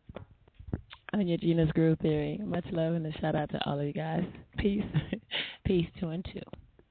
[1.17, 2.39] on your Gina's Groove Theory.
[2.45, 4.23] Much love and a shout out to all of you guys.
[4.59, 4.85] Peace.
[5.65, 6.45] Peace two and two.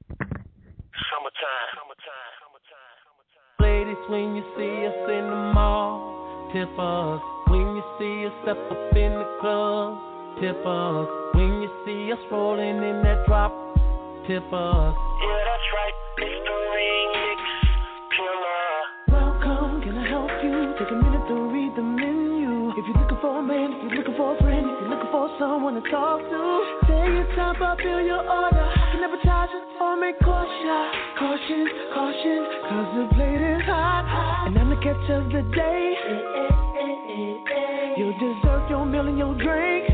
[0.09, 1.69] Summertime.
[1.77, 2.31] Summertime.
[2.41, 2.97] Summertime.
[3.05, 3.61] Summertime.
[3.61, 7.21] Ladies, when you see us in the mall, tip us
[7.53, 10.01] When you see us step up in the club,
[10.41, 11.07] tip us.
[11.37, 13.53] When you see us rolling in that drop,
[14.25, 14.93] tip us.
[15.21, 15.95] Yeah, that's right.
[16.17, 16.64] It's
[25.45, 26.41] someone to talk to,
[26.89, 28.65] take your time, fulfill your order.
[28.65, 30.81] I never charge or make caution.
[31.19, 34.09] Caution, caution, cause the plate is hot.
[34.47, 35.93] And I'm the catch of the day.
[37.97, 39.85] You deserve your meal and your drink.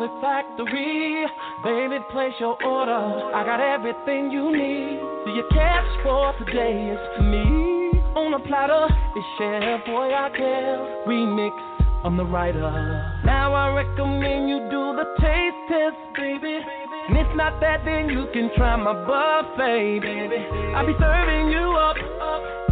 [0.00, 1.26] Chocolate factory.
[1.62, 3.34] Baby, place your order.
[3.34, 5.00] I got everything you need.
[5.24, 8.00] See your cash for today is for me.
[8.16, 11.52] On a platter, it's Chef Boyardee Remix,
[12.04, 12.60] I'm the writer.
[13.24, 16.58] Now I recommend you do the taste test, baby.
[17.08, 20.42] And if not that, then you can try my buffet, baby.
[20.74, 21.96] I'll be serving you up,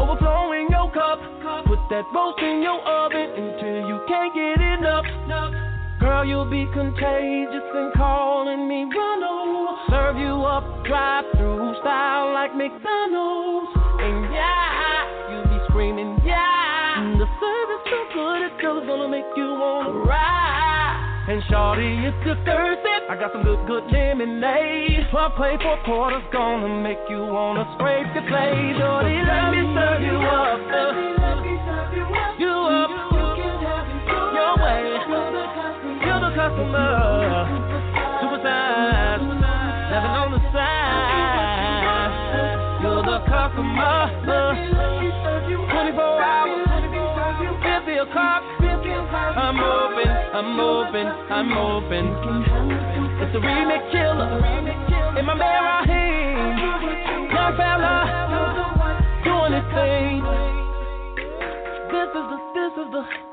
[0.01, 1.21] overflowing your cup.
[1.67, 5.68] Put that roast in your oven until you can't get enough.
[6.01, 9.79] Girl, you'll be contagious and calling me Ronald.
[9.91, 13.71] Serve you up drive through style like McDonald's.
[13.99, 17.03] And yeah, you'll be screaming, yeah.
[17.03, 21.27] Mm, the service so good, it's gonna make you wanna ride.
[21.29, 25.07] And shorty, if you're thirsty, I got some good, good lemonade.
[25.11, 28.79] Twelve play for quarters, gonna make you wanna scrape your plate.
[28.79, 30.61] Shorty, let me serve you up.
[30.73, 31.18] Uh.
[50.39, 52.07] I'm open, I'm open.
[53.21, 54.39] It's a remix killer.
[55.19, 56.59] In my man Raheem.
[57.29, 57.97] Young fella,
[59.25, 60.23] doing his thing.
[61.91, 63.28] This is the, this is the,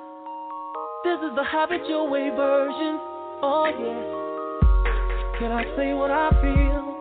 [1.06, 2.98] this is the habit your way version.
[3.46, 5.38] Oh yeah.
[5.38, 6.98] Can I say what I feel?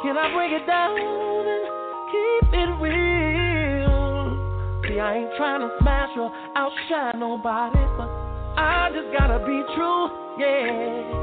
[0.00, 1.64] Can I break it down and
[2.08, 4.40] keep it real?
[4.88, 8.08] See, I ain't trying to smash or outshine nobody, but
[8.56, 10.08] I just gotta be true,
[10.40, 11.20] yeah.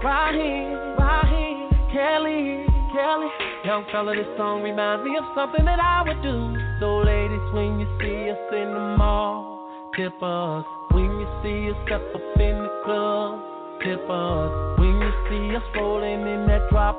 [0.00, 2.64] Raheem, Raheem, Kelly,
[2.96, 3.28] Kelly.
[3.66, 6.56] Young fella, this song reminds me of something that I would do.
[6.80, 9.53] So, ladies, when you see us in the mall,
[9.96, 10.64] tip us.
[10.90, 13.38] When you see us step up in the club,
[13.82, 14.50] tip us.
[14.78, 16.98] When you see us rolling in that drop,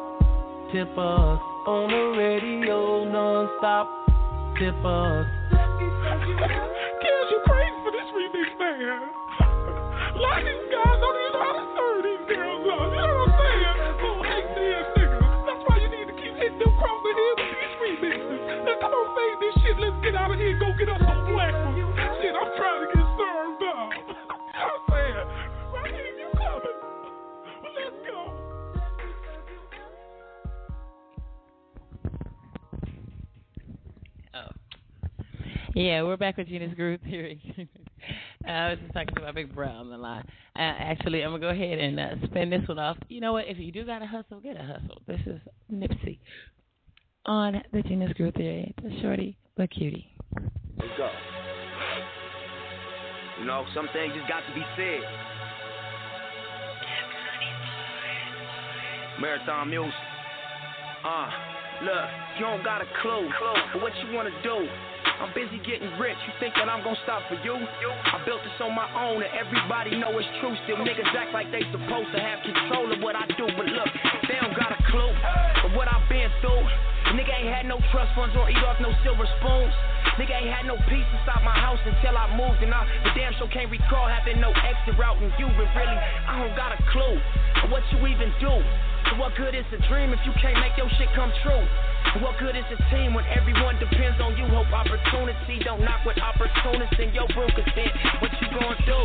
[0.72, 1.40] tip us.
[1.68, 3.90] On the radio, non-stop,
[4.60, 5.28] tip us.
[7.04, 9.12] Kids, you crazy for this remix, man.
[10.16, 12.80] Of these guys don't even know how to serve these girls up.
[12.80, 13.76] You know what I'm saying?
[13.76, 15.28] Oh, Little hate ass niggas.
[15.44, 18.40] That's why you need to keep hitting them across the head with these remixes.
[18.64, 19.76] Now come on, fade this shit.
[19.84, 21.85] Let's get out of here go get us some black ones.
[22.36, 23.90] Shit, I'm trying to get served up.
[24.56, 25.16] I'm saying,
[25.74, 26.80] right you coming.
[27.64, 28.20] Well, let's go.
[35.76, 37.42] Yeah, we're back with Gina's Groove Theory.
[38.48, 40.24] uh, I was just talking to my big bro on the line.
[40.58, 42.98] Uh, actually, I'm going to go ahead and uh, spin this one off.
[43.10, 43.46] You know what?
[43.48, 45.02] If you do got to hustle, get a hustle.
[45.06, 45.40] This is
[45.74, 46.20] Nipsey
[47.26, 48.74] on the Gina's Groove Theory.
[48.78, 50.08] It's a shorty but cutie.
[50.78, 51.10] Let's go.
[53.40, 55.02] You know, some things just got to be said.
[59.20, 59.94] Marathon music.
[61.04, 61.30] Uh,
[61.84, 62.10] look,
[62.40, 63.30] you don't got a clue
[63.72, 64.68] for what you wanna do.
[65.22, 66.18] I'm busy getting rich.
[66.26, 67.56] You think that I'm gonna stop for you?
[67.56, 70.54] I built this on my own, and everybody know it's true.
[70.66, 73.92] Still, niggas act like they supposed to have control of what I do, but look,
[74.28, 75.14] they don't got a clue
[75.66, 76.66] of what I've been through.
[77.14, 79.74] Nigga ain't had no trust funds or eat off no silver spoons.
[80.18, 83.34] Nigga ain't had no peace inside my house until I moved, and I the damn
[83.38, 85.48] sure can't recall having no exit route in you.
[85.54, 87.18] But really, I don't got a clue
[87.64, 88.54] of what you even do.
[89.10, 91.64] So what good is a dream if you can't make your shit come true?
[92.22, 94.46] What good is a team when everyone depends on you?
[94.50, 97.50] Hope opportunity don't knock with opportunists in your room.
[97.54, 97.92] Cause then
[98.22, 99.00] what you gonna do?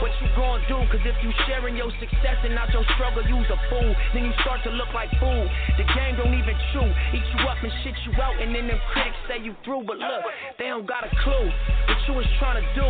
[0.00, 0.78] What you gonna do?
[0.90, 3.90] Cause if you sharing your success and not your struggle, you's a fool.
[4.14, 5.46] Then you start to look like food.
[5.76, 6.88] The game don't even chew.
[7.14, 8.40] Eat you up and shit you out.
[8.40, 9.84] And then them critics say you through.
[9.86, 10.22] But look,
[10.58, 11.46] they don't got a clue
[11.86, 12.88] what you was trying to do.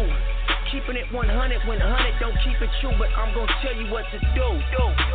[0.68, 4.04] Keeping it 100 when 100 don't keep it true, but I'm gonna tell you what
[4.12, 4.48] to do.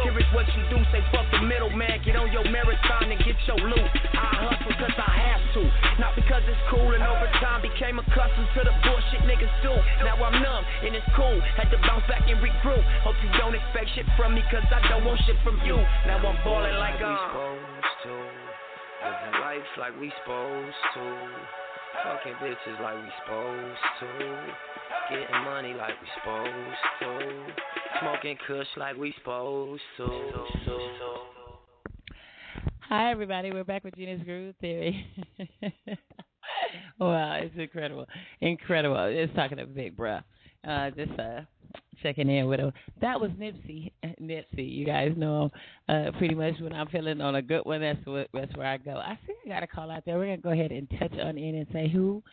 [0.02, 3.38] Here is what you do, say fuck the middleman, get on your marathon and get
[3.46, 3.90] your loot.
[4.18, 5.62] I hustle cause I have to,
[6.02, 9.78] not because it's cool and over time became accustomed to the bullshit niggas do.
[10.02, 12.82] Now I'm numb and it's cool, had to bounce back and regroup.
[13.06, 15.78] Hope you don't expect shit from me cause I don't want shit from you.
[16.10, 17.14] Now I'm balling like uh.
[17.14, 17.62] I'm.
[19.04, 21.63] Living life like we supposed to.
[22.02, 24.08] Fucking bitches like we supposed to.
[25.12, 26.50] Getting money like we supposed
[27.02, 27.54] to.
[28.02, 30.20] Smoking kush like we supposed to.
[32.90, 33.52] Hi, everybody.
[33.52, 35.06] We're back with Gina's Groove Theory.
[37.00, 38.08] wow, it's incredible.
[38.42, 39.06] Incredible.
[39.06, 40.24] It's talking to Big Bruh.
[40.68, 41.42] Uh, just uh,
[42.02, 42.72] checking in with him.
[43.02, 43.92] That was Nipsey.
[44.22, 45.52] Nipsey, you guys know him.
[45.90, 48.78] Uh, pretty much when I'm feeling on a good one, that's what that's where I
[48.78, 48.98] go.
[48.98, 50.18] I see I got a call out there.
[50.18, 52.24] We're gonna go ahead and touch on in and say who,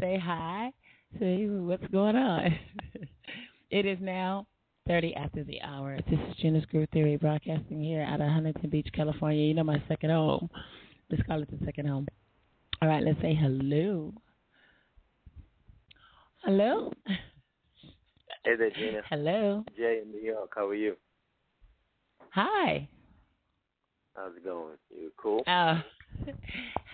[0.00, 0.72] say hi,
[1.18, 2.58] say what's going on.
[3.70, 4.46] it is now
[4.88, 5.98] 30 after the hour.
[6.08, 9.44] This is Gina's Groove Theory broadcasting here out of Huntington Beach, California.
[9.44, 10.48] You know my second home.
[11.10, 12.06] Let's call it the second home.
[12.82, 14.12] All right, let's say hello.
[16.44, 16.92] Hello.
[18.46, 19.02] Hey there, Gina.
[19.10, 19.64] Hello.
[19.76, 20.52] Jay in New York.
[20.54, 20.94] How are you?
[22.30, 22.88] Hi.
[24.14, 24.76] How's it going?
[24.96, 25.42] You cool?
[25.48, 25.80] Uh,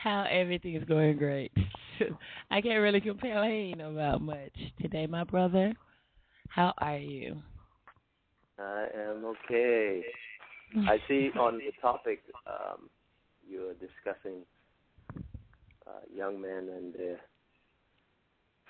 [0.02, 1.52] how everything is going great.
[2.50, 5.74] I can't really complain about much today, my brother.
[6.48, 7.36] How are you?
[8.58, 10.04] I am okay.
[10.88, 12.88] I see on the topic um,
[13.46, 14.40] you're discussing
[15.86, 17.20] uh, young men and their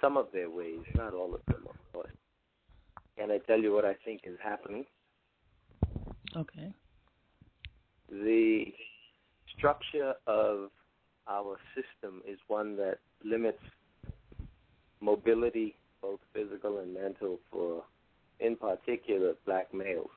[0.00, 2.10] some of their ways, not all of them, of course.
[3.18, 4.84] Can I tell you what I think is happening?
[6.36, 6.72] Okay.
[8.10, 8.64] The
[9.56, 10.70] structure of
[11.28, 13.62] our system is one that limits
[15.00, 17.84] mobility, both physical and mental, for,
[18.40, 20.10] in particular, black males.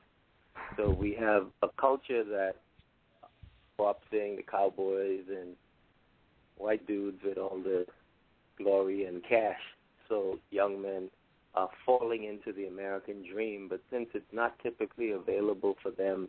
[0.76, 2.56] So we have a culture that
[4.10, 5.54] seeing the cowboys and
[6.56, 7.86] white dudes with all the
[8.58, 9.60] glory and cash.
[10.08, 11.10] So young men
[11.56, 16.28] are falling into the American dream, but since it's not typically available for them,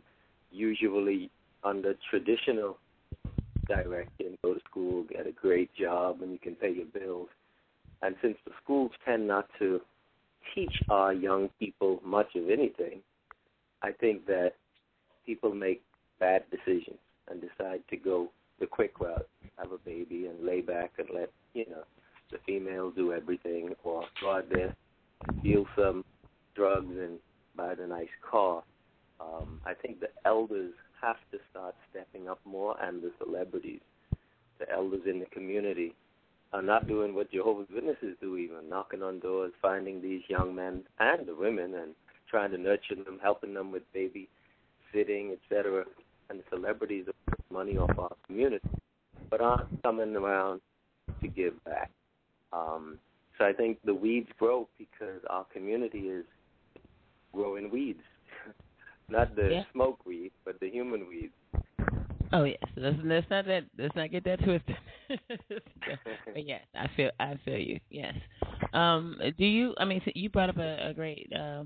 [0.50, 1.30] usually
[1.62, 2.78] under traditional
[3.68, 7.28] direction, go to school, get a great job, and you can pay your bills.
[8.00, 9.80] And since the schools tend not to
[10.54, 13.00] teach our young people much of anything,
[13.82, 14.52] I think that
[15.26, 15.82] people make
[16.18, 16.98] bad decisions
[17.30, 18.30] and decide to go
[18.60, 19.28] the quick route,
[19.58, 21.84] have a baby and lay back and let, you know,
[22.30, 24.74] the female do everything or go out there,
[25.42, 26.04] deal some
[26.54, 27.18] drugs and
[27.56, 28.62] buy the nice car.
[29.20, 33.80] Um, I think the elders have to start stepping up more and the celebrities,
[34.58, 35.94] the elders in the community
[36.52, 40.82] are not doing what Jehovah's Witnesses do even, knocking on doors, finding these young men
[40.98, 41.94] and the women and
[42.30, 44.28] trying to nurture them, helping them with baby
[44.94, 45.84] sitting, etc.
[46.30, 48.66] And the celebrities are money off our community,
[49.30, 50.60] but aren't coming around
[51.20, 51.90] to give back.
[52.52, 52.98] Um,
[53.38, 56.26] so I think the weeds grow because our community is
[57.32, 58.02] growing weeds,
[59.10, 59.64] not the Yeah.
[59.72, 61.34] smoke weed, but the human weeds.
[62.32, 64.76] Oh yes, let's let's not that let's not get that twisted.
[66.32, 67.78] but yes, I feel I feel you.
[67.90, 68.14] Yes.
[68.72, 69.74] Um, do you?
[69.78, 71.30] I mean, so you brought up a, a great.
[71.34, 71.64] Uh,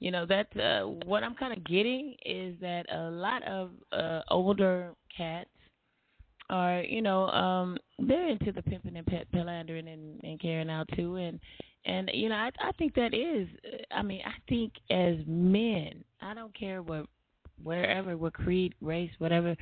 [0.00, 4.20] you know that uh, what I'm kind of getting is that a lot of uh,
[4.30, 5.50] older cats
[6.50, 10.88] are you know um they're into the pimping and pet philandering and, and carrying out
[10.96, 11.16] too.
[11.16, 11.40] And
[11.84, 13.48] and you know I I think that is
[13.90, 17.06] I mean I think as men I don't care what
[17.62, 19.56] wherever what creed race whatever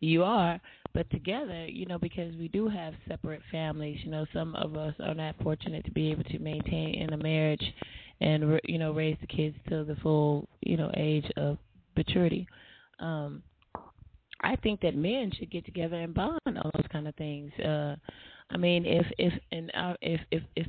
[0.00, 0.60] you are
[0.92, 4.94] but together you know because we do have separate families you know some of us
[5.00, 7.62] are not fortunate to be able to maintain in a marriage
[8.20, 11.58] and you know raise the kids to the full you know age of
[11.96, 12.46] maturity.
[12.98, 13.42] Um
[14.42, 17.52] I think that men should get together and bond on those kind of things.
[17.58, 17.96] Uh,
[18.50, 20.66] I mean, if if and uh, if if if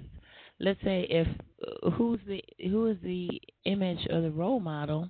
[0.59, 1.27] let's say if
[1.67, 3.29] uh, who's the who is the
[3.65, 5.09] image or the role model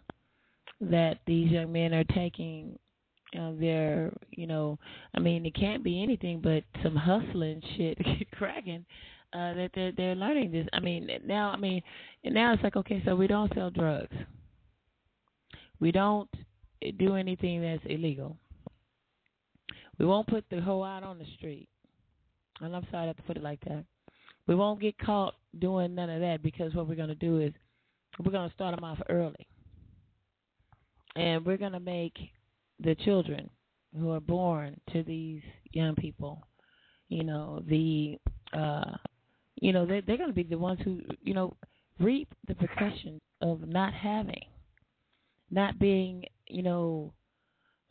[0.81, 2.77] that these young men are taking
[3.39, 4.79] uh, their you know
[5.13, 7.97] I mean it can't be anything but some hustling shit
[8.33, 8.85] cracking
[9.33, 11.81] uh that they're they're learning this I mean now I mean
[12.23, 14.15] now it's like okay so we don't sell drugs
[15.79, 16.29] we don't
[16.97, 18.37] do anything that's illegal.
[19.97, 21.69] We won't put the hoe out on the street.
[22.61, 23.85] And I'm sorry I have to put it like that.
[24.47, 27.53] We won't get caught doing none of that because what we're going to do is
[28.23, 29.47] we're going to start them off early.
[31.15, 32.17] And we're going to make
[32.79, 33.49] the children
[33.97, 35.41] who are born to these
[35.71, 36.45] young people,
[37.07, 38.17] you know, the,
[38.53, 38.91] uh,
[39.61, 41.55] you know, they're, they're going to be the ones who, you know,
[41.99, 44.43] reap the repercussions of not having,
[45.49, 47.13] not being, you know,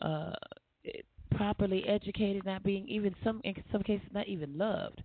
[0.03, 0.33] uh,
[1.37, 5.03] properly educated, not being even some in some cases not even loved.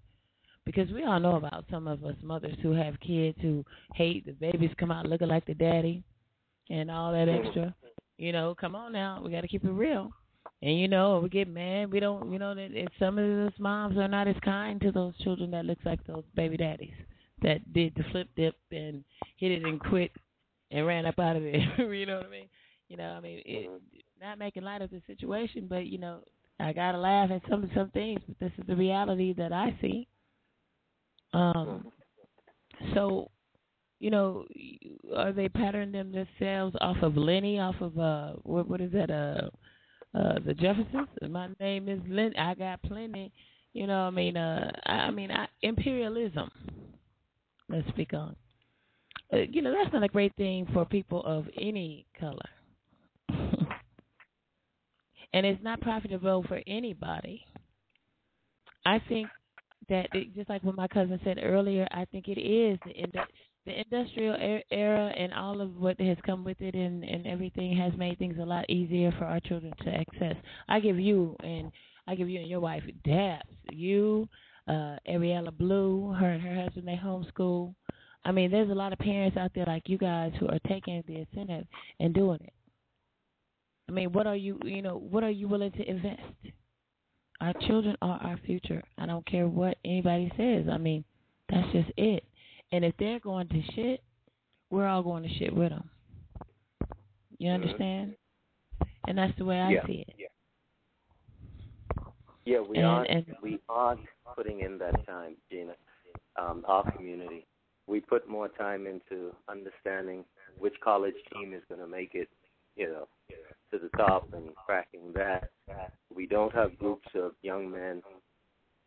[0.66, 3.66] Because we all know about some of us mothers who have kids who
[3.96, 6.04] hate the babies come out looking like the daddy
[6.70, 7.74] and all that extra.
[8.18, 10.12] You know, come on now, we got to keep it real.
[10.62, 11.92] And you know, we get mad.
[11.92, 15.18] We don't, you know, that some of those moms are not as kind to those
[15.24, 16.94] children that looks like those baby daddies
[17.42, 19.04] that did the flip dip and
[19.38, 20.12] hit it and quit
[20.72, 21.94] and ran up out of there.
[21.94, 22.50] you know what I mean?
[22.90, 23.70] You know, I mean, it,
[24.20, 26.20] not making light of the situation, but you know,
[26.60, 30.08] I gotta laugh at some some things, but this is the reality that I see.
[31.34, 31.92] Um,
[32.94, 33.30] so,
[34.00, 34.46] you know,
[35.16, 39.12] are they patterning them themselves off of Lenny, off of uh, what what is that?
[39.12, 39.50] Uh,
[40.18, 41.08] uh, the Jeffersons.
[41.30, 42.36] My name is Lenny.
[42.36, 43.32] I got plenty.
[43.74, 46.50] You know, I mean, uh, I, I mean, I, imperialism.
[47.70, 48.36] Let's speak on.
[49.32, 52.50] Uh, you know, that's not a great thing for people of any color.
[55.34, 57.46] And it's not profitable for anybody.
[58.86, 59.30] I think
[59.90, 63.26] that it, just like what my cousin said earlier, I think it is the indu-
[63.66, 64.36] the industrial
[64.72, 68.38] era and all of what has come with it and and everything has made things
[68.40, 70.36] a lot easier for our children to access.
[70.68, 71.72] I give you and
[72.08, 73.44] I give you and your wife dabs.
[73.72, 74.28] You,
[74.68, 77.76] uh, Ariella Blue, her and her husband they homeschool.
[78.26, 81.04] I mean, there's a lot of parents out there like you guys who are taking
[81.08, 81.66] the incentive
[82.00, 82.54] and doing it.
[83.90, 86.22] I mean, what are you, you know, what are you willing to invest?
[87.42, 88.84] Our children are our future.
[89.00, 90.66] I don't care what anybody says.
[90.72, 91.04] I mean,
[91.50, 92.24] that's just it.
[92.72, 94.04] And if they're going to shit,
[94.70, 95.90] we're all going to shit with them.
[97.40, 98.14] You understand?
[99.08, 99.86] And that's the way I yeah.
[99.88, 100.14] see it.
[100.20, 100.28] Yeah.
[102.46, 104.02] Yeah, we And- aren't and- we aren't
[104.36, 105.74] putting in that time, Gina.
[106.36, 107.48] Um, our community,
[107.88, 110.26] we put more time into understanding
[110.60, 112.30] which college team is going to make it,
[112.80, 113.08] you know,
[113.72, 115.50] to the top and cracking that.
[116.16, 118.02] We don't have groups of young men,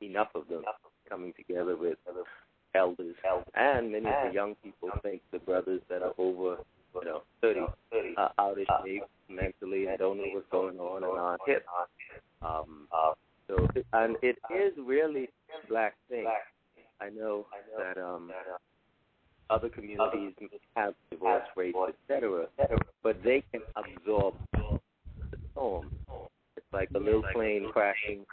[0.01, 0.63] enough of them,
[1.09, 1.99] coming together with
[2.75, 3.15] elders,
[3.55, 6.57] and many of the young people think the brothers that are over,
[6.95, 7.61] you know, 30
[8.17, 11.65] are out of shape mentally and don't know what's going on and aren't hip.
[12.41, 12.89] Um,
[13.47, 16.27] so, and it is really a black thing.
[17.01, 17.47] I know
[17.79, 18.31] that um,
[19.53, 20.33] other communities
[20.75, 21.77] have divorce rates,
[22.09, 22.47] etc.,
[23.03, 24.35] but they can absorb
[25.31, 25.91] the storm.
[26.57, 28.25] It's like a little plane crashing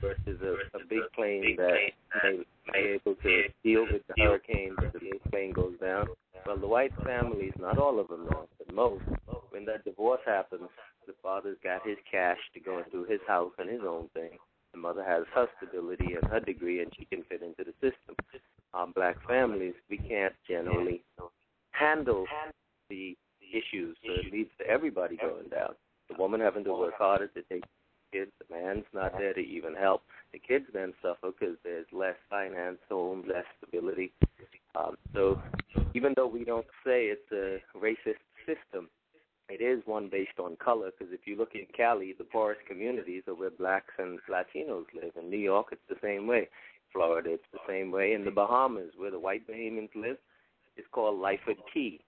[0.00, 1.76] versus a, a big plane that
[2.22, 2.42] may
[2.72, 6.06] be able to deal with the hurricane if the big plane goes down.
[6.46, 9.04] Well, the white families, not all of them, though, but most,
[9.50, 10.68] when that divorce happens,
[11.06, 14.30] the father's got his cash to go and do his house and his own thing.
[14.74, 18.16] The mother has her stability and her degree, and she can fit into the system.
[18.74, 21.02] Um, black families, we can't generally
[21.70, 22.26] handle
[22.90, 25.74] the issues, so it leads to everybody going down.
[26.10, 27.62] The woman having to work harder to take
[28.12, 30.02] kids, the man's not there to even help.
[30.32, 34.12] The kids then suffer because there's less finance, home, less stability.
[34.74, 35.40] Um, so
[35.94, 38.88] even though we don't say it's a racist system,
[39.48, 43.22] it is one based on color because if you look in Cali, the poorest communities
[43.28, 45.12] are where blacks and Latinos live.
[45.20, 46.48] In New York, it's the same way.
[46.92, 48.14] Florida, it's the same way.
[48.14, 50.16] In the Bahamas, where the white Bahamians live,
[50.76, 52.00] it's called Lyford Cay,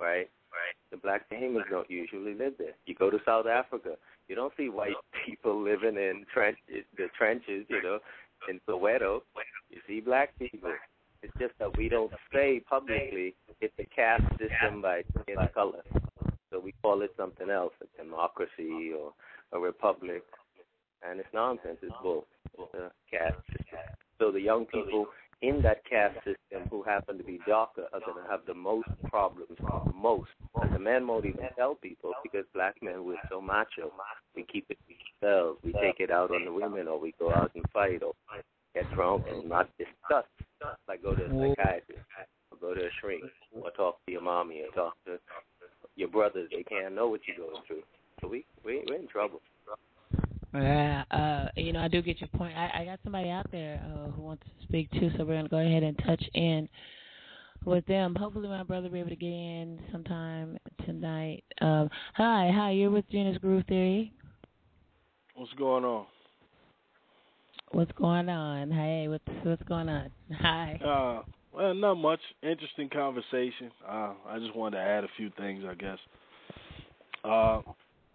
[0.00, 0.28] right?
[0.54, 0.76] Right.
[0.90, 2.74] The black Bahamians don't usually live there.
[2.86, 3.96] You go to South Africa,
[4.28, 4.94] you don't see white
[5.26, 7.98] people living in trenches, the trenches, you know,
[8.48, 9.22] in Soweto.
[9.70, 10.72] You see black people.
[11.22, 15.82] It's just that we don't say publicly it's a caste system by skin color.
[16.54, 19.12] So we call it something else, a democracy or
[19.52, 20.22] a republic.
[21.02, 21.78] And it's nonsense.
[21.82, 22.26] It's bull.
[22.56, 23.80] It's a caste system.
[24.20, 25.06] So the young people
[25.42, 28.88] in that caste system who happen to be darker are going to have the most
[29.08, 29.58] problems,
[29.92, 30.30] most.
[30.62, 33.90] And the men won't even tell people because black men, we're so macho.
[34.36, 35.58] We keep it to ourselves.
[35.64, 38.12] We take it out on the women or we go out and fight or
[38.74, 40.24] get drunk and not discuss.
[40.86, 42.00] Like go to a psychiatrist
[42.52, 43.24] or go to a shrink
[43.60, 45.18] or talk to your mommy or talk to
[45.96, 46.50] your brothers.
[46.50, 47.82] They can't know what you're going through.
[48.20, 49.40] So we, we we're in trouble.
[50.54, 52.56] Yeah, uh, you know, I do get your point.
[52.56, 55.48] I, I got somebody out there uh, who wants to speak too, so we're gonna
[55.48, 56.68] go ahead and touch in
[57.64, 58.14] with them.
[58.14, 60.56] Hopefully, my brother will be able to get in sometime
[60.86, 61.42] tonight.
[61.60, 64.12] Um, hi, hi, you're with Gina's Groove Theory.
[65.34, 66.06] What's going on?
[67.72, 68.70] What's going on?
[68.70, 70.08] Hey, what's what's going on?
[70.38, 70.80] Hi.
[70.84, 71.22] Uh,
[71.54, 72.20] well, not much.
[72.42, 73.70] Interesting conversation.
[73.86, 75.98] Uh, I just wanted to add a few things, I guess.
[77.24, 77.60] Uh,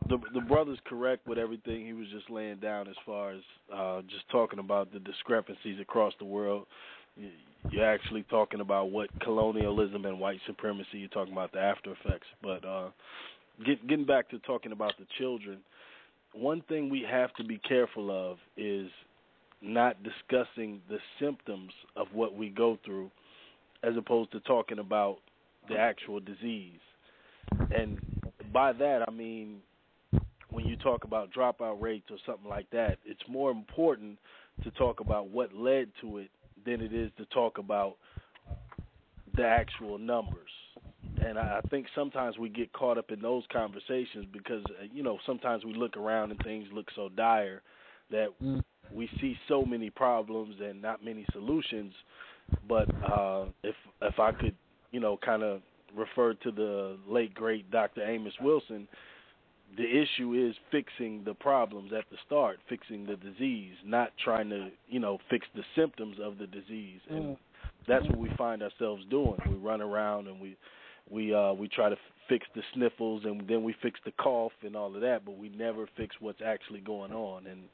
[0.07, 3.41] the the brother's correct with everything he was just laying down as far as
[3.73, 6.65] uh, just talking about the discrepancies across the world.
[7.69, 10.99] You're actually talking about what colonialism and white supremacy.
[10.99, 12.27] You're talking about the after effects.
[12.41, 12.89] But uh,
[13.65, 15.57] get, getting back to talking about the children,
[16.33, 18.89] one thing we have to be careful of is
[19.61, 23.11] not discussing the symptoms of what we go through,
[23.83, 25.17] as opposed to talking about
[25.67, 26.79] the actual disease.
[27.75, 27.99] And
[28.51, 29.61] by that I mean
[30.51, 34.17] when you talk about dropout rates or something like that, it's more important
[34.63, 36.29] to talk about what led to it
[36.65, 37.97] than it is to talk about
[39.35, 40.49] the actual numbers.
[41.23, 45.17] And I think sometimes we get caught up in those conversations because uh, you know
[45.25, 47.61] sometimes we look around and things look so dire
[48.11, 48.61] that mm.
[48.91, 51.93] we see so many problems and not many solutions.
[52.67, 54.55] But uh, if if I could,
[54.91, 55.61] you know, kind of
[55.95, 58.03] refer to the late great Dr.
[58.03, 58.87] Amos Wilson,
[59.77, 64.69] the issue is fixing the problems at the start, fixing the disease, not trying to,
[64.87, 67.01] you know, fix the symptoms of the disease.
[67.09, 67.37] And Mm.
[67.87, 69.37] that's what we find ourselves doing.
[69.47, 70.55] We run around and we
[71.09, 74.53] we uh we try to f- fix the sniffles and then we fix the cough
[74.63, 77.67] and all of that, but we never fix what's actually going on and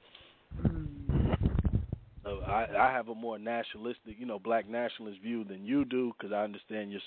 [2.25, 6.13] uh, I, I have a more nationalistic, you know, black nationalist view than you do
[6.17, 7.01] because I understand you're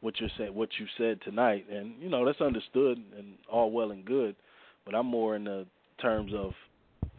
[0.00, 3.90] what you're saying, what you said tonight, and you know that's understood and all well
[3.90, 4.36] and good.
[4.84, 5.66] But I'm more in the
[6.00, 6.52] terms of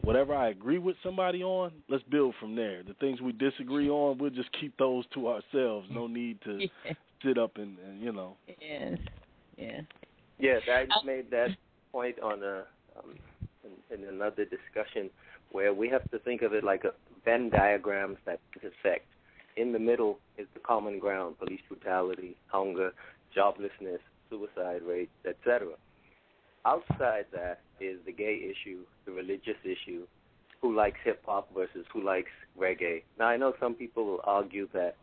[0.02, 2.82] whatever I agree with somebody on, let's build from there.
[2.82, 5.88] The things we disagree on, we'll just keep those to ourselves.
[5.90, 6.60] No need to
[7.24, 8.36] sit up and, and you know.
[8.60, 8.98] Yes.
[9.56, 9.80] Yeah.
[10.38, 11.50] Yes, I just made that
[11.92, 12.64] point on a
[12.98, 13.14] um,
[13.90, 15.10] in, in another discussion
[15.52, 16.92] where we have to think of it like a
[17.26, 19.04] Venn diagrams that intersect.
[19.56, 22.92] In the middle is the common ground: police brutality, hunger,
[23.36, 23.98] joblessness,
[24.30, 25.72] suicide rates, etc.
[26.64, 30.06] Outside that is the gay issue, the religious issue,
[30.62, 33.02] who likes hip hop versus who likes reggae.
[33.18, 34.96] Now I know some people will argue that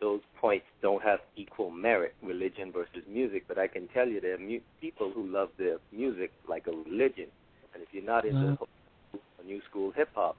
[0.00, 4.34] those points don't have equal merit, religion versus music, but I can tell you there
[4.34, 7.28] are mu- people who love their music like a religion.
[7.74, 9.18] And if you're not into mm-hmm.
[9.40, 10.36] a new school hip hop,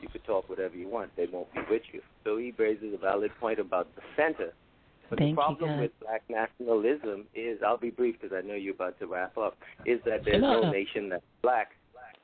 [0.00, 1.14] you could talk whatever you want.
[1.16, 2.00] They won't be with you.
[2.24, 4.52] So he raises a valid point about the center.
[5.10, 8.74] But Thank the problem with black nationalism is, I'll be brief because I know you're
[8.74, 9.56] about to wrap up,
[9.86, 10.70] is that there's no.
[10.70, 11.70] nation that's black,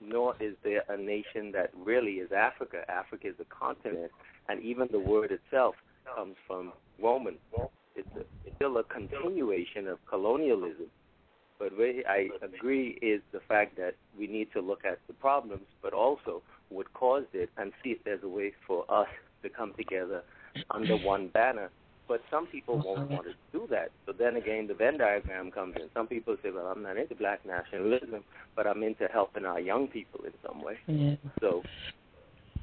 [0.01, 2.82] nor is there a nation that really is Africa.
[2.90, 4.10] Africa is a continent,
[4.48, 5.76] and even the word itself
[6.14, 6.72] comes from
[7.02, 7.36] Roman.
[7.96, 10.86] It's, a, it's still a continuation of colonialism.
[11.59, 15.64] But where I agree is the fact that we need to look at the problems,
[15.82, 19.09] but also what caused it, and see if there's a way for us
[19.43, 20.23] to come together
[20.70, 21.70] under one banner.
[22.07, 23.91] But some people won't want to do that.
[24.05, 25.89] So then again, the Venn diagram comes in.
[25.95, 28.23] Some people say, "Well, I'm not into black nationalism,
[28.55, 31.15] but I'm into helping our young people in some way." Yeah.
[31.41, 31.62] So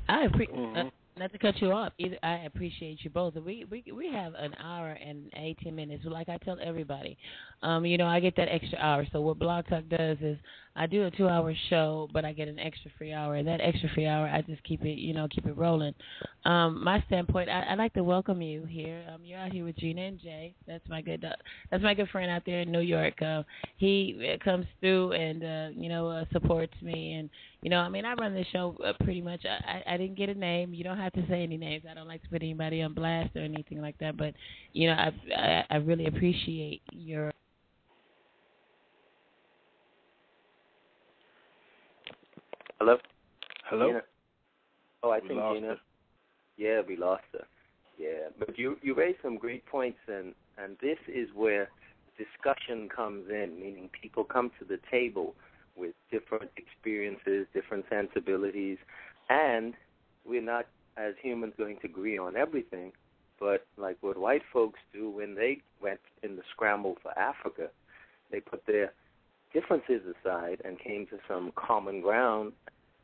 [0.07, 0.55] I appreciate.
[0.55, 0.87] Mhm.
[0.87, 3.35] Uh, not to cut you off, either I appreciate you both.
[3.35, 6.05] We we we have an hour and eighteen minutes.
[6.05, 7.17] Like I tell everybody,
[7.63, 9.05] um, you know, I get that extra hour.
[9.11, 10.37] So what Blog Talk does is
[10.75, 13.35] I do a two hour show, but I get an extra free hour.
[13.35, 15.93] And that extra free hour, I just keep it, you know, keep it rolling.
[16.45, 19.03] Um, my standpoint, I, I'd like to welcome you here.
[19.13, 20.55] Um, you're out here with Gina and Jay.
[20.67, 21.35] That's my good, uh,
[21.69, 23.21] that's my good friend out there in New York.
[23.21, 23.43] Uh,
[23.77, 27.29] he uh, comes through and uh, you know uh, supports me, and
[27.61, 29.41] you know, I mean, I run the show uh, pretty much.
[29.45, 30.73] I, I I didn't get a name.
[30.73, 31.83] You don't have to say any names.
[31.89, 34.17] I don't like to put anybody on blast or anything like that.
[34.17, 34.33] But
[34.73, 37.31] you know, I I, I really appreciate your
[42.81, 42.97] Hello?
[43.65, 43.87] Hello?
[43.89, 44.01] Gina?
[45.03, 45.67] Oh, I We think Gina.
[45.67, 45.77] her.
[46.57, 47.45] Yeah, we lost her.
[47.99, 51.69] Yeah, but you you raised some great points, and and this is where
[52.17, 55.35] discussion comes in, meaning people come to the table
[55.75, 58.79] with different experiences, different sensibilities,
[59.29, 59.75] and
[60.25, 60.65] we're not
[60.97, 62.93] as humans going to agree on everything.
[63.39, 67.67] But like what white folks do when they went in the scramble for Africa,
[68.31, 68.91] they put their
[69.53, 72.53] differences aside and came to some common ground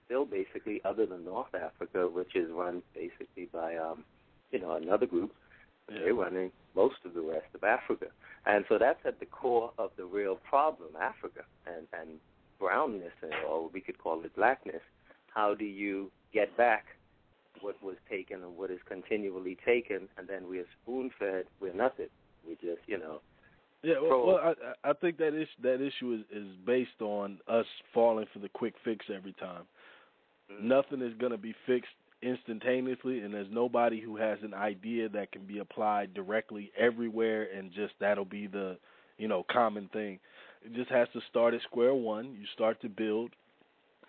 [0.05, 4.03] still basically other than North Africa, which is run basically by um,
[4.51, 5.33] you know, another group.
[5.89, 8.07] They're running most of the rest of Africa.
[8.45, 12.19] And so that's at the core of the real problem, Africa and, and
[12.59, 13.13] brownness
[13.47, 14.81] or we could call it blackness.
[15.33, 16.85] How do you get back
[17.61, 22.09] what was taken and what is continually taken and then we're spoon fed, we're nothing.
[22.47, 23.21] We just, you know,
[23.83, 27.65] Yeah, well, well I I think that is that issue is is based on us
[27.93, 29.63] falling for the quick fix every time.
[30.51, 30.67] Mm-hmm.
[30.67, 31.91] Nothing is going to be fixed
[32.21, 37.71] instantaneously, and there's nobody who has an idea that can be applied directly everywhere, and
[37.71, 38.77] just that'll be the
[39.17, 40.19] you know common thing.
[40.63, 42.35] It just has to start at square one.
[42.39, 43.31] You start to build,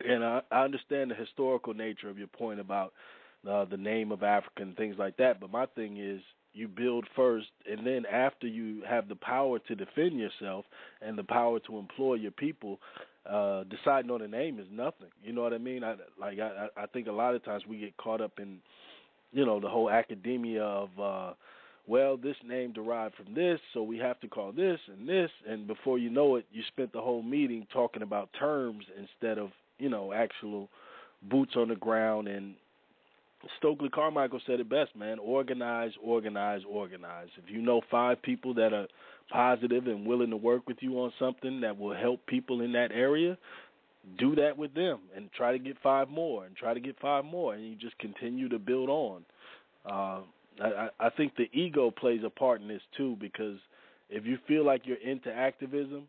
[0.07, 2.95] and I, I understand the historical nature of your point about
[3.49, 5.41] uh, the name of Africa and things like that.
[5.41, 6.21] But my thing is,
[6.59, 10.65] you build first, and then after you have the power to defend yourself
[11.01, 12.79] and the power to employ your people,
[13.29, 15.09] uh, deciding on a name is nothing.
[15.23, 15.85] You know what I mean?
[15.85, 18.59] I like I, I think a lot of times we get caught up in,
[19.33, 20.89] you know, the whole academia of.
[21.01, 21.33] uh
[21.87, 25.67] well, this name derived from this, so we have to call this and this, and
[25.67, 29.49] before you know it, you spent the whole meeting talking about terms instead of,
[29.79, 30.69] you know, actual
[31.31, 32.57] boots on the ground and
[33.59, 35.19] Stokely Carmichael said it best, man.
[35.19, 37.29] Organize, organize, organize.
[37.37, 38.89] If you know five people that are
[39.31, 42.91] positive and willing to work with you on something that will help people in that
[42.93, 43.39] area,
[44.19, 47.25] do that with them and try to get five more and try to get five
[47.25, 49.25] more and you just continue to build on.
[49.85, 50.21] Uh
[50.61, 53.59] I, I think the ego plays a part in this too because
[54.11, 56.09] if you feel like you're into activism,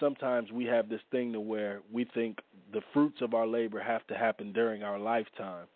[0.00, 2.38] sometimes we have this thing to where we think
[2.72, 5.66] the fruits of our labor have to happen during our lifetime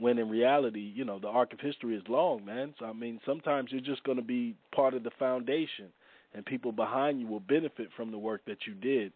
[0.00, 2.74] when in reality, you know, the arc of history is long, man.
[2.78, 5.88] So I mean, sometimes you're just going to be part of the foundation,
[6.34, 9.12] and people behind you will benefit from the work that you did.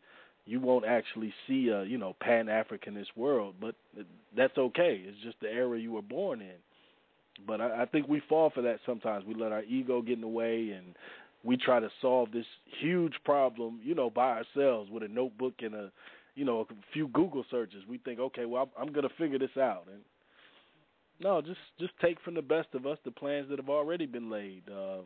[0.46, 3.74] You won't actually see a, you know, pan Africanist world, but
[4.36, 5.02] that's okay.
[5.06, 6.56] It's just the era you were born in.
[7.46, 9.24] But I, I think we fall for that sometimes.
[9.24, 10.94] We let our ego get in the way, and
[11.44, 12.44] we try to solve this
[12.80, 15.90] huge problem, you know, by ourselves with a notebook and a,
[16.34, 17.82] you know, a few Google searches.
[17.88, 20.02] We think, okay, well, I'm, I'm going to figure this out, and
[21.20, 24.30] no, just just take from the best of us the plans that have already been
[24.30, 24.62] laid.
[24.68, 25.02] Uh,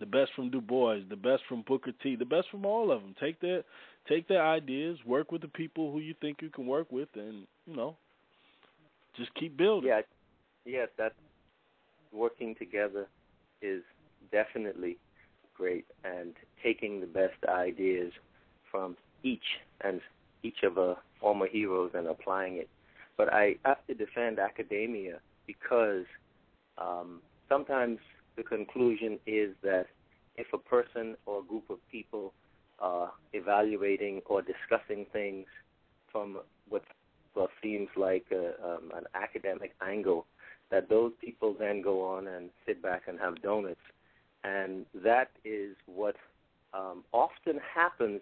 [0.00, 3.02] the best from Du Bois, the best from Booker T, the best from all of
[3.02, 3.14] them.
[3.20, 3.62] Take their
[4.08, 7.46] take their ideas, work with the people who you think you can work with, and
[7.66, 7.96] you know,
[9.16, 9.88] just keep building.
[9.88, 10.02] Yeah,
[10.64, 11.14] yeah, that
[12.12, 13.08] working together
[13.60, 13.82] is
[14.30, 14.96] definitely
[15.56, 18.12] great, and taking the best ideas
[18.70, 19.42] from each
[19.80, 20.00] and
[20.42, 22.68] each of our former heroes and applying it
[23.18, 26.06] but I have to defend academia because
[26.78, 27.98] um, sometimes
[28.36, 29.86] the conclusion is that
[30.36, 32.32] if a person or a group of people
[32.78, 35.46] are evaluating or discussing things
[36.10, 36.38] from
[36.68, 36.84] what
[37.34, 40.26] well, seems like a, um, an academic angle,
[40.70, 43.80] that those people then go on and sit back and have donuts.
[44.44, 46.16] And that is what
[46.72, 48.20] um, often happens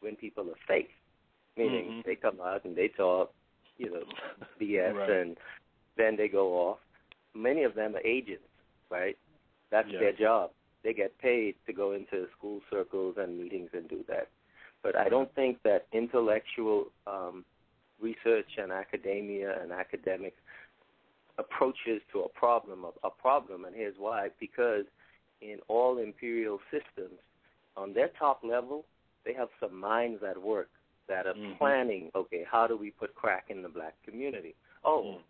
[0.00, 0.90] when people are fake,
[1.56, 2.04] meaning Mhm.
[2.04, 3.32] they come out and they talk,
[3.78, 4.02] you know,
[4.60, 5.10] BS, Right.
[5.10, 5.36] and
[5.96, 6.78] then they go off.
[7.34, 8.44] Many of them are agents,
[8.90, 9.16] right?
[9.70, 10.00] That's Yeah.
[10.00, 10.50] their job.
[10.82, 14.28] They get paid to go into school circles and meetings and do that.
[14.82, 17.44] But I don't think that intellectual um,
[18.00, 20.34] research and academia and academic
[21.38, 24.84] approaches to a problem of a problem, and here's why: because
[25.40, 27.18] in all imperial systems,
[27.76, 28.84] on their top level,
[29.24, 30.68] they have some minds at work
[31.08, 31.58] that are Mhm.
[31.58, 32.10] planning.
[32.14, 34.54] Okay, how do we put crack in the black community?
[34.84, 35.20] Oh,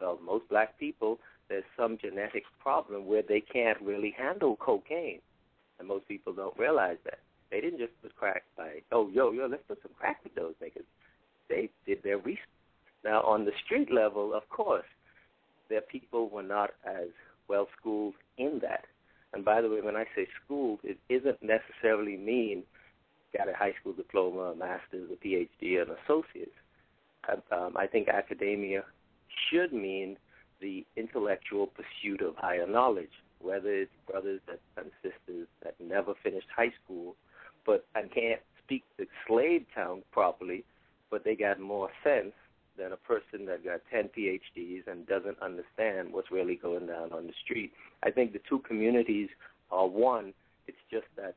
[0.00, 1.18] well, most black people,
[1.48, 5.20] there's some genetic problem where they can't really handle cocaine,
[5.78, 7.18] and most people don't realize that.
[7.50, 10.54] They didn't just put crack by, oh, yo, yo, let's put some crack with those
[10.62, 10.86] niggas.
[11.48, 12.48] They did their research.
[13.04, 14.86] Now, on the street level, of course,
[15.68, 17.08] their people were not as
[17.48, 18.86] well schooled in that.
[19.32, 22.64] And by the way, when I say schooled, it isn't necessarily mean
[23.36, 26.56] got a high school diploma, a master's, a PhD, and associates.
[27.24, 28.84] I, um, I think academia
[29.50, 30.16] should mean
[30.60, 33.10] the intellectual pursuit of higher knowledge,
[33.40, 37.16] whether it's brothers that, and sisters that never finished high school,
[37.66, 40.64] but and can't speak the slave tongue properly,
[41.10, 42.32] but they got more sense
[42.78, 47.26] than a person that got 10 PhDs and doesn't understand what's really going down on
[47.26, 47.72] the street.
[48.02, 49.28] I think the two communities
[49.70, 50.32] are one.
[50.66, 51.34] It's just that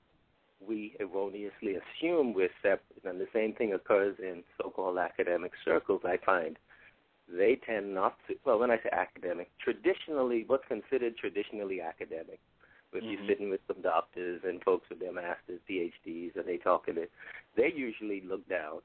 [0.59, 6.01] we erroneously assume we're separate, and the same thing occurs in so-called academic circles.
[6.05, 6.57] I find
[7.27, 8.35] they tend not to.
[8.45, 12.39] Well, when I say academic, traditionally, what's considered traditionally academic,
[12.93, 13.11] if Mhm.
[13.11, 17.11] you're sitting with some doctors and folks with their masters, PhDs, and they talking it,
[17.57, 18.81] they usually look down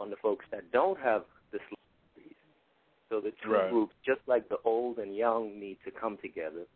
[0.00, 1.58] on the folks that don't have the
[2.16, 2.34] degrees.
[3.08, 3.70] So the two Right.
[3.70, 6.66] groups, just like the old and young, need to come together.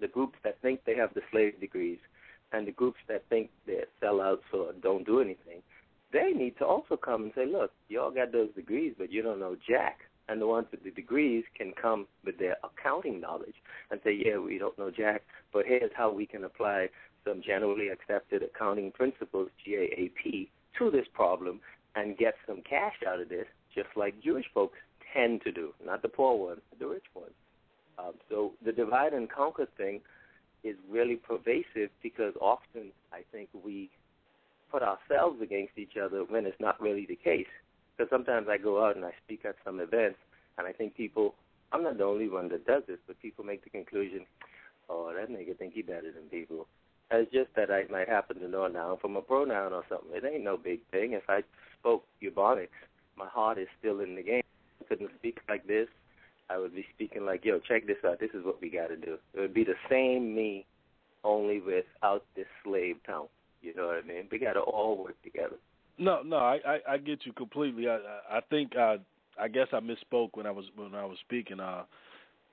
[0.00, 1.98] The groups that think they have the slave degrees
[2.52, 5.62] and the groups that think they're sellouts or don't do anything,
[6.12, 9.40] they need to also come and say, look, y'all got those degrees, but you don't
[9.40, 9.98] know jack.
[10.30, 13.54] And the ones with the degrees can come with their accounting knowledge
[13.90, 15.22] and say, yeah, we don't know jack,
[15.52, 16.88] but here's how we can apply
[17.26, 20.48] some generally accepted accounting principles, GAAP,
[20.78, 21.60] to this problem
[21.96, 24.78] and get some cash out of this, just like Jewish folks
[25.12, 27.32] tend to do, not the poor ones, the rich ones.
[27.98, 30.00] Um, so the divide and conquer thing
[30.64, 33.90] is really pervasive because often I think we
[34.70, 37.46] put ourselves against each other when it's not really the case.
[37.96, 40.18] Because sometimes I go out and I speak at some events,
[40.56, 41.34] and I think people,
[41.72, 44.24] I'm not the only one that does this, but people make the conclusion,
[44.88, 46.66] oh, that nigga think he better than people.
[47.10, 50.10] It's just that I might happen to know a noun from a pronoun or something.
[50.12, 51.12] It ain't no big thing.
[51.12, 51.42] If I
[51.80, 52.68] spoke Ebonics,
[53.16, 54.42] my heart is still in the game.
[54.80, 55.88] I couldn't speak like this.
[56.50, 58.20] I would be speaking like, yo, check this out.
[58.20, 59.18] This is what we got to do.
[59.34, 60.66] It would be the same me,
[61.24, 63.26] only without this slave town.
[63.60, 64.28] You know what I mean?
[64.30, 65.56] We got to all work together.
[65.98, 67.88] No, no, I, I, I get you completely.
[67.88, 68.98] I, I, I think I,
[69.38, 71.58] I guess I misspoke when I was when I was speaking.
[71.60, 71.82] Uh,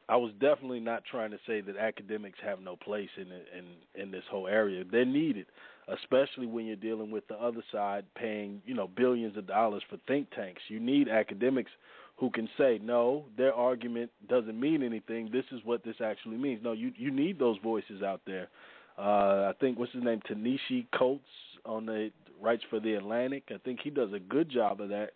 [0.07, 4.11] I was definitely not trying to say that academics have no place in in in
[4.11, 4.83] this whole area.
[4.89, 5.45] They're needed,
[5.87, 9.97] especially when you're dealing with the other side paying you know billions of dollars for
[10.07, 10.61] think tanks.
[10.67, 11.71] You need academics
[12.17, 15.29] who can say no, their argument doesn't mean anything.
[15.31, 16.61] This is what this actually means.
[16.63, 18.47] No, you you need those voices out there.
[18.97, 21.23] Uh, I think what's his name, Ta-Nehisi Coates
[21.65, 22.11] on the
[22.41, 23.43] writes for the Atlantic.
[23.49, 25.11] I think he does a good job of that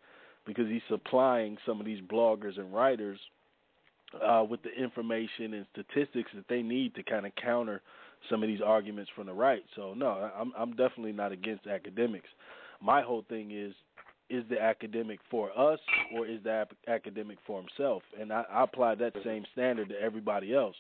[0.46, 3.20] because he's supplying some of these bloggers and writers
[4.26, 7.82] uh, with the information and statistics that they need to kind of counter
[8.30, 9.64] some of these arguments from the right.
[9.76, 12.28] So no, I'm I'm definitely not against academics.
[12.82, 13.74] My whole thing is
[14.30, 15.80] is the academic for us
[16.14, 18.04] or is the academic for himself?
[18.20, 20.76] And I, I apply that same standard to everybody else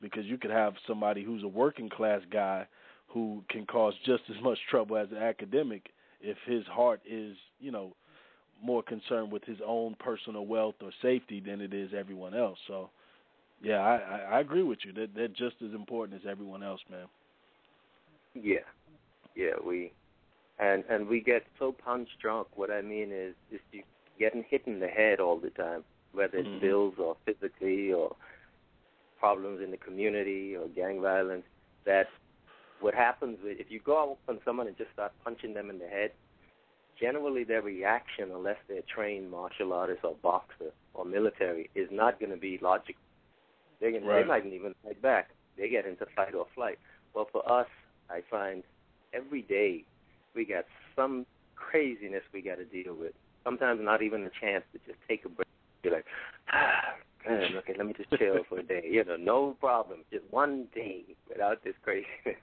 [0.00, 2.66] because you could have somebody who's a working class guy
[3.08, 7.70] who can cause just as much trouble as an academic if his heart is, you
[7.70, 7.94] know,
[8.62, 12.58] more concerned with his own personal wealth or safety than it is everyone else.
[12.66, 12.90] So,
[13.62, 14.92] yeah, I, I, agree with you.
[14.92, 17.06] That they're just as important as everyone else, man.
[18.34, 18.58] Yeah,
[19.34, 19.92] yeah, we
[20.58, 22.48] and and we get so punch drunk.
[22.56, 23.82] What I mean is, just you
[24.18, 26.60] getting hit in the head all the time, whether it's Mhm.
[26.60, 28.16] bills or physically or
[29.18, 31.46] problems in the community or gang violence.
[31.84, 32.08] That
[32.80, 35.78] what happens with, if you go out on someone and just start punching them in
[35.78, 36.12] the head,
[36.98, 42.30] generally their reaction, unless they're trained martial artist or boxer or military, is not going
[42.30, 43.00] to be logical.
[43.80, 44.22] They're gonna, Right.
[44.22, 45.30] They might even fight back.
[45.56, 46.78] They get into fight or flight.
[47.14, 47.68] Well, for us,
[48.10, 48.64] I find
[49.12, 49.84] every day
[50.38, 53.12] we got some craziness we got to deal with.
[53.42, 55.48] Sometimes not even a chance to just take a break.
[55.82, 56.04] You're like,
[56.52, 56.94] ah,
[57.28, 58.84] man, okay, let me just chill for a day.
[58.88, 60.04] You know, no problem.
[60.12, 62.40] Just one day without this craziness.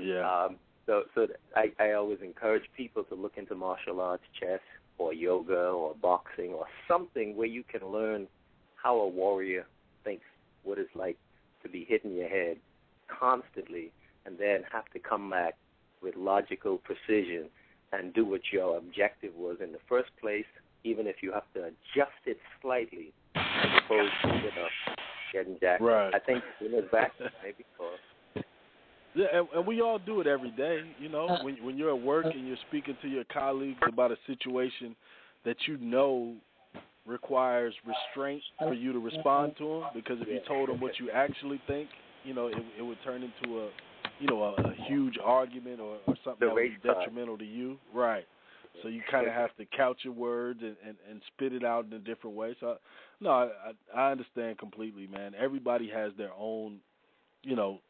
[0.00, 0.28] Yeah.
[0.28, 4.60] Um, so, so I, I always encourage people to look into martial arts, chess,
[4.98, 8.26] or yoga, or boxing, or something where you can learn
[8.74, 9.66] how a warrior
[10.02, 10.24] thinks,
[10.64, 11.16] what it's like
[11.62, 12.56] to be hit in your head
[13.06, 13.92] constantly,
[14.26, 15.54] and then have to come back
[16.02, 17.48] with logical precision
[17.92, 20.44] and do what your objective was in the first place,
[20.84, 24.68] even if you have to adjust it slightly, as opposed to you know
[25.32, 25.82] getting jacked.
[25.82, 26.14] Right.
[26.14, 27.12] I think in his back
[27.42, 27.90] maybe for
[29.14, 30.82] Yeah, and, and we all do it every day.
[30.98, 33.80] You know, uh, when when you're at work uh, and you're speaking to your colleagues
[33.86, 34.94] about a situation
[35.44, 36.34] that you know
[37.06, 39.16] requires restraint uh, for you to uh-huh.
[39.16, 41.88] respond to them, because if you told them what you actually think,
[42.24, 43.68] you know, it it would turn into a
[44.20, 47.38] you know a, a huge argument or, or something The that would be race detrimental
[47.38, 47.78] to you.
[47.92, 48.26] Right.
[48.82, 51.86] So you kind of have to couch your words and, and and spit it out
[51.86, 52.56] in a different way.
[52.60, 52.76] So
[53.20, 53.48] no, I
[53.94, 55.32] I I understand completely, man.
[55.38, 56.78] Everybody has their own,
[57.42, 57.80] you know,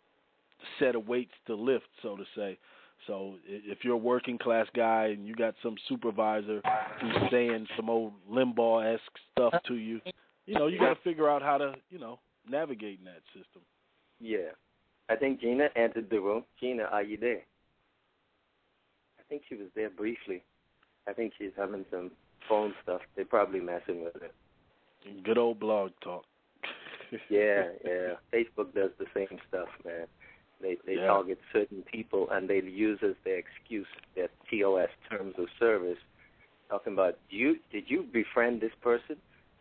[0.78, 2.58] set of weights to lift, so to say.
[3.06, 6.60] So if you're a working class guy and you got some supervisor
[7.00, 9.02] who's saying some old Limbaugh esque
[9.32, 10.00] stuff to you,
[10.46, 13.62] you know, you got to figure out how to, you know, navigate in that system.
[14.20, 14.50] Yeah.
[15.10, 16.44] I think Gina entered the room.
[16.60, 17.42] Gina, are you there?
[19.18, 20.42] I think she was there briefly.
[21.08, 22.12] I think she's having some
[22.48, 23.00] phone stuff.
[23.16, 24.32] They're probably messing with it.
[25.24, 26.24] Good old blog talk.
[27.28, 28.14] yeah, yeah.
[28.32, 30.06] Facebook does the same stuff, man.
[30.60, 31.06] They they Yeah.
[31.06, 35.98] target certain people and they use as their excuse their TOS terms of service,
[36.68, 39.16] talking about you did you befriend this person?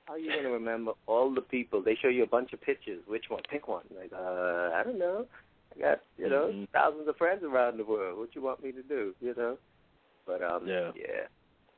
[0.10, 1.84] How are you gonna remember all the people?
[1.84, 2.98] They show you a bunch of pictures.
[3.06, 3.44] Which one?
[3.48, 3.84] Pick one.
[3.96, 5.28] Like, uh, I don't know.
[5.76, 6.68] I got you know Mhm.
[6.70, 8.18] thousands of friends around the world.
[8.18, 9.14] What you want me to do?
[9.22, 9.60] You know.
[10.26, 10.92] But um, Yeah.
[10.96, 11.28] yeah.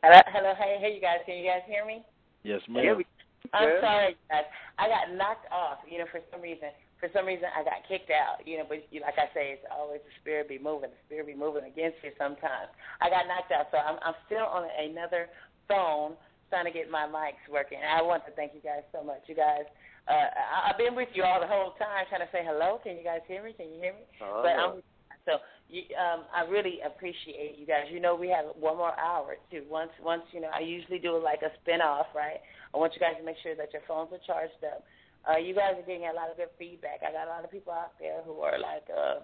[0.02, 2.06] Hello, hello, hey, hey, you guys, can you guys hear me?
[2.44, 2.98] Yes, Yeah, ma'am.
[3.00, 3.06] we-
[3.52, 3.82] I'm Yeah.
[3.82, 4.46] sorry, guys.
[4.80, 5.84] I got knocked off.
[5.86, 6.72] You know, for some reason,
[7.02, 8.48] for some reason, I got kicked out.
[8.48, 10.90] You know, but you, like I say, it's always the spirit be moving.
[10.90, 12.72] The spirit be moving against you sometimes.
[13.02, 15.30] I got knocked out, so I'm I'm still on another
[15.68, 16.16] phone
[16.52, 17.80] trying to get my mics working.
[17.80, 19.24] I want to thank you guys so much.
[19.32, 19.64] You guys,
[20.12, 22.84] uh, I, I've been with you all the whole time, trying to say hello.
[22.84, 23.56] Can you guys hear me?
[23.56, 24.04] Can you hear me?
[24.20, 24.84] Oh, but I'm
[25.24, 27.88] so you, um, I really appreciate you guys.
[27.90, 29.64] You know, we have one more hour too.
[29.70, 32.44] Once, once you know, I usually do like a spin off, right?
[32.74, 34.84] I want you guys to make sure that your phones are charged up.
[35.22, 37.00] Uh, you guys are getting a lot of good feedback.
[37.06, 39.22] I got a lot of people out there who are like uh,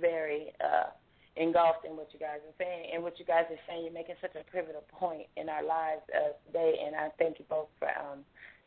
[0.00, 0.88] very uh,
[1.36, 3.84] engulfed in what you guys are saying and what you guys are saying.
[3.84, 7.44] You're making such a pivotal point in our lives uh, today, and I thank you
[7.48, 8.22] both for um,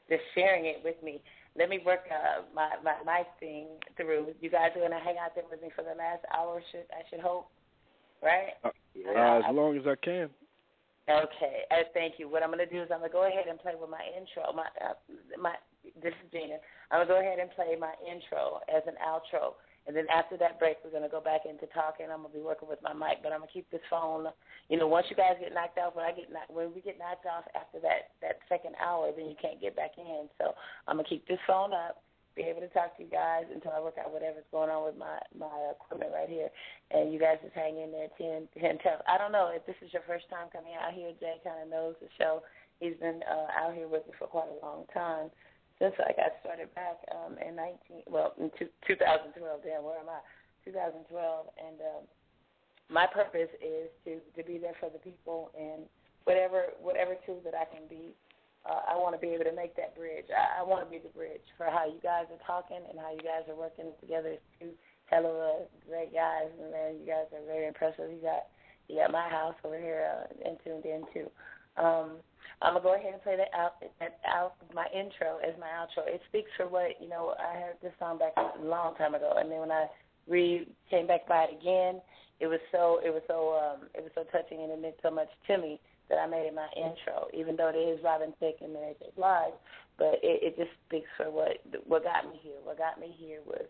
[0.09, 1.21] just sharing it with me.
[1.57, 4.35] Let me work uh, my my mic thing through.
[4.41, 6.61] You guys are gonna hang out there with me for the last hour.
[6.71, 7.49] Should I should hope,
[8.21, 8.53] right?
[8.63, 8.69] Uh,
[9.15, 10.29] uh, as long as I can.
[11.07, 12.27] Okay, uh, thank you.
[12.27, 14.51] What I'm gonna do is I'm gonna go ahead and play with my intro.
[14.51, 14.99] My uh,
[15.39, 15.55] my
[16.03, 16.59] this is Gina.
[16.91, 19.55] I'm gonna go ahead and play my intro as an outro,
[19.87, 22.11] and then after that break, we're gonna go back into talking.
[22.11, 24.27] I'm gonna be working with my mic, but I'm gonna keep this phone.
[24.67, 26.99] You know, once you guys get knocked off, when I get knocked, when we get
[26.99, 30.27] knocked off after that that second hour, then you can't get back in.
[30.37, 30.51] So
[30.87, 32.03] I'm gonna keep this phone up,
[32.35, 34.99] be able to talk to you guys until I work out whatever's going on with
[34.99, 36.51] my my equipment right here,
[36.91, 38.99] and you guys just hang in there, ten ten tough.
[39.07, 41.15] I don't know if this is your first time coming out here.
[41.15, 42.43] Jay kind of knows the show.
[42.83, 45.31] He's been uh, out here with me for quite a long time
[45.79, 49.37] since I got started back um, in 19, well, in two, 2012.
[49.63, 50.21] Damn, where am I?
[50.65, 52.03] 2012, and um,
[52.89, 55.87] my purpose is to to be there for the people and
[56.23, 58.11] whatever whatever tool that I can be.
[58.67, 60.27] Uh, I want to be able to make that bridge.
[60.27, 63.15] I, I want to be the bridge for how you guys are talking and how
[63.15, 64.75] you guys are working together two
[65.07, 65.53] hell of a
[65.87, 66.51] great guys.
[66.59, 68.11] And man, you guys are very impressive.
[68.11, 68.51] You got
[68.87, 71.27] you got my house over here uh, and tuned in too.
[71.79, 72.19] Um,
[72.61, 76.07] I'm gonna go ahead and play that out, that out my intro as my outro.
[76.07, 77.35] It speaks for what you know.
[77.37, 79.85] I heard this song back a long time ago, and then when I
[80.27, 82.01] re came back by it again,
[82.39, 85.11] it was so it was so um it was so touching and it meant so
[85.11, 85.79] much to me
[86.09, 87.27] that I made it my intro.
[87.33, 89.05] Even though it is Robin Thicke and Mary J.
[89.15, 89.53] Blige,
[89.99, 92.57] but it, it just speaks for what what got me here.
[92.63, 93.65] What got me here was.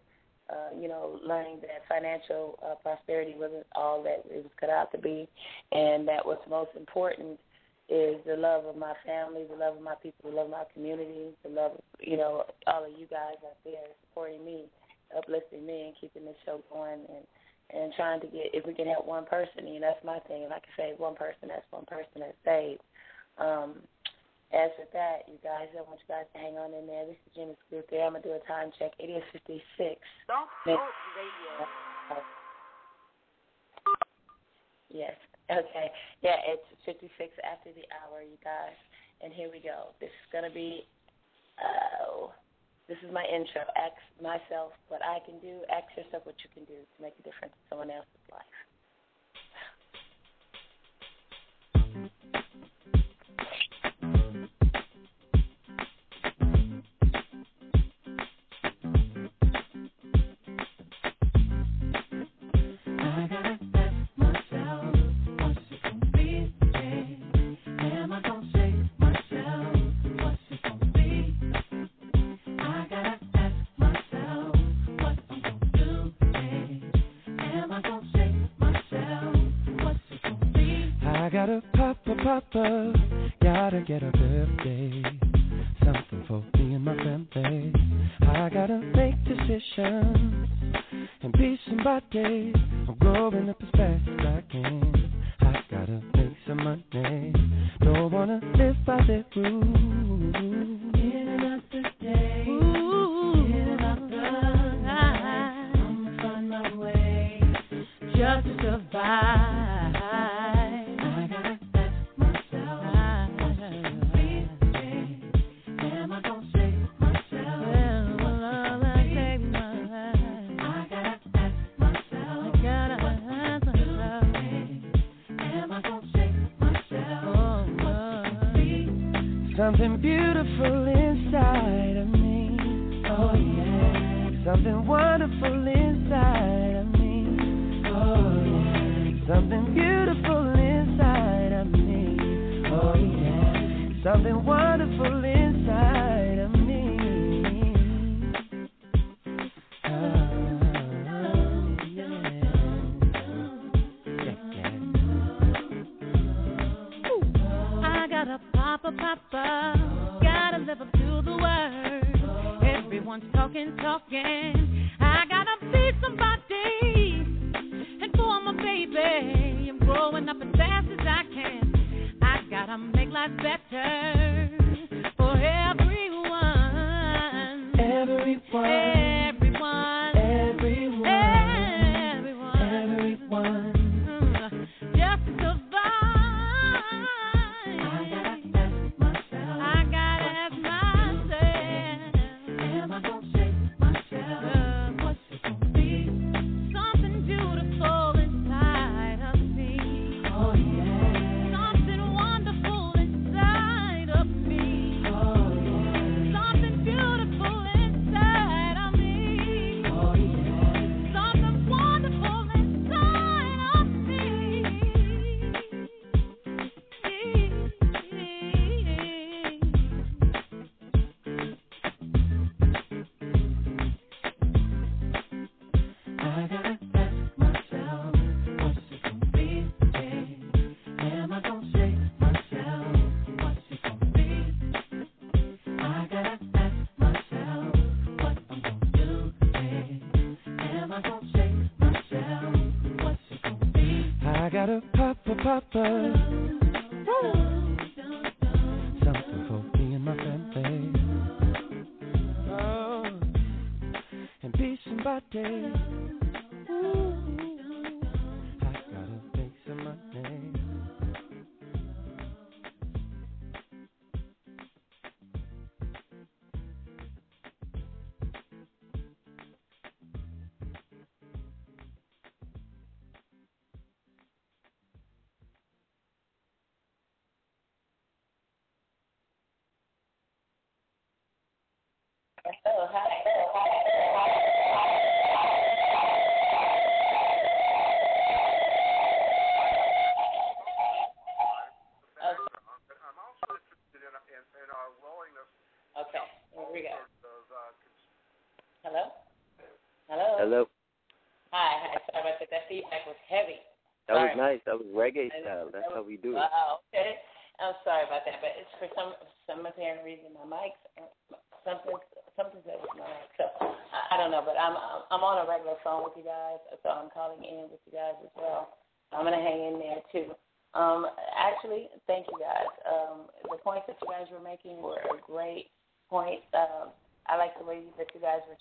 [0.49, 4.89] Uh, you know, learning that financial uh, prosperity wasn't all that it was cut out
[4.93, 5.27] to be,
[5.73, 7.37] and that what's most important
[7.89, 10.65] is the love of my family, the love of my people, the love of my
[10.73, 14.65] community, the love of, you know, all of you guys out there supporting me,
[15.15, 17.25] uplifting me and keeping this show going and
[17.69, 20.43] and trying to get if we can help one person, you know, that's my thing.
[20.43, 22.79] If I can save one person, that's one person that's saved.
[23.37, 23.83] Um,
[24.55, 27.03] as with that, you guys, I want you guys to hang on in there.
[27.03, 28.07] This is Jimmy Scoop there.
[28.07, 28.91] I'm gonna do a time check.
[28.99, 29.99] It is fifty six.
[34.87, 35.19] Yes.
[35.47, 35.87] Okay.
[36.21, 37.07] Yeah, it's 56
[37.43, 38.75] after the hour, you guys.
[39.23, 39.95] And here we go.
[39.99, 40.85] This is going to be,
[41.63, 42.31] oh,
[42.87, 43.63] this is my intro.
[43.79, 45.63] Ask myself what I can do.
[45.71, 48.66] Ask yourself what you can do to make a difference in someone else's life.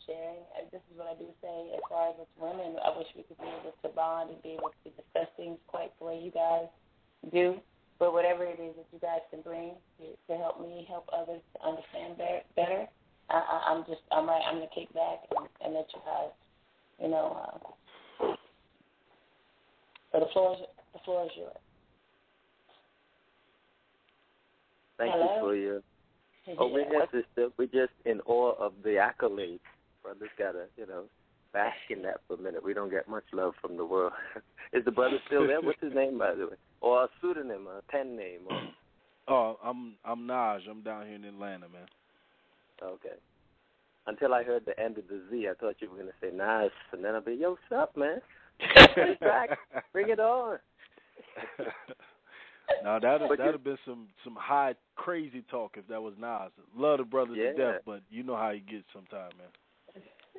[0.07, 0.43] Sharing.
[0.57, 2.78] And this is what I do say as far as with women.
[2.81, 5.91] I wish we could be able to bond and be able to discuss things quite
[5.99, 6.70] the way you guys
[7.31, 7.59] do.
[7.99, 11.41] But whatever it is that you guys can bring to, to help me help others
[11.57, 12.87] to understand better, better
[13.31, 14.43] I, I, I'm just I'm right.
[14.47, 16.31] I'm gonna kick back and, and let you guys,
[17.01, 17.61] you know.
[18.20, 18.35] Uh,
[20.12, 20.62] so the floor is
[20.93, 21.57] the floor is yours.
[24.99, 25.35] Thank Hello?
[25.35, 25.83] you for your.
[26.61, 27.27] Oh, we're just.
[27.59, 29.59] We're just in awe of the accolades.
[30.07, 31.07] Brothers gotta, you know,
[31.53, 32.62] bask in that for a minute.
[32.62, 34.12] We don't get much love from the world.
[34.73, 35.61] Is the brother still there?
[35.61, 36.57] What's his name, by the way?
[36.81, 38.43] Or a pseudonym, a pen name?
[38.49, 38.61] Or...
[39.28, 40.70] Oh, I'm I'm Naj.
[40.70, 41.89] I'm down here in Atlanta, man.
[42.81, 43.16] Okay.
[44.07, 46.70] Until I heard the end of the Z, I thought you were gonna say nice,
[46.93, 48.20] and then I'll be, yo, what's up, man?
[49.19, 49.59] Back.
[49.93, 50.59] Bring it on.
[52.85, 56.53] now that that'd have been some some high crazy talk if that was Nas.
[56.77, 57.51] Love the brother Yeah.
[57.51, 59.49] to death, but you know how he gets sometimes, man.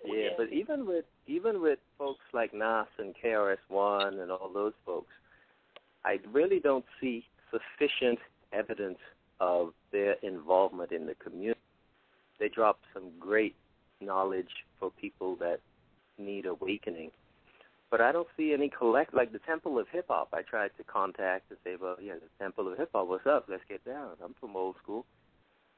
[0.06, 4.74] Yeah, but even with even with folks like Nas and KRS One and all those
[4.86, 5.12] folks,
[6.06, 8.20] I really don't see sufficient
[8.54, 9.00] evidence
[9.40, 11.60] of their involvement in the community.
[12.40, 13.56] They drop some great
[14.02, 15.60] knowledge for people that
[16.18, 17.12] need awakening.
[17.90, 20.30] But I don't see any collect like the Temple of Hip Hop.
[20.34, 23.46] I tried to contact and say, well, yeah, the Temple of Hip Hop, what's up?
[23.48, 24.12] Let's get down.
[24.24, 25.06] I'm from old school.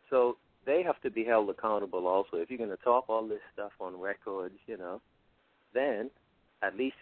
[0.09, 0.37] So
[0.69, 2.37] they have to be held accountable also.
[2.37, 5.01] If you're going to talk all this stuff on records, you know,
[5.73, 6.11] then
[6.61, 6.95] at least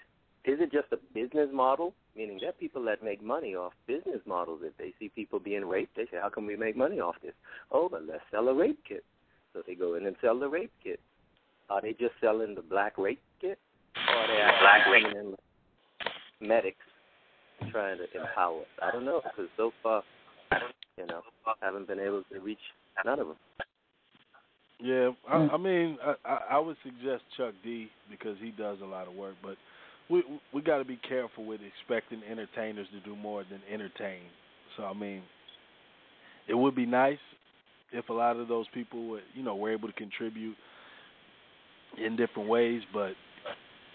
[0.45, 1.93] is it just a business model?
[2.15, 4.61] Meaning there are people that make money off business models.
[4.63, 7.33] If they see people being raped, they say, how can we make money off this?
[7.69, 9.03] Oh, but let's sell a rape kit.
[9.51, 11.01] So they go in and sell the rape kit.
[11.69, 13.59] Are they just selling the black rape kit?
[14.07, 15.35] Or are they actually coming
[16.39, 16.77] in medics
[17.69, 18.61] trying to empower?
[18.61, 18.67] Us?
[18.81, 20.03] I don't know because so far,
[20.97, 22.57] you know, I haven't been able to reach
[23.05, 23.35] none of them.
[24.79, 25.55] Yeah, I, hmm.
[25.55, 29.15] I mean, I, I I would suggest Chuck D because he does a lot of
[29.15, 29.57] work, but
[30.09, 34.21] we we got to be careful with expecting entertainers to do more than entertain.
[34.75, 35.23] So I mean,
[36.47, 37.17] it would be nice
[37.91, 40.55] if a lot of those people, were, you know, were able to contribute
[41.97, 43.13] in different ways, but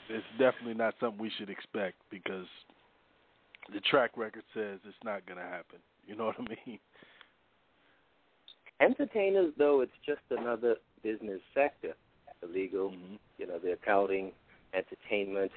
[0.08, 2.46] it's definitely not something we should expect because
[3.72, 5.78] the track record says it's not going to happen.
[6.06, 6.78] You know what I mean?
[8.82, 11.94] Entertainers, though, it's just another business sector.
[12.40, 13.14] The legal, Mm-hmm.
[13.38, 14.32] you know, the accounting,
[14.74, 15.52] entertainment,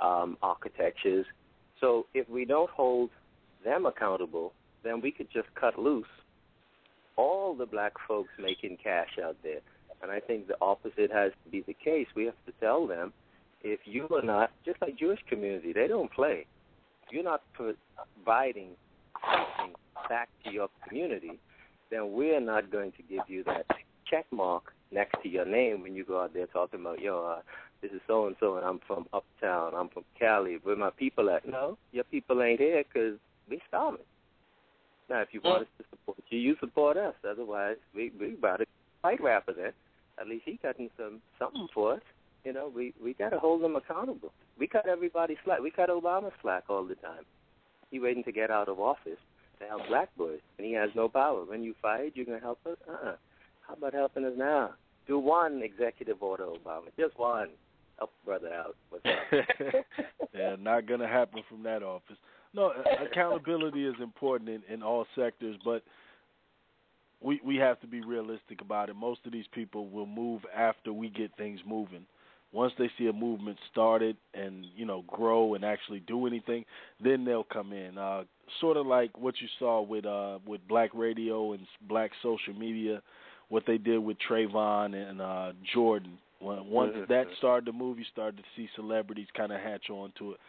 [0.00, 1.24] um, architectures.
[1.80, 3.10] So if we don't hold
[3.64, 4.52] them accountable,
[4.84, 6.06] then we could just cut loose
[7.16, 9.60] all the black folks making cash out there.
[10.02, 12.06] And I think the opposite has to be the case.
[12.14, 13.12] We have to tell them
[13.62, 16.46] if you are not, just like Jewish community, they don't play.
[17.06, 18.70] If you're not providing
[19.24, 19.74] something
[20.08, 21.40] back to your community,
[21.90, 23.66] then we're not going to give you that
[24.10, 27.40] check mark next to your name when you go out there talking about, yo, uh,
[27.82, 31.30] this is so and so, and I'm from Uptown, I'm from Cali, where my people
[31.30, 31.46] at?
[31.48, 34.00] No, your people ain't here because we starving.
[35.08, 37.14] Now, if you want us to support you, you support us.
[37.28, 38.66] Otherwise, we we about to
[39.00, 39.72] fight rapper then.
[40.20, 42.00] At least he cutting some something for us.
[42.44, 44.32] You know, we we got to hold them accountable.
[44.58, 45.60] We cut everybody slack.
[45.60, 47.24] We cut Obama slack all the time.
[47.90, 49.18] He waiting to get out of office
[49.60, 51.44] to help black boys, and he has no power.
[51.44, 52.76] When you fired, you're gonna help us?
[52.88, 53.16] Uh-uh.
[53.66, 54.74] How about helping us now?
[55.06, 56.86] Do one executive order, Obama.
[56.98, 57.48] Just one.
[57.98, 58.76] Help brother out.
[58.90, 59.14] What's up?
[60.34, 62.16] yeah, not gonna happen from that office.
[62.54, 62.72] No,
[63.04, 65.82] accountability is important in, in all sectors, but
[67.20, 68.96] we we have to be realistic about it.
[68.96, 72.06] Most of these people will move after we get things moving.
[72.52, 76.64] Once they see a movement started and you know grow and actually do anything,
[77.02, 77.98] then they'll come in.
[77.98, 78.24] Uh,
[78.60, 83.02] sort of like what you saw with uh, with Black Radio and Black social media,
[83.48, 86.18] what they did with Trayvon and uh, Jordan.
[86.40, 87.08] When, once Mhm.
[87.08, 90.40] that started to move, you started to see celebrities kind of hatch onto it.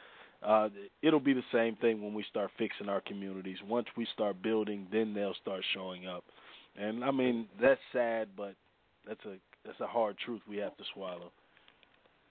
[0.42, 0.70] Uh,
[1.02, 3.58] it'll be the same thing when we start fixing our communities.
[3.68, 6.24] Once we start building, then they'll start showing up.
[6.78, 8.56] And I mean that's sad, but
[9.06, 9.36] that's a
[9.66, 11.32] that's a hard truth we have to swallow.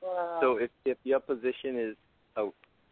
[0.01, 1.97] So if if your position is
[2.37, 2.47] uh,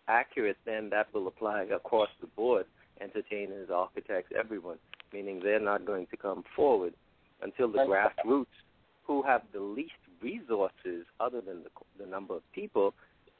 [0.09, 2.66] accurate, then that will apply across the board.
[3.01, 4.78] Entertainers, architects, everyone,
[5.12, 6.95] meaning they're not going to come forward
[7.43, 8.47] until the grassroots,
[9.07, 9.93] who have the least
[10.23, 11.70] resources other than the,
[12.03, 12.95] the number of people,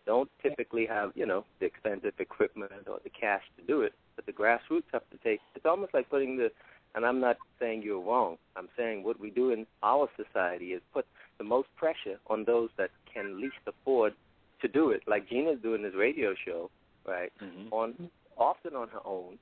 [0.05, 3.93] don't typically have you know the expensive equipment or the cash to do it.
[4.15, 5.41] But the grassroots have to take.
[5.55, 6.51] It's almost like putting the.
[6.95, 8.39] And I'm not saying you're wrong.
[8.57, 11.05] I'm saying what we do in our society is put
[11.37, 14.15] the most pressure on those that can least afford
[14.61, 15.03] to do it.
[15.07, 16.71] Like Gina's doing this radio show,
[17.07, 17.33] right?
[17.43, 17.73] Mm-hmm.
[17.73, 19.39] On often on her own,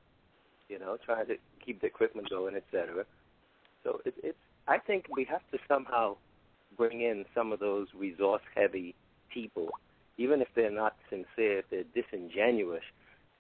[0.69, 3.05] you know, trying to keep the equipment going, etc.
[3.83, 4.39] So it, it's.
[4.67, 6.17] I think we have to somehow
[6.77, 8.95] bring in some of those resource-heavy
[9.33, 9.69] people,
[10.17, 12.83] even if they're not sincere, if they're disingenuous.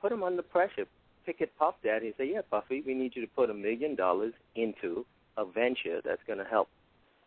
[0.03, 0.85] Put them under pressure.
[1.25, 3.95] Pick it Puff Daddy and say, "Yeah, Puffy, we need you to put a million
[3.95, 5.07] dollars into
[5.37, 6.69] a venture that's going to help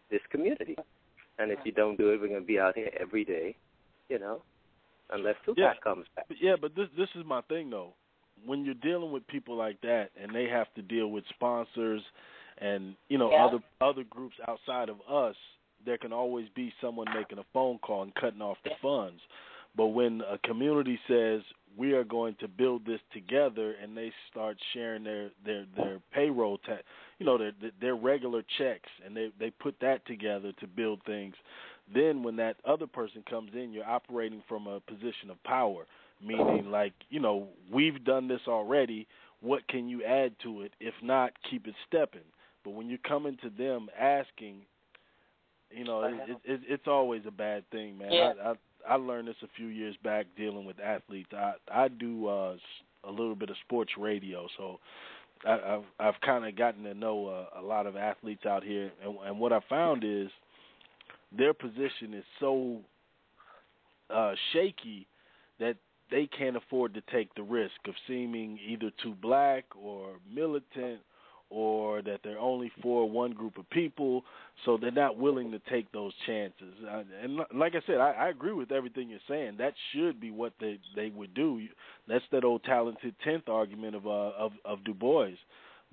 [0.10, 0.76] this community.
[1.40, 3.56] And if you don't do it, we're going to be out here every day,
[4.10, 4.42] you know,
[5.12, 5.74] unless Tupac Yeah.
[5.84, 7.94] comes back." But yeah, but this this is my thing though.
[8.46, 12.04] When you're dealing with people like that and they have to deal with sponsors
[12.60, 13.46] and you know Yeah.
[13.46, 15.36] other other groups outside of us,
[15.86, 19.22] there can always be someone making a phone call and cutting off the funds.
[19.76, 21.44] But when a community says
[21.76, 26.58] we are going to build this together and they start sharing their their their payroll
[26.60, 26.84] tax,
[27.20, 31.36] you know their their regular checks and they they put that together to build things,
[31.94, 35.86] then when that other person comes in, you're operating from a position of power,
[36.24, 39.08] meaning like you know we've done this already.
[39.40, 40.74] What can you add to it?
[40.80, 42.26] If not, keep it stepping.
[42.64, 44.62] But when you're coming to them asking,
[45.70, 48.12] you know, it, it, it, it's always a bad thing, man.
[48.12, 48.34] Yeah.
[48.44, 48.54] I, I
[48.90, 51.30] I learned this a few years back dealing with athletes.
[51.34, 52.56] I I do uh,
[53.04, 54.80] a little bit of sports radio, so
[55.46, 59.18] I've I've kind of gotten to know uh, a lot of athletes out here, and,
[59.26, 60.30] and what I found is
[61.36, 62.80] their position is so
[64.10, 65.08] uh, shaky
[65.60, 65.76] that
[66.10, 71.00] they can't afford to take the risk of seeming either too black or militant
[71.50, 74.24] or that they're only for one group of people,
[74.66, 76.74] so they're not willing to take those chances.
[77.24, 79.56] And like I said, I, I agree with everything you're saying.
[79.58, 81.62] That should be what they they would do.
[82.08, 85.32] That's that old talented tenth argument of uh, of of Du Bois.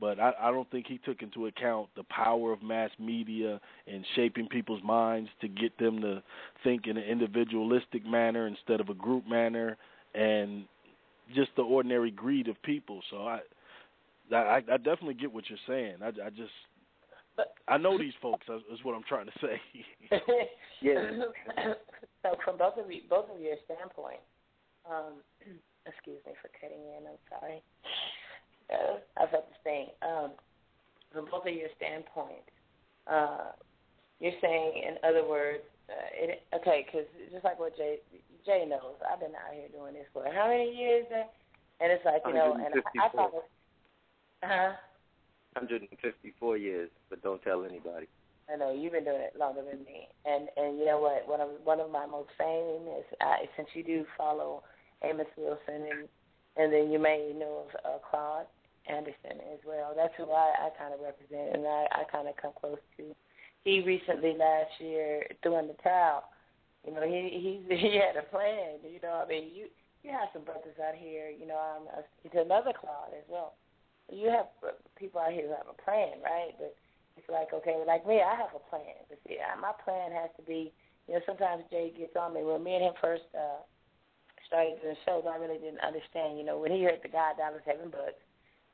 [0.01, 4.05] But I, I don't think he took into account the power of mass media and
[4.17, 6.21] shaping people's minds to get them to
[6.65, 9.77] think in an individualistic manner instead of a group manner,
[10.13, 10.65] and
[11.33, 13.03] just the ordinary greed of people.
[13.09, 13.39] So I,
[14.33, 15.97] I, I definitely get what you're saying.
[16.03, 16.53] I, I just,
[17.69, 18.47] I know these folks.
[18.49, 19.61] Is is what I'm trying to say.
[20.83, 21.11] yeah.
[22.23, 24.21] so from both of you, both of your standpoint,
[24.89, 25.21] um,
[25.87, 27.07] excuse me for cutting in.
[27.09, 27.63] I'm sorry.
[28.71, 29.89] Uh, I felt the same.
[30.01, 30.31] Um,
[31.13, 32.45] from both of your standpoint,
[33.07, 33.53] uh,
[34.21, 37.99] you're saying, in other words, uh, it, okay, because just like what Jay
[38.47, 41.05] Jay knows, I've been out here doing this for how many years?
[41.13, 41.29] uh,
[41.81, 43.45] And it's like you know, and I, I 154.
[44.49, 44.73] Thought, huh?
[45.55, 48.09] 154 years, but don't tell anybody.
[48.53, 51.27] I know you've been doing it longer than me, and and you know what?
[51.27, 54.63] One of one of my most famous, uh, since you do follow
[55.03, 56.09] Amos Wilson, and
[56.57, 58.47] and then you may know of uh, Claude
[58.87, 59.95] Anderson as well.
[59.97, 63.15] That's who I, I kind of represent, and I I kind of come close to.
[63.65, 66.25] He recently last year threw in the towel.
[66.87, 68.85] You know, he he he had a plan.
[68.85, 69.69] You know, I mean, you
[70.03, 71.31] you have some brothers out here.
[71.31, 73.55] You know, um, uh, he's another Claude as well.
[74.13, 74.49] You have
[74.97, 76.53] people out here who have a plan, right?
[76.59, 76.77] But
[77.17, 79.07] it's like, okay, like me, I have a plan.
[79.09, 80.73] But see, I, my plan has to be,
[81.09, 82.43] you know, sometimes Jay gets on me.
[82.43, 83.63] When me and him first uh,
[84.47, 87.65] started doing shows, I really didn't understand, you know, when he heard the God dollars
[87.65, 88.21] seven bucks,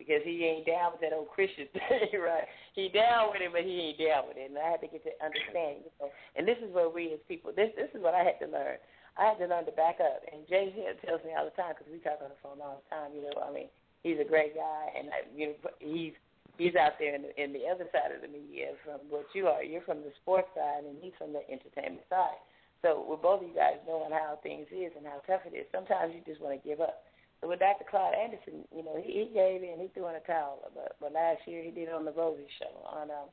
[0.00, 2.48] because he ain't down with that old Christian thing, right?
[2.72, 4.48] He down with it, but he ain't down with it.
[4.48, 6.08] And I had to get to understand, you know.
[6.34, 8.80] And this is where we as people, this this is what I had to learn.
[9.20, 10.24] I had to learn to back up.
[10.32, 12.80] And Jay here tells me all the time, because we talk on the phone all
[12.80, 13.68] the time, you know, I mean,
[14.02, 16.12] he's a great guy, and I, you know, he's
[16.58, 19.48] he's out there in the, in the other side of the media from what you
[19.48, 19.64] are.
[19.64, 22.40] You're from the sports side, and he's from the entertainment side.
[22.82, 25.68] So with both of you guys knowing how things is and how tough it is,
[25.72, 27.04] sometimes you just want to give up.
[27.40, 27.84] So with Dr.
[27.88, 30.60] Claude Anderson, you know, he, he gave in, he threw in a towel.
[30.74, 33.28] But but last year he did it on the Rosie show on um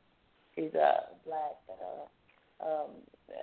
[0.56, 2.08] he's a black uh
[2.64, 2.92] um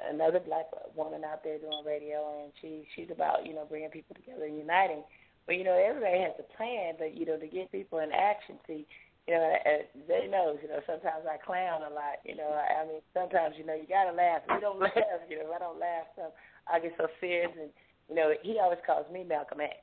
[0.09, 4.16] another black woman out there doing radio and she she's about, you know, bringing people
[4.16, 5.05] together and uniting.
[5.46, 8.56] But you know, everybody has a plan, but you know, to get people in action,
[8.66, 8.86] see,
[9.28, 12.48] you know, uh, they knows, you know, sometimes I clown a lot, you know.
[12.48, 14.44] I, I mean, sometimes, you know, you gotta laugh.
[14.48, 16.32] If you don't laugh, you know, if I don't laugh, so
[16.68, 17.70] I get so serious and
[18.08, 19.76] you know, he always calls me Malcolm X.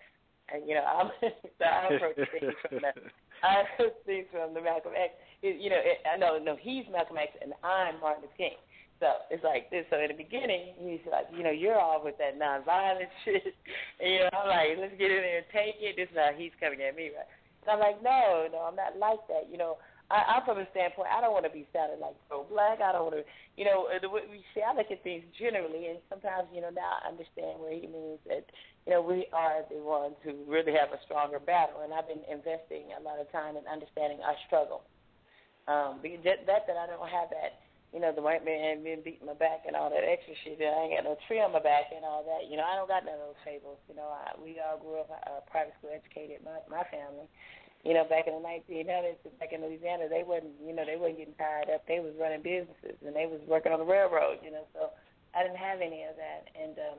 [0.54, 2.92] And you know, I'm so I approach things from the
[3.42, 5.14] I approach things from the Malcolm X.
[5.42, 8.58] You know, it, I know no, he's Malcolm X and I'm Martin Luther King.
[9.02, 9.90] So it's like this.
[9.90, 13.58] So in the beginning, he's like, you know, you're all with that nonviolent shit.
[13.98, 15.98] And, you know, I'm like, let's get in there and take it.
[15.98, 17.26] This is he's coming at me, right?
[17.66, 19.50] And I'm like, no, no, I'm not like that.
[19.50, 19.82] You know,
[20.14, 21.10] I, I'm from a standpoint.
[21.10, 22.78] I don't want to be sounded like pro black.
[22.78, 23.26] I don't want to,
[23.58, 24.62] you know, the way we see.
[24.62, 28.22] I look at things generally, and sometimes, you know, now I understand where he means
[28.30, 28.46] that,
[28.86, 31.82] you know, we are the ones who really have a stronger battle.
[31.82, 34.86] And I've been investing a lot of time in understanding our struggle.
[35.66, 37.62] Um, because that, that that I don't have that
[37.92, 40.64] you know, the white man been beating my back and all that extra shit.
[40.64, 42.48] And I ain't got no tree on my back and all that.
[42.48, 43.84] You know, I don't got none of those fables.
[43.92, 47.28] You know, I, we all grew up uh, private school educated, my my family.
[47.84, 51.18] You know, back in the 1900s, back in Louisiana, they wasn't, you know, they wasn't
[51.18, 51.82] getting tied up.
[51.90, 54.38] They was running businesses and they was working on the railroad.
[54.46, 54.94] You know, so
[55.34, 56.98] I didn't have any of that, and um,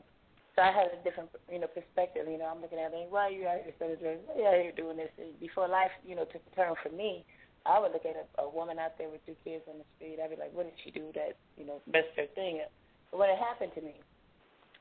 [0.53, 2.29] so I had a different, you know, perspective.
[2.29, 4.21] You know, I'm looking at it, why are you out here studying drugs?
[4.29, 5.13] Why are you out here doing this?
[5.17, 7.25] And before life, you know, took a turn for me
[7.67, 10.19] I would look at a, a woman out there with two kids on the street.
[10.23, 12.73] I'd be like, what did she do that, you know, messed her thing up?
[13.11, 13.95] But when it happened to me,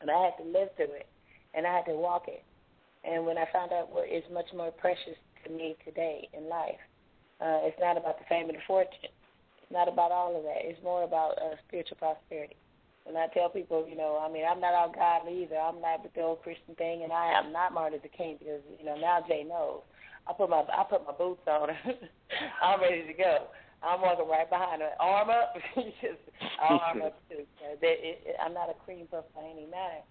[0.02, 1.08] and I had to live through it,
[1.54, 2.44] and I had to walk it,
[3.04, 6.82] and when I found out what is much more precious to me today in life,
[7.42, 9.10] uh, it's not about the fame and the fortune.
[9.62, 10.62] It's not about all of that.
[10.62, 12.56] It's more about uh, spiritual prosperity.
[13.04, 15.58] When I tell people, you know, I mean, I'm not all godly either.
[15.58, 18.62] I'm not with the old Christian thing, and I am not Martin Luther King because,
[18.78, 19.82] you know, now Jay knows.
[20.28, 21.70] I put my I put my boots on.
[22.64, 23.48] I'm ready to go.
[23.82, 25.58] I'm walking right behind her, arm up.
[25.76, 26.22] just
[26.62, 27.44] arm up too.
[27.82, 30.06] That it, it, I'm not a cream puff by any matter.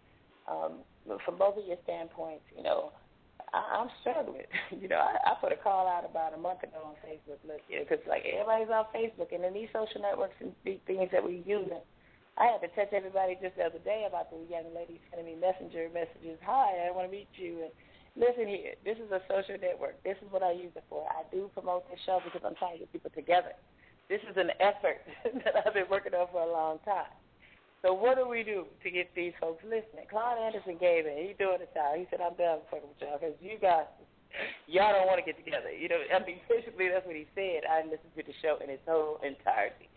[0.51, 2.91] Um, but from both of your standpoints, you know,
[3.55, 4.51] I, I'm struggling.
[4.75, 7.39] you know, I, I put a call out about a month ago on Facebook.
[7.47, 11.23] Look, because like everybody's on Facebook, and in these social networks and these things that
[11.23, 11.83] we're using,
[12.39, 15.39] I had to touch everybody just the other day about the young lady sending me
[15.39, 16.43] messenger messages.
[16.43, 17.71] Hi, I want to meet you.
[17.71, 17.73] And
[18.17, 20.03] listen here, this is a social network.
[20.03, 21.07] This is what I use it for.
[21.11, 23.55] I do promote this show because I'm trying to get people together.
[24.09, 25.07] This is an effort
[25.45, 27.15] that I've been working on for a long time.
[27.83, 30.05] So what do we do to get these folks listening?
[30.11, 31.17] Claude Anderson gave it.
[31.17, 31.97] He doing it, y'all.
[31.97, 33.89] He said, I'm done fucking with y'all because you guys,
[34.69, 35.73] y'all don't want to get together.
[35.73, 37.65] You know, I mean, basically that's what he said.
[37.65, 39.89] I listened to the show in its whole entirety.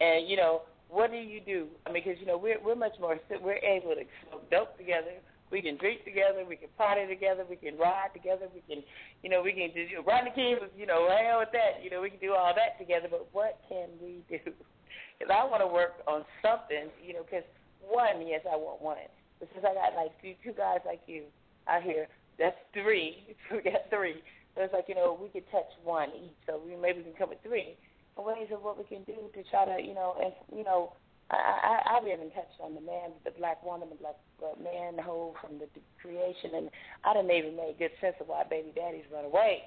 [0.00, 1.68] And, you know, what do you do?
[1.84, 5.20] I mean, because, you know, we're, we're much more, we're able to smoke dope together
[5.50, 6.42] we can drink together.
[6.42, 7.44] We can party together.
[7.48, 8.48] We can ride together.
[8.52, 8.82] We can,
[9.22, 11.82] you know, we can just you know, Rodney King was, you know, hell with that.
[11.82, 13.06] You know, we can do all that together.
[13.10, 14.42] But what can we do?
[14.42, 17.22] Because I want to work on something, you know.
[17.22, 17.46] Because
[17.78, 19.06] one, yes, I want one.
[19.38, 21.30] But since I got like two, two guys like you
[21.68, 22.08] out here,
[22.38, 23.36] that's three.
[23.52, 24.22] we got three.
[24.54, 26.36] So it's like you know, we could touch one each.
[26.46, 27.78] So we maybe we can come with three.
[28.16, 30.96] Ways of what we can do to try to, you know, and you know,
[31.30, 34.96] I, I, I haven't touched on the man, the black woman, the black uh, man,
[34.96, 36.70] the whole from the, the creation, and
[37.04, 39.66] I didn't even make good sense of why baby daddies run away.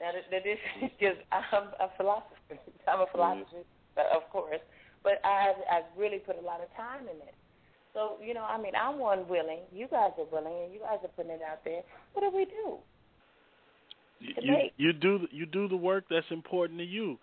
[0.00, 2.58] Now, that, that this is just I'm a philosopher.
[2.88, 4.16] I'm a philosopher, mm-hmm.
[4.16, 4.60] of course,
[5.04, 7.34] but I I've really put a lot of time in it.
[7.94, 9.62] So you know, I mean, I'm one willing.
[9.72, 11.82] You guys are willing, and you guys are putting it out there.
[12.12, 12.78] What do we do?
[14.18, 17.18] You you do you do the work that's important to you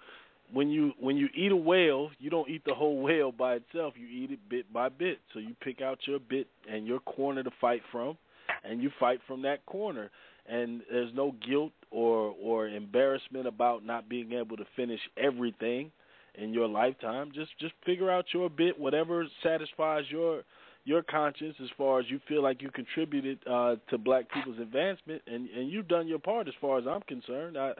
[0.53, 3.95] when you when you eat a whale, you don't eat the whole whale by itself.
[3.97, 5.19] You eat it bit by bit.
[5.33, 8.17] So you pick out your bit and your corner to fight from,
[8.63, 10.11] and you fight from that corner.
[10.47, 15.91] And there's no guilt or or embarrassment about not being able to finish everything
[16.35, 17.31] in your lifetime.
[17.33, 20.43] Just just figure out your bit, whatever satisfies your
[20.85, 25.21] your conscience as far as you feel like you contributed uh, to black people's advancement,
[25.25, 27.57] and and you've done your part as far as I'm concerned.
[27.57, 27.73] I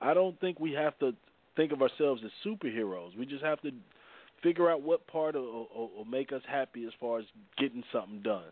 [0.00, 1.14] I don't think we have to
[1.58, 3.18] think of ourselves as superheroes.
[3.18, 3.72] We just have to
[4.42, 7.24] figure out what part will, will, make us happy as far as
[7.58, 8.44] getting something done.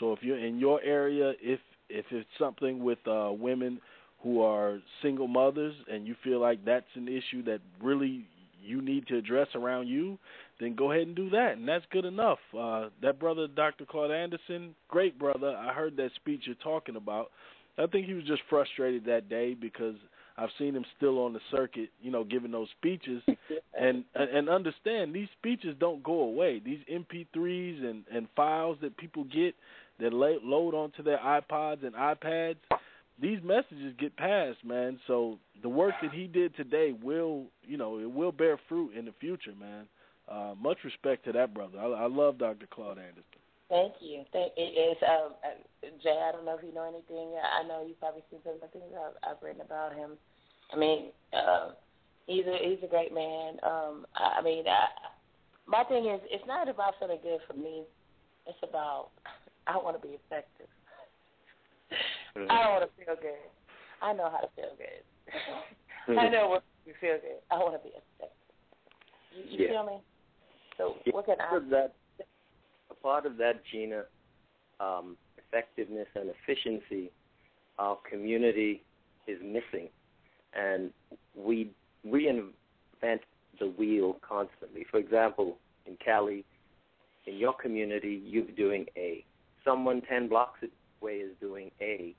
[0.00, 1.60] So if you're in your area, if
[1.90, 3.80] if it's something with uh, women
[4.22, 8.26] who are single mothers and you feel like that's an issue that really
[8.64, 10.18] you need to address around you,
[10.58, 12.38] then go ahead and do that, and that's good enough.
[12.58, 13.84] Uh, that brother, Dr.
[13.84, 15.54] Claude Anderson, great brother.
[15.54, 17.30] I heard that speech you're talking about.
[17.76, 19.96] I think he was just frustrated that day because–
[20.36, 23.22] I've seen him still on the circuit, you know, giving those speeches,
[23.78, 26.60] and and understand these speeches don't go away.
[26.64, 29.54] These MP3s and and files that people get
[30.00, 32.56] that lay, load onto their iPods and iPads,
[33.20, 34.98] these messages get passed, man.
[35.06, 39.04] So the work that he did today will, you know, it will bear fruit in
[39.04, 39.86] the future, man.
[40.28, 41.78] Uh, much respect to that brother.
[41.78, 42.66] I, I love Dr.
[42.68, 43.22] Claude Anderson.
[43.68, 44.24] Thank you.
[44.32, 46.20] Thank it is um uh, Jay.
[46.20, 47.34] I don't know if you know anything.
[47.40, 50.12] I know you've probably seen some of the things I've, I've written about him.
[50.72, 51.72] I mean, uh,
[52.26, 53.56] he's a he's a great man.
[53.62, 54.86] Um, I, I mean, I,
[55.66, 57.84] my thing is, it's not about feeling good for me.
[58.46, 59.08] It's about
[59.66, 60.68] I want to be effective.
[62.36, 62.50] Mm-hmm.
[62.50, 63.48] I don't want to feel good.
[64.02, 65.00] I know how to feel good.
[66.20, 67.40] I know what to feel good.
[67.50, 68.36] I want to be effective.
[69.32, 69.70] You, you Yeah.
[69.72, 69.98] feel me?
[70.76, 71.58] So Yeah, what can I?
[71.70, 71.94] that,
[73.04, 74.04] part of that, Gina,
[74.80, 77.10] um, effectiveness and efficiency,
[77.78, 78.82] our community
[79.28, 79.88] is missing,
[80.54, 80.90] and
[81.36, 81.70] we
[82.06, 83.20] reinvent
[83.60, 84.86] the wheel constantly.
[84.90, 86.44] For example, in Cali,
[87.26, 89.24] in your community, you're doing A.
[89.64, 90.60] Someone ten blocks
[91.02, 92.14] away is doing A,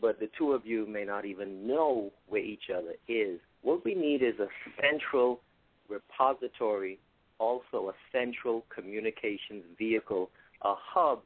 [0.00, 3.38] but the two of you may not even know where each other is.
[3.62, 4.48] What we need is a
[4.82, 5.40] central
[5.88, 6.98] repository
[7.38, 10.30] also a central communications vehicle,
[10.62, 11.20] a hub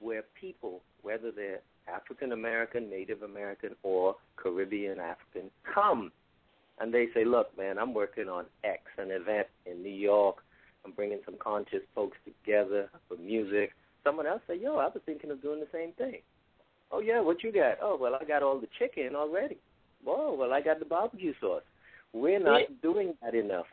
[0.00, 6.10] where people, whether they're African American, Native American, or Caribbean African, come
[6.78, 10.36] and they say, Look, man, I'm working on X, an event in New York.
[10.84, 13.72] I'm bringing some conscious folks together for music.
[14.04, 16.20] Someone else say, Yo, I was thinking of doing the same thing.
[16.92, 17.78] Oh, yeah, what you got?
[17.82, 19.56] Oh, well, I got all the chicken already.
[20.04, 21.62] Whoa, well, I got the barbecue sauce.
[22.12, 23.66] We're not doing that enough.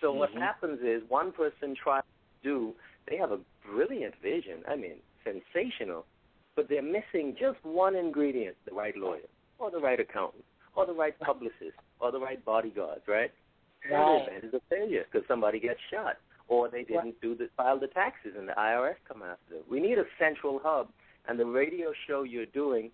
[0.00, 0.40] So what mm-hmm.
[0.40, 2.02] happens is one person tries
[2.42, 2.74] to do,
[3.08, 6.06] they have a brilliant vision, I mean, sensational,
[6.56, 9.28] but they're missing just one ingredient, the right lawyer,
[9.58, 10.44] or the right accountant,
[10.74, 13.30] or the right publicist, or the right bodyguards, right?
[13.84, 14.28] And Right.
[14.28, 16.18] event is a failure because somebody gets shot,
[16.48, 19.64] or they didn't do the file the taxes and the IRS come after them.
[19.68, 20.90] We need a central hub,
[21.26, 22.90] and the radio show you're doing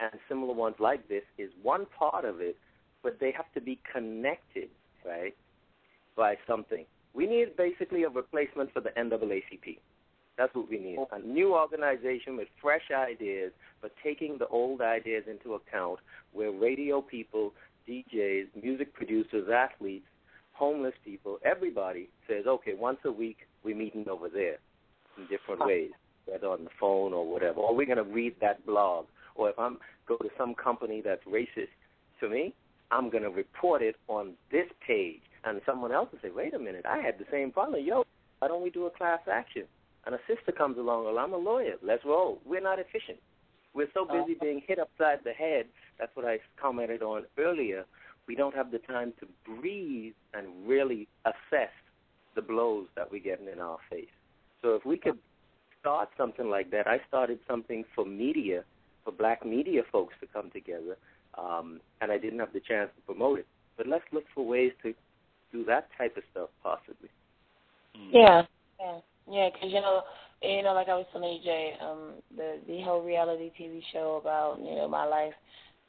[0.00, 2.56] and similar ones like this is one part of it,
[3.02, 4.68] but they have to be connected,
[5.04, 5.34] right,
[6.16, 6.84] by something.
[7.14, 9.78] We need basically a replacement for the NAACP.
[10.36, 10.98] That's what we need.
[11.12, 16.00] A new organization with fresh ideas, but taking the old ideas into account,
[16.32, 17.54] where radio people,
[17.88, 20.06] DJs, music producers, athletes,
[20.52, 24.58] homeless people, everybody says, okay, once a week we're meeting over there
[25.16, 25.90] in different ways,
[26.26, 27.60] whether on the phone or whatever.
[27.60, 29.06] Or we're going to read that blog.
[29.34, 31.68] Or if I'm go to some company that's racist
[32.20, 32.54] to me,
[32.90, 35.20] I'm going to report it on this page.
[35.46, 37.84] And someone else will say, wait a minute, I had the same problem.
[37.84, 38.04] Yo,
[38.40, 39.62] why don't we do a class action?
[40.04, 41.74] And a sister comes along, well, I'm a lawyer.
[41.82, 42.40] Let's roll.
[42.44, 43.18] We're not efficient.
[43.72, 45.66] We're so busy being hit upside the head.
[45.98, 47.84] That's what I commented on earlier.
[48.26, 51.70] We don't have the time to breathe and really assess
[52.34, 54.08] the blows that we're getting in our face.
[54.62, 55.18] So if we could
[55.80, 58.64] start something like that, I started something for media,
[59.04, 60.96] for black media folks to come together,
[61.38, 63.46] um, and I didn't have the chance to promote it.
[63.76, 64.94] But let's look for ways to
[65.56, 67.08] do that type of stuff possibly.
[68.12, 68.42] Yeah,
[68.80, 68.98] yeah,
[69.30, 69.48] yeah.
[69.52, 70.02] Because you know,
[70.42, 74.20] you know, like I was telling you, Jay, um, the the whole reality TV show
[74.20, 75.34] about you know my life,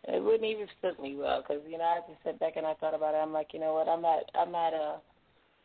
[0.07, 1.41] it wouldn't even suit me well.
[1.41, 3.17] Because you know, I just sat back and I thought about it.
[3.17, 3.87] I'm like, you know what?
[3.87, 4.97] I'm not, I'm not a,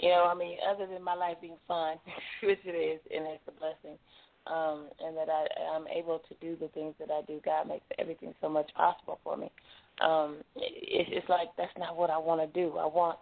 [0.01, 1.97] you know, I mean, other than my life being fun,
[2.43, 3.99] which it is, and it's a blessing.
[4.45, 7.41] Um, and that I I'm able to do the things that I do.
[7.45, 9.53] God makes everything so much possible for me.
[10.01, 12.77] Um, it, it's like that's not what I want to do.
[12.77, 13.19] I want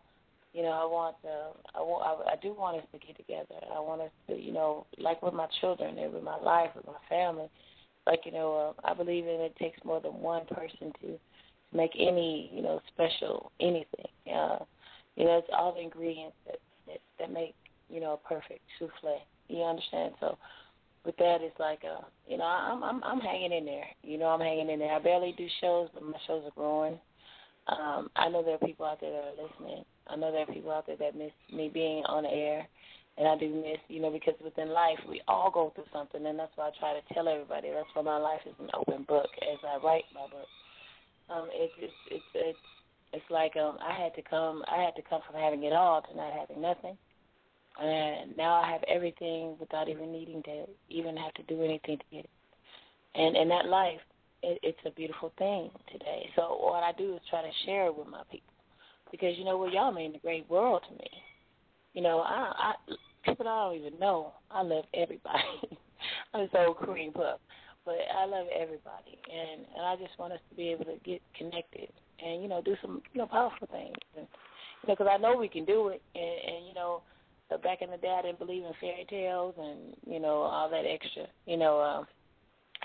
[0.53, 3.55] you know, I want uh, I want I, I do want us to get together.
[3.75, 6.87] I want us to, you know, like with my children and with my life, with
[6.87, 7.49] my family.
[8.07, 11.19] Like you know, uh, I believe in it takes more than one person to
[11.73, 14.07] make any, you know, special anything.
[14.27, 14.59] Uh,
[15.17, 17.55] you know, it's all the ingredients that that, that make
[17.89, 19.21] you know a perfect souffle.
[19.49, 20.15] You understand?
[20.21, 20.37] So
[21.05, 23.87] with that, it's like, uh, you know, I'm I'm I'm hanging in there.
[24.03, 24.93] You know, I'm hanging in there.
[24.93, 26.99] I barely do shows, but my shows are growing.
[27.69, 29.85] Um, I know there are people out there that are listening.
[30.11, 32.67] I know there are people out there that miss me being on air,
[33.17, 36.39] and I do miss, you know, because within life we all go through something, and
[36.39, 37.71] that's why I try to tell everybody.
[37.71, 40.49] That's why my life is an open book as I write my book.
[41.29, 42.59] Um, it's it's it's it's
[43.13, 46.03] it's like um I had to come I had to come from having it all
[46.03, 46.97] to not having nothing,
[47.81, 52.05] and now I have everything without even needing to even have to do anything to
[52.11, 52.31] get it.
[53.15, 54.01] And in that life,
[54.43, 56.29] it, it's a beautiful thing today.
[56.37, 58.55] So what I do is try to share it with my people,
[59.11, 61.11] because you know what, y'all mean the great world to me.
[61.95, 62.75] You know, I, I
[63.25, 64.33] people I don't even know.
[64.51, 65.79] I love everybody.
[66.35, 67.41] I'm so cream puff,
[67.85, 71.21] but I love everybody, and and I just want us to be able to get
[71.37, 71.89] connected
[72.25, 74.27] and you know do some you know powerful things, and
[74.83, 77.03] you know because I know we can do it, and, and you know.
[77.65, 80.85] Back in the day, I didn't believe in fairy tales and you know all that
[80.87, 82.07] extra, you know, um,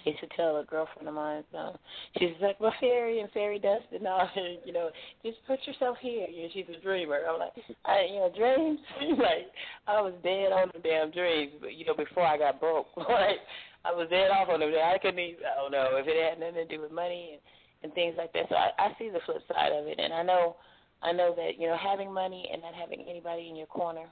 [0.06, 1.76] used to tell a girlfriend of mine, um,
[2.18, 4.30] she's like, well, fairy and fairy dust and all,
[4.66, 4.90] you know,
[5.24, 6.28] just put yourself here.
[6.28, 7.22] You know, she's a dreamer.
[7.30, 7.54] I'm like,
[7.86, 8.80] I, you know, dreams.
[9.20, 9.48] like
[9.88, 13.42] I was dead on the damn dreams, but you know, before I got broke, like
[13.84, 14.72] I was dead off on them.
[14.72, 15.44] I couldn't even.
[15.46, 17.42] I don't know if it had nothing to do with money and
[17.86, 18.50] and things like that.
[18.50, 20.56] So I, I see the flip side of it, and I know,
[21.02, 24.06] I know that you know having money and not having anybody in your corner,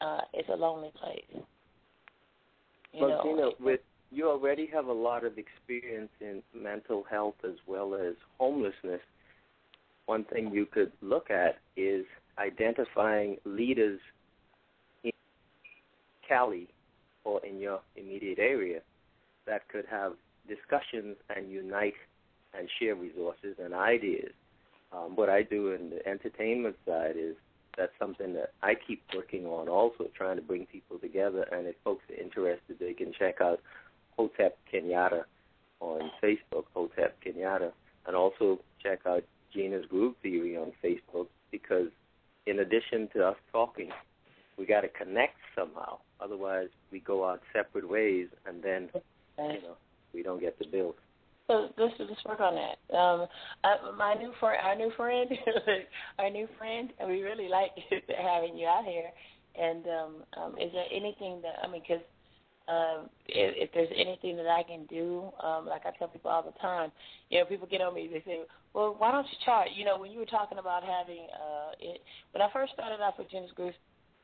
[0.00, 1.42] uh, is a lonely place.
[2.92, 3.80] You Well, know, Gina, with
[4.14, 9.00] you already have a lot of experience in mental health as well as homelessness.
[10.06, 12.04] One thing you could look at is
[12.38, 14.00] identifying leaders
[15.02, 15.12] in
[16.28, 16.68] Cali
[17.24, 18.80] or in your immediate area
[19.46, 20.12] that could have
[20.46, 21.94] discussions and unite
[22.56, 24.32] and share resources and ideas.
[24.92, 27.34] Um, what I do in the entertainment side is
[27.76, 31.46] that's something that I keep working on also, trying to bring people together.
[31.50, 33.60] And if folks are interested, they can check out
[34.16, 35.22] Hotep Kenyatta
[35.80, 37.72] on Facebook, Hotep Kenyatta,
[38.06, 41.88] and also check out Gina's Groove Theory on Facebook because
[42.46, 43.90] in addition to us talking,
[44.58, 45.98] we got to connect somehow.
[46.20, 48.88] Otherwise, we go our separate ways, and then
[49.38, 49.76] you know
[50.12, 50.94] we don't get the bills.
[51.46, 52.96] So let's let's work on that.
[52.96, 53.26] Um,
[53.64, 55.30] I, my new friend, our new friend,
[56.18, 59.10] our new friend, and we really like having you out here.
[59.56, 62.02] And um, um, is there anything that I mean, because
[62.68, 66.42] um, if, if there's anything that I can do, um, like I tell people all
[66.42, 66.90] the time,
[67.30, 68.40] you know, people get on me, they say,
[68.72, 69.68] well, why don't you chart?
[69.74, 72.00] You know, when you were talking about having, uh, it,
[72.32, 73.74] when I first started off with Jen's Groove,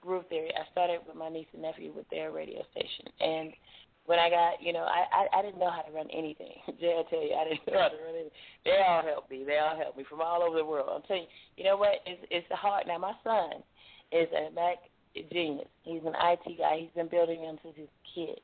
[0.01, 3.53] Groove Theory, I started with my niece and nephew with their radio station, and
[4.07, 6.59] when I got, you know, I, I I didn't know how to run anything.
[6.81, 8.35] Jay, I tell you, I didn't know how to run anything.
[8.65, 9.45] They all helped me.
[9.47, 10.91] They all helped me from all over the world.
[10.91, 12.03] I'm telling you, you know what?
[12.07, 12.89] It's it's hard.
[12.89, 13.63] Now my son
[14.11, 14.90] is a Mac
[15.33, 15.69] genius.
[15.83, 16.81] He's an IT guy.
[16.81, 18.41] He's been building them since kid.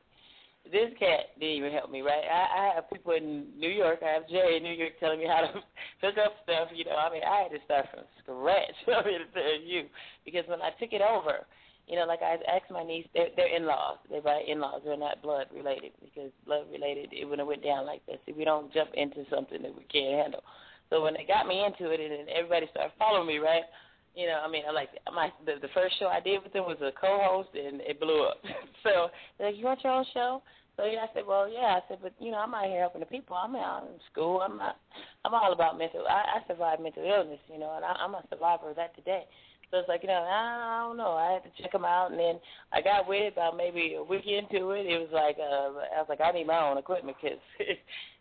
[0.66, 2.26] This cat didn't even help me, right?
[2.26, 4.00] I, I have people in New York.
[4.02, 5.52] I have Jay in New York telling me how to
[6.02, 6.68] hook up stuff.
[6.74, 8.74] You know, I mean, I had to start from scratch.
[8.90, 9.86] I mean, to tell you,
[10.24, 11.46] because when I took it over,
[11.86, 13.98] you know, like I asked my niece, they're, they're in-laws.
[14.10, 14.82] They're by in-laws.
[14.84, 18.18] They're not blood related because blood related, it wouldn't have went down like this.
[18.26, 20.42] See, we don't jump into something that we can't handle.
[20.90, 23.62] So when they got me into it, and everybody started following me, right?
[24.16, 26.80] You know, I mean, like my the, the first show I did with them was
[26.80, 28.40] a co-host, and it blew up.
[28.82, 30.42] so they're like, "You want your own show?"
[30.76, 33.00] So yeah, I said, "Well, yeah." I said, "But you know, I'm out here helping
[33.00, 33.36] the people.
[33.36, 34.40] I'm out in school.
[34.40, 34.80] I'm not.
[35.24, 36.08] I'm all about mental.
[36.08, 39.24] I, I survived mental illness, you know, and I, I'm a survivor of that today."
[39.70, 41.12] So it's like, you know, I don't know.
[41.12, 42.38] I had to check them out, and then
[42.72, 44.86] I got with it about maybe a week into it.
[44.86, 47.38] It was like, uh, I was like, I need my own equipment because,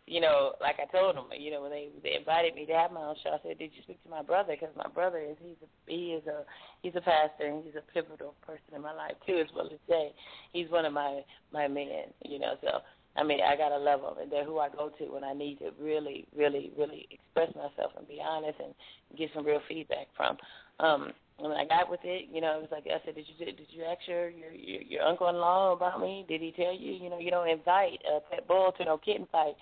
[0.06, 2.92] you know, like I told them, you know, when they they invited me to have
[2.92, 4.54] my own show, I said, did you speak to my brother?
[4.58, 6.44] Because my brother is he's a he is a
[6.82, 9.78] he's a pastor and he's a pivotal person in my life too, as well as
[9.88, 10.12] Jay.
[10.52, 11.22] He's one of my
[11.52, 12.54] my men, you know.
[12.62, 12.80] So
[13.16, 15.58] I mean, I gotta love them, and they're who I go to when I need
[15.60, 18.74] to really, really, really express myself and be honest and
[19.18, 20.36] get some real feedback from.
[20.78, 23.26] Um, and when I got with it, you know, it was like I said, did
[23.26, 26.24] you did you ask your your your, uncle-in-law about me?
[26.28, 26.92] Did he tell you?
[26.92, 29.54] You know, you don't invite a pet bull to no kitten fight.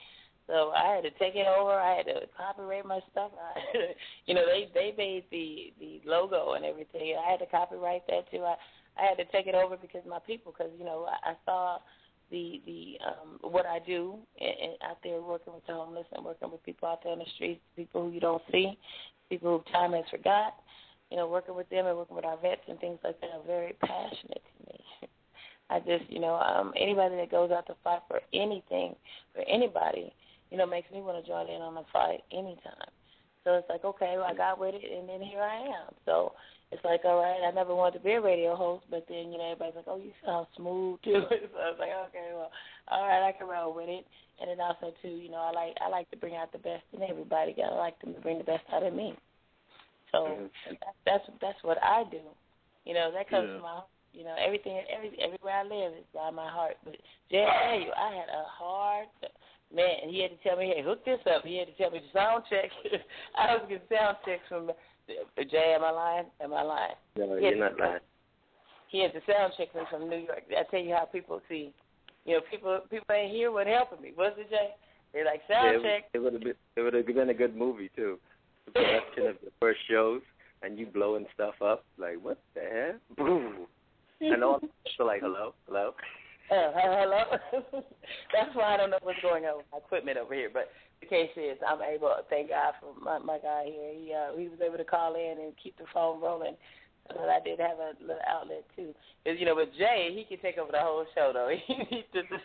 [0.47, 1.73] So I had to take it over.
[1.73, 3.33] I had to copyright my stuff.
[3.57, 3.95] I,
[4.27, 7.17] you know, they they made the the logo and everything.
[7.17, 8.45] I had to copyright that too.
[8.45, 8.57] I
[8.99, 11.79] I had to take it over because my people, because you know, I, I saw
[12.31, 16.25] the the um what I do and, and out there working with the homeless and
[16.25, 18.79] working with people out there on the streets, people who you don't see,
[19.29, 20.55] people who time has forgot
[21.11, 23.47] you know, working with them and working with our vets and things like that are
[23.47, 24.81] very passionate to me.
[25.71, 28.95] I just, you know, um, anybody that goes out to fight for anything,
[29.33, 30.13] for anybody,
[30.55, 32.95] you know, makes me want to join in on the fight anytime.
[33.43, 35.91] So it's like, okay, well, I got with it, and then here I am.
[36.07, 36.31] So
[36.71, 39.39] it's like, all right, I never wanted to be a radio host, but then, you
[39.39, 41.27] know, everybody's like, oh, you sound smooth too.
[41.29, 42.53] so I was like, okay, well,
[42.87, 44.07] all right, I can roll with it.
[44.41, 46.87] And then also too, you know, I like I like to bring out the best
[46.95, 47.55] in everybody.
[47.59, 49.19] I like them to bring the best out of me.
[50.13, 50.75] So Mm-hmm.
[50.81, 52.21] that, that's that's what I do.
[52.85, 53.55] You know, that comes Yeah.
[53.55, 53.83] from my
[54.13, 56.77] you know, everything every everywhere I live is by my heart.
[56.85, 56.97] But
[57.31, 59.09] Jay I tell you, I had a hard
[59.75, 61.45] man, he had to tell me, Hey, hook this up.
[61.45, 62.71] He had to tell me to sound check.
[63.39, 64.71] I was getting sound checks from
[65.51, 66.27] Jay, am I lying?
[66.41, 66.97] Am I lying?
[67.17, 68.01] No, you're not lying.
[68.89, 70.45] He had to sound check me from New York.
[70.51, 71.75] I tell you how people see
[72.25, 74.13] you know, people people ain't here what helping me.
[74.17, 74.71] Was it Jay?
[75.13, 76.11] They like sound Yeah, check.
[76.15, 78.19] it would have been it would have been a good movie too.
[78.67, 80.23] The production of the first shows
[80.63, 82.99] and you blowing stuff up like what the hell?
[83.17, 83.67] Boom.
[84.21, 84.61] And all
[84.97, 85.93] so like hello, hello.
[86.51, 87.23] Uh, hello.
[88.33, 90.51] That's why I don't know what's going on with my equipment over here.
[90.53, 92.15] But the case is, I'm able.
[92.31, 93.93] Thank God for my my guy here.
[93.95, 96.57] He uh, he was able to call in and keep the phone rolling.
[97.09, 98.95] but I did have a little outlet too.
[99.27, 101.49] Cause you know, with Jay, he can take over the whole show though.
[101.67, 102.45] He needs to just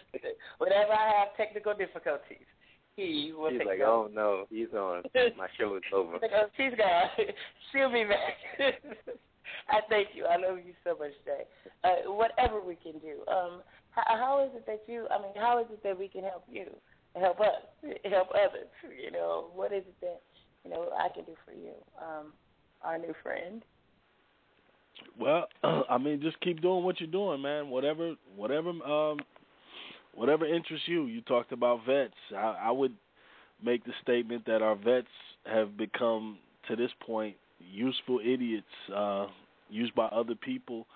[0.58, 2.48] whenever I have technical difficulties,
[2.96, 4.10] he will He's take like, over.
[4.10, 5.04] oh no, he's on.
[5.38, 6.20] My show is over.
[6.22, 7.10] Like, oh, she's gone.
[7.72, 8.76] She'll be back.
[9.70, 10.26] I thank you.
[10.26, 11.44] I love you so much, Jay.
[11.84, 13.24] Uh, whatever we can do.
[13.32, 15.07] Um, how, how is it that you?
[15.11, 16.66] I mean, how is it that we can help you,
[17.20, 17.61] help us,
[18.06, 18.68] help others?
[19.03, 20.22] You know, what is it that
[20.64, 22.34] you know I can do for you, um,
[22.82, 23.64] our new friend?
[25.20, 25.48] Well,
[25.90, 27.70] I mean, just keep doing what you're doing, man.
[27.70, 29.20] Whatever, whatever, um,
[30.14, 31.06] whatever interests you.
[31.06, 32.14] You talked about vets.
[32.36, 32.94] I, I would
[33.64, 35.07] make the statement that our vets
[35.45, 36.38] have become,
[36.68, 39.28] to this point, useful idiots, uh,
[39.70, 40.88] used by other people.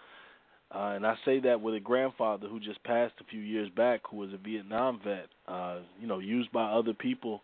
[0.76, 4.02] Uh, and I say that with a grandfather who just passed a few years back,
[4.10, 5.27] who was a Vietnam vet.
[5.48, 7.42] Uh, you know, used by other people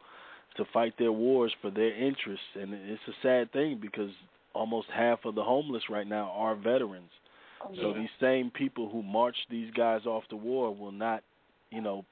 [0.58, 4.10] to fight their wars for their interests, and it's a sad thing because
[4.54, 7.12] almost half of the homeless right now are veterans.
[7.82, 11.24] So these same people who march these guys off to war will not,
[11.72, 12.06] you know,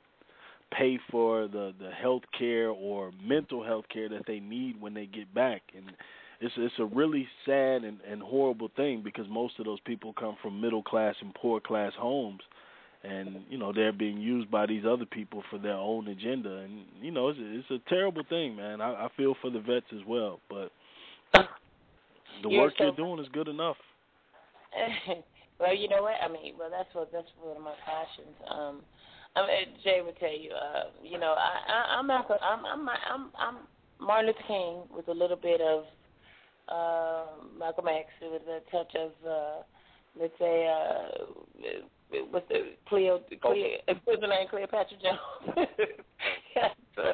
[0.77, 5.05] pay for the the health care or mental health care that they need when they
[5.05, 5.61] get back.
[5.75, 5.85] And
[6.39, 10.37] it's it's a really sad and, and horrible thing because most of those people come
[10.41, 12.41] from middle class and poor class homes.
[13.03, 16.57] And you know they're being used by these other people for their own agenda.
[16.57, 18.81] And you know it's a, it's a terrible thing man.
[18.81, 20.39] I i feel for the vets as well.
[20.49, 20.71] But
[21.33, 23.77] the You're work so- you're doing is good enough.
[25.59, 26.13] Well, you know what?
[26.21, 28.35] I mean, well, that's what that's one of my passions.
[28.47, 28.81] Um,
[29.35, 32.89] I mean, Jay would tell you, uh, you know, I, I, I'm Malcolm, I'm, I'm,
[32.89, 33.55] I'm, I'm
[33.99, 35.85] Martin Luther King with a little bit of
[36.69, 37.25] uh,
[37.57, 39.63] Malcolm X with a touch of, uh,
[40.19, 41.07] let's say, uh,
[42.31, 45.67] what's the Cleo, Cleo, the name, Cleopatra Jones?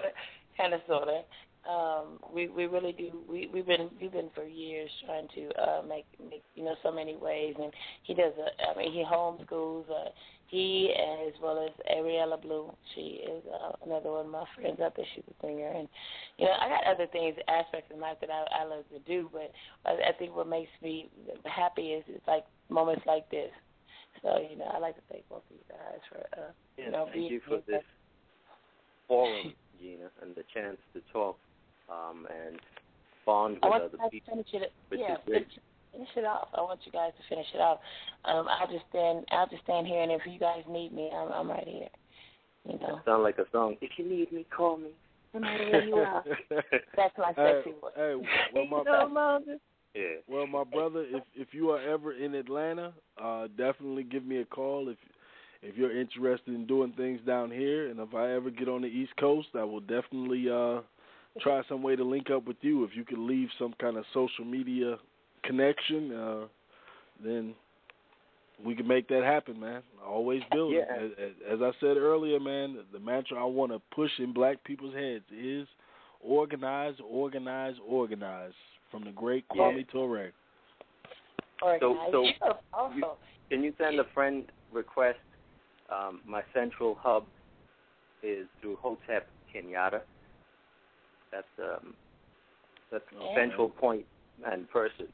[0.57, 1.23] kind of, sort of.
[1.69, 3.21] Um, we we really do.
[3.29, 6.91] We we've been we've been for years trying to uh, make make you know so
[6.91, 7.71] many ways, and
[8.03, 8.33] he does.
[8.37, 9.89] A, I mean, he homeschools.
[9.89, 10.09] Uh,
[10.53, 12.71] he as well as Ariella Blue.
[12.93, 15.05] She is uh, another one of my friends out there.
[15.15, 15.87] She's a singer, and
[16.37, 19.31] you know I got other things aspects in life that I, I love to do,
[19.33, 19.51] but
[19.83, 21.09] I, I think what makes me
[21.45, 23.49] happy is it's like moments like this.
[24.21, 26.91] So you know I like to thank both of you guys for uh, Yeah, you
[26.91, 27.83] know thank being you for this
[29.07, 31.37] forum, Gina, and the chance to talk
[31.89, 32.59] um, and
[33.25, 34.37] bond with other people.
[34.53, 34.71] it.
[34.89, 35.47] which yeah, is great.
[35.93, 36.49] Finish, finish it off.
[36.53, 37.79] I want you guys to finish it off.
[38.25, 39.25] Um, I'll just stand.
[39.31, 41.87] I'll just stand here, and if you guys need me, I'm, I'm right here.
[42.67, 43.75] You know, Sound like a song.
[43.81, 44.89] If you need me, call me.
[45.33, 46.23] no matter where you are.
[46.95, 47.91] That's my Hey, sexy voice.
[47.95, 48.15] hey,
[48.53, 49.57] well, my no longer.
[49.93, 50.15] Yeah.
[50.27, 54.45] Well, my brother, if if you are ever in Atlanta, uh, definitely give me a
[54.45, 54.97] call if
[55.61, 57.89] if you're interested in doing things down here.
[57.89, 60.81] And if I ever get on the East Coast, I will definitely uh,
[61.41, 62.83] try some way to link up with you.
[62.85, 64.97] If you could leave some kind of social media
[65.43, 66.45] connection, uh,
[67.23, 67.53] then
[68.65, 69.81] we can make that happen, man.
[70.05, 70.83] Always building.
[70.87, 70.95] Yeah.
[70.95, 74.63] As, as- as I said earlier, man, the mantra I want to push in black
[74.63, 75.67] people's heads is
[76.21, 78.53] organize, organize, organize.
[78.91, 79.63] From the great Yeah.
[79.63, 80.31] Kwame Ture.
[81.79, 82.33] So, so You're
[82.71, 82.95] powerful.
[82.97, 83.05] you,
[83.49, 85.17] can you send a friend request?
[85.89, 87.25] Um, my central hub
[88.21, 90.01] is through Hotep Kenyatta.
[91.31, 91.93] That's um,
[92.91, 93.35] that's Yeah.
[93.35, 94.05] central point
[94.45, 95.07] and person.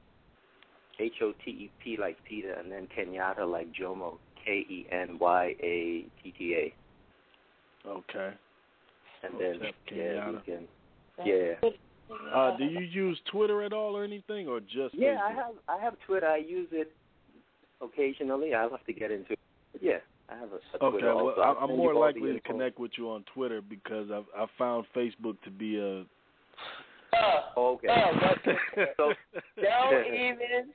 [1.00, 4.18] H O T E P like Peter, and then Kenyatta like Jomo.
[4.46, 7.88] K E N Y A T T A.
[7.90, 8.34] Okay.
[9.24, 10.46] And then Hotep yeah, we Kenyatta.
[10.46, 10.68] can.
[11.26, 11.70] Yeah.
[12.34, 15.82] Uh, do you use Twitter at all or anything, or just Yeah, I have I
[15.84, 16.26] have Twitter.
[16.28, 16.92] I use it
[17.82, 18.54] occasionally.
[18.54, 19.40] I'll have to get into it.
[19.74, 19.98] But yeah,
[20.30, 21.42] I have a, a Okay, Twitter well, also.
[21.42, 24.10] I- I'll I'm more you all the likely to connect with you on Twitter because
[24.12, 26.06] I've I found Facebook to be a.
[27.16, 27.88] Oh, okay.
[27.90, 28.34] Oh,
[28.98, 29.14] so
[29.62, 30.72] Don't even.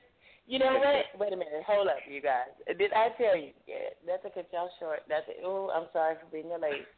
[0.47, 1.19] You know what?
[1.19, 1.65] Wait a minute.
[1.65, 2.53] Hold up, you guys.
[2.67, 3.49] Did I tell you?
[3.65, 5.01] Yeah, not to cut y'all short.
[5.09, 6.85] Not to, oh, I'm sorry for being late.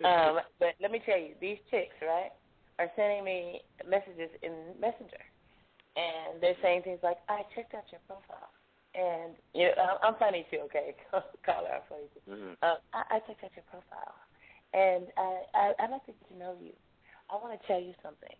[0.00, 2.32] Um, but let me tell you, these chicks, right,
[2.78, 5.20] are sending me messages in Messenger,
[5.92, 8.48] and they're saying things like, "I checked out your profile,"
[8.96, 10.64] and you know, I'm, I'm funny too.
[10.72, 10.96] Okay,
[11.44, 12.32] call her I'm funny too.
[12.32, 12.56] Mhm.
[12.64, 14.16] Uh, I, I checked out your profile,
[14.72, 16.72] and I, I I'd like to get to know you.
[17.28, 18.32] I want to tell you something.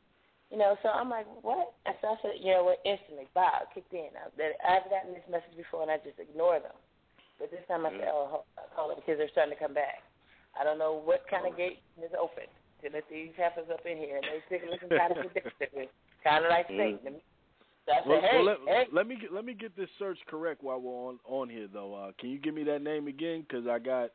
[0.51, 1.75] You know, so I'm like, what?
[1.87, 2.83] And so I said, you know what?
[2.85, 4.11] Instantly, Bob kicked in.
[4.19, 6.75] I, that I've gotten this message before, and I just ignore them.
[7.39, 10.03] But this time I said, oh, hold- hold on, because they're starting to come back.
[10.59, 12.51] I don't know what kind of gate is open
[12.83, 15.89] to let these heifers up in here, and they think listen kind of ridiculous,
[16.25, 16.99] kind of like Mm.
[16.99, 17.15] Satan.
[17.87, 19.89] So I said, Well, hey, well, let, hey, let me get, let me get this
[19.99, 21.95] search correct while we're on on here though.
[21.95, 23.47] Uh, can you give me that name again?
[23.47, 24.11] Because I got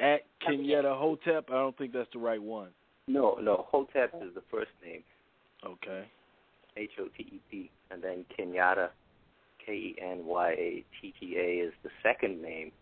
[0.00, 1.50] at Kenyatta Hotep.
[1.50, 2.70] I don't think that's the right one.
[3.08, 3.66] No, no.
[3.70, 5.02] Hotep is the first name.
[5.64, 6.04] Okay.
[6.76, 8.88] H O T E P, and then Kenyatta,
[9.64, 12.72] K E N Y A T T A is the second name.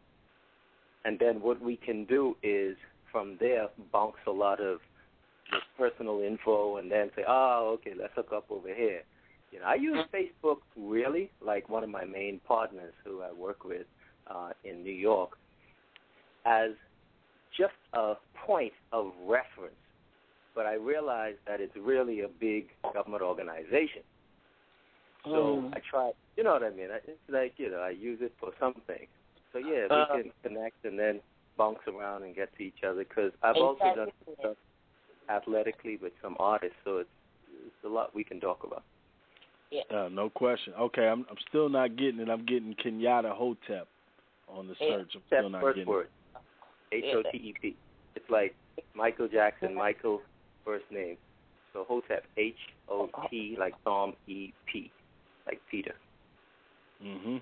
[1.04, 2.76] And then what we can do is
[3.10, 4.78] from there bounce a lot of
[5.76, 9.02] personal info and then say, oh, okay, let's hook up over here.
[9.50, 13.64] You know, I use Facebook really, like one of my main partners who I work
[13.64, 13.86] with
[14.28, 15.30] uh, in New York,
[16.46, 16.70] as
[17.56, 18.14] just a
[18.46, 19.74] point of reference.
[20.54, 24.02] But I realize that it's really a big government organization.
[25.24, 25.76] So Mm.
[25.76, 26.90] I try, you know what I mean?
[26.90, 29.06] I- It's like, you know, I use it for something.
[29.52, 31.20] So yeah, we Uh, can connect and then
[31.56, 34.34] bounce around and get to each other because I've also done Exactly.
[34.38, 34.56] stuff
[35.28, 37.10] athletically with some artists, so it's,
[37.66, 38.82] it's a lot we can talk about.
[39.70, 39.82] Yeah.
[39.90, 40.74] Uh, no question.
[40.74, 42.28] Okay, I'm I'm still not getting it.
[42.28, 43.86] I'm getting Kenyatta Hotep
[44.48, 45.14] on the Yeah, search.
[45.14, 46.08] I'm still not first getting word.
[46.90, 47.76] H O T E P.
[48.16, 48.56] It's like
[48.94, 50.22] Michael Jackson, Michael
[50.64, 51.16] first name.
[51.72, 52.54] So Hotep, H
[52.88, 54.90] O T like Tom E P,
[55.46, 55.94] like Peter.
[57.00, 57.06] it.
[57.06, 57.40] Mhm.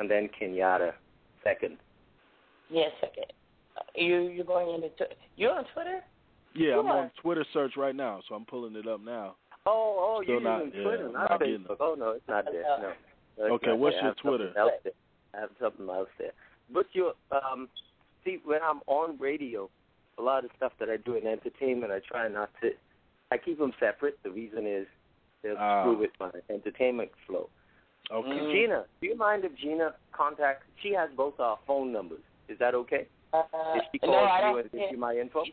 [0.00, 0.92] And then Kenyatta,
[1.42, 1.78] second.
[2.70, 3.24] Yes, okay.
[3.76, 6.02] Uh, You you're going into tw- you're on Twitter?
[6.54, 6.96] Yeah, I'm Sure.
[6.98, 9.36] on Twitter search right now, so I'm pulling it up now.
[9.66, 11.76] Oh, oh, Still you're not- using Twitter, I'm not not getting Facebook.
[11.80, 12.62] Oh no, it's not there.
[12.62, 12.92] No.
[13.38, 14.02] No, Okay, what's there.
[14.02, 14.52] Your have Twitter?
[15.34, 16.32] I have something else there.
[16.70, 17.68] But you um
[18.24, 19.70] see when I'm on radio,
[20.18, 22.70] a lot of stuff that I do in entertainment, I try not to.
[23.30, 24.18] I keep them separate.
[24.22, 24.86] The reason is
[25.42, 25.82] they'll Ah.
[25.82, 27.48] screw with my entertainment flow.
[28.10, 28.52] Okay.
[28.52, 30.66] Gina, do you mind if Gina contacts?
[30.82, 32.22] She has both our phone numbers.
[32.48, 33.06] Is that okay?
[33.32, 33.42] Uh,
[33.74, 35.44] if she calls I you and gives you my info?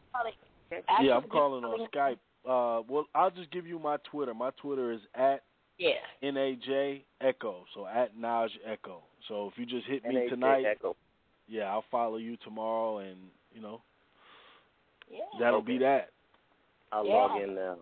[1.01, 2.17] Yeah, I'm calling on Skype.
[2.45, 4.33] Uh, well, I'll just give you my Twitter.
[4.33, 5.43] My Twitter is at
[5.77, 5.99] Yeah.
[6.23, 7.65] NAJ Echo.
[7.73, 9.03] So at Naj Echo.
[9.27, 10.95] So if you just hit me NAJ tonight, Echo.
[11.47, 13.81] yeah, I'll follow you tomorrow, and you know
[15.09, 15.19] Yeah.
[15.39, 16.09] that'll be that.
[16.91, 17.13] I'll Yeah.
[17.13, 17.77] log in now.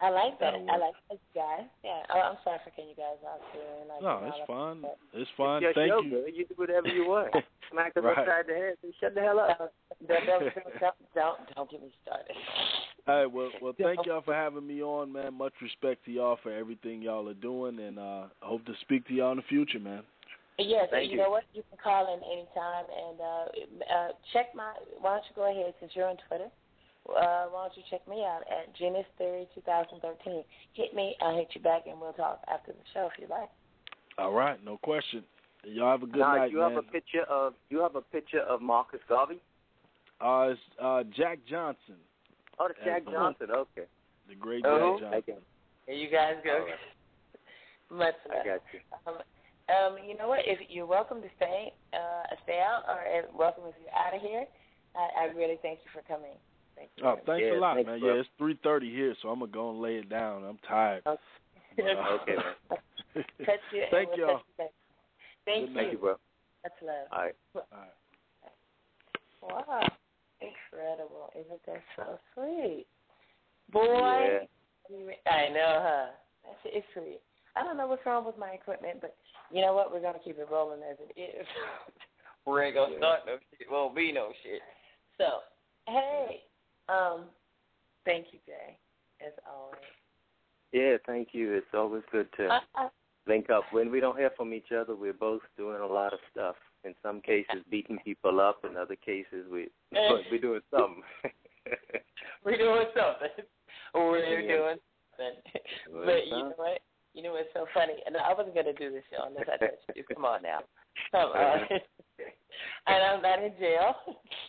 [0.00, 0.54] I like that.
[0.54, 1.62] I like that guys.
[1.84, 2.02] Yeah.
[2.12, 3.60] Oh, I'm sorry for cutting you guys off too.
[3.80, 4.84] And like, No, it's like- fine.
[5.12, 5.62] It's fine.
[5.62, 6.10] It's your Thank show, you.
[6.10, 6.28] girl.
[6.28, 7.32] You do whatever you want.
[7.70, 8.18] Smack them Right.
[8.18, 9.72] upside the head and shut the hell up.
[10.08, 12.34] Don't, don't, don't, don't, don't get me started.
[13.06, 15.34] All right, well, well, thank y'all for having me on, man.
[15.34, 19.06] Much respect to y'all for everything y'all are doing, and uh, I hope to speak
[19.08, 20.02] to y'all in the future, man.
[20.58, 21.22] Yes, Thank you, you.
[21.22, 21.44] know what?
[21.54, 24.72] You can call in anytime and uh, uh, check my.
[25.00, 26.48] Why don't you go ahead since you're on Twitter?
[27.08, 30.44] Uh, why don't you check me out at Genius Theory 2013?
[30.74, 33.48] Hit me, I'll hit you back, and we'll talk after the show if you like.
[34.18, 35.24] All right, no question.
[35.64, 36.70] Y'all have a good now, night, you man.
[36.74, 39.40] have a picture of you have a picture of Marcus Garvey.
[40.20, 41.96] Uh, it's uh, Jack Johnson,
[42.60, 43.32] Oh, that's Jack Uh-huh.
[43.32, 43.48] Johnson.
[43.50, 43.86] Okay.
[44.28, 44.98] the great Oh.
[45.00, 45.34] Jack Johnson.
[45.34, 45.42] got,
[45.86, 46.52] Here you guys go.
[46.52, 46.76] All right.
[47.90, 48.80] Much I got you.
[49.06, 49.18] Um,
[49.72, 50.40] um, you know what?
[50.44, 54.20] If you're welcome to stay, uh, stay out, or uh, welcome if you're out of
[54.20, 54.44] here.
[54.94, 56.36] I, I really thank you for coming.
[56.76, 57.04] Thank you.
[57.04, 58.00] Oh, thanks Yeah, a lot, thanks, man.
[58.00, 58.14] bro.
[58.14, 60.44] Yeah, it's three thirty here, so I'm gonna go and lay it down.
[60.44, 61.02] I'm tired.
[61.06, 61.20] Okay.
[61.80, 62.84] okay, man.
[63.44, 63.84] Touch you.
[63.90, 64.28] Thank we'll y'all.
[64.36, 64.70] touch you back.
[65.44, 65.74] Thank you.
[65.74, 66.16] Thank you, bro.
[66.62, 67.08] That's love.
[67.10, 67.34] All right.
[67.54, 67.90] All right.
[69.42, 69.88] Wow.
[70.40, 71.30] Incredible.
[71.34, 72.86] Isn't that so sweet?
[73.72, 74.40] Boy.
[74.90, 75.32] Yeah.
[75.32, 76.06] I know, huh?
[76.44, 77.20] That's it's sweet.
[77.56, 79.14] I don't know what's wrong with my equipment, but
[79.52, 79.92] you know what?
[79.92, 81.46] We're gonna keep it rolling as it is.
[82.46, 83.68] we ain't gonna start no shit.
[83.70, 84.60] Won't be no shit.
[85.18, 85.40] So,
[85.86, 86.42] hey,
[86.88, 87.24] um,
[88.04, 88.78] thank you, Jay,
[89.24, 89.78] as always.
[90.72, 91.52] Yeah, thank you.
[91.52, 92.88] It's always good to Uh, uh,
[93.26, 93.64] link up.
[93.72, 96.56] When we don't hear from each other, we're both doing a lot of stuff.
[96.84, 98.64] In some cases, beating people up.
[98.64, 101.02] In other cases, we we're doing something.
[102.44, 103.44] we're doing something.
[103.94, 104.56] We're Yeah.
[104.56, 104.78] doing
[105.16, 106.04] something.
[106.06, 106.80] But you know what?
[107.14, 108.00] You know what's so funny?
[108.06, 110.04] And I wasn't gonna do this show unless I touched you.
[110.14, 110.60] Come on now.
[111.12, 111.60] Come on.
[112.86, 113.94] and I'm not in jail.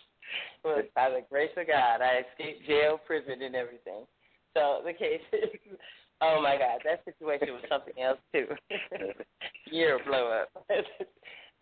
[0.64, 4.08] well, by the grace of God, I escaped jail, prison, and everything.
[4.56, 5.76] So the case is,
[6.22, 8.46] oh my God, that situation was something else too.
[9.66, 10.64] You're a blow up.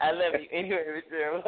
[0.00, 1.42] I love you anyway, Mr.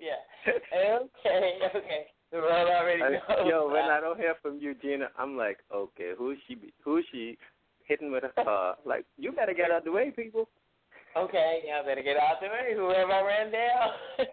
[0.00, 0.52] yeah.
[0.52, 2.06] Okay, okay.
[2.32, 3.46] The world already knows.
[3.46, 6.56] Yo, when I don't hear from you, Gina, I'm like, okay, who's she?
[6.56, 7.38] Be, who's she
[7.86, 8.76] hitting with a car?
[8.84, 10.48] Like, you better get out the way, people.
[11.16, 12.76] Okay, yeah, I better get out the way.
[12.76, 13.88] Whoever I ran down.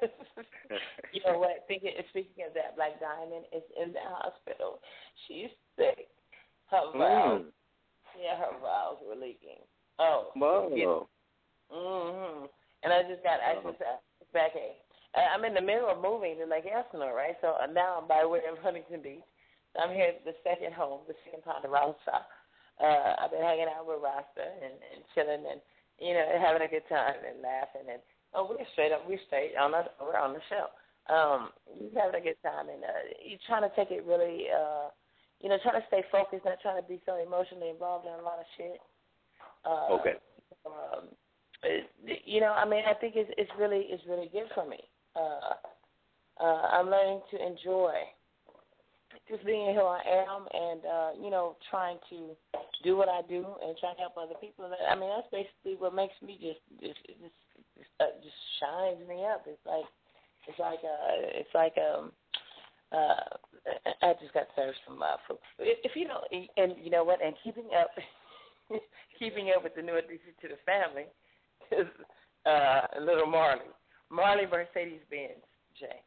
[1.14, 1.64] you know what?
[1.68, 4.80] Thinking, speaking of that, Black Diamond is in the hospital.
[5.28, 6.08] She's sick.
[6.70, 7.52] Her valves, Mm.
[8.20, 9.62] yeah, her valves were leaking.
[10.00, 11.08] Oh, Whoa.
[11.72, 12.46] hmm
[12.84, 14.02] And I just got I just uh.
[15.14, 17.38] Uh, I'm in the middle of moving to Lake Elsinore, right?
[17.42, 19.22] So uh, now I'm by way of Huntington Beach.
[19.80, 22.26] I'm here at the second home, the second part of Ponderosa.
[22.82, 25.62] Uh, I've been hanging out with Rasta and, and chilling and
[26.02, 28.02] you know having a good time and laughing and
[28.34, 30.68] oh we're straight up we're straight on the we're on the show.
[31.12, 34.90] Um, just having a good time and uh, you're trying to take it really uh,
[35.42, 38.24] you know trying to stay focused, not trying to be so emotionally involved in a
[38.24, 38.80] lot of shit.
[39.66, 40.16] Uh, Okay.
[40.66, 41.08] um,
[41.64, 41.90] it,
[42.26, 44.80] you know, I mean, I think it's it's really it's really good for me.
[45.16, 45.56] Uh,
[46.42, 47.94] uh, I'm learning to enjoy
[49.30, 52.36] just being who I am, and uh, you know, trying to
[52.84, 54.66] do what I do and try to help other people.
[54.68, 57.40] I mean, that's basically what makes me just just just
[58.00, 59.46] uh, just shines me up.
[59.48, 59.88] It's like
[60.48, 62.12] it's like uh it's like um
[62.92, 63.40] uh
[64.02, 65.40] I just got served some uh food.
[65.60, 66.26] If you don't
[66.58, 67.92] and you know what, and keeping up
[69.20, 71.08] keeping up with the new addition to the family
[71.72, 71.88] is
[72.46, 73.72] uh little Marley.
[74.10, 75.42] Marley Mercedes Benz,
[75.80, 76.04] Jay.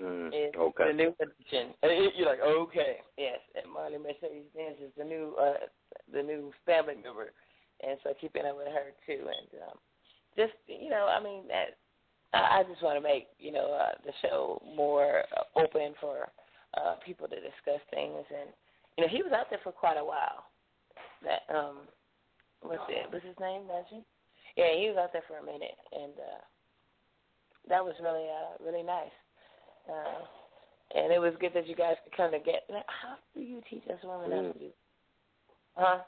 [0.00, 0.84] Mm, okay.
[0.88, 1.74] the new addition.
[2.16, 3.38] You're like, okay, yes.
[3.54, 5.68] And Marley Mercedes Benz is the new uh
[6.12, 7.32] the new family member
[7.82, 9.78] and so keeping up with her too and um
[10.36, 11.76] just you know, I mean that
[12.32, 16.28] I I just want to make you know uh, the show more uh, open for
[16.76, 18.50] uh, people to discuss things, and
[18.96, 20.46] you know he was out there for quite a while.
[21.22, 21.88] That um,
[22.62, 23.10] what's it?
[23.10, 23.62] What's his name?
[23.62, 24.04] Najee?
[24.56, 26.42] Yeah, he was out there for a minute, and uh,
[27.68, 29.14] that was really uh, really nice.
[29.88, 30.24] Uh,
[30.94, 32.64] and it was good that you guys could kind of get.
[32.68, 34.70] That how do you teach us women how to do?
[35.76, 35.98] Huh?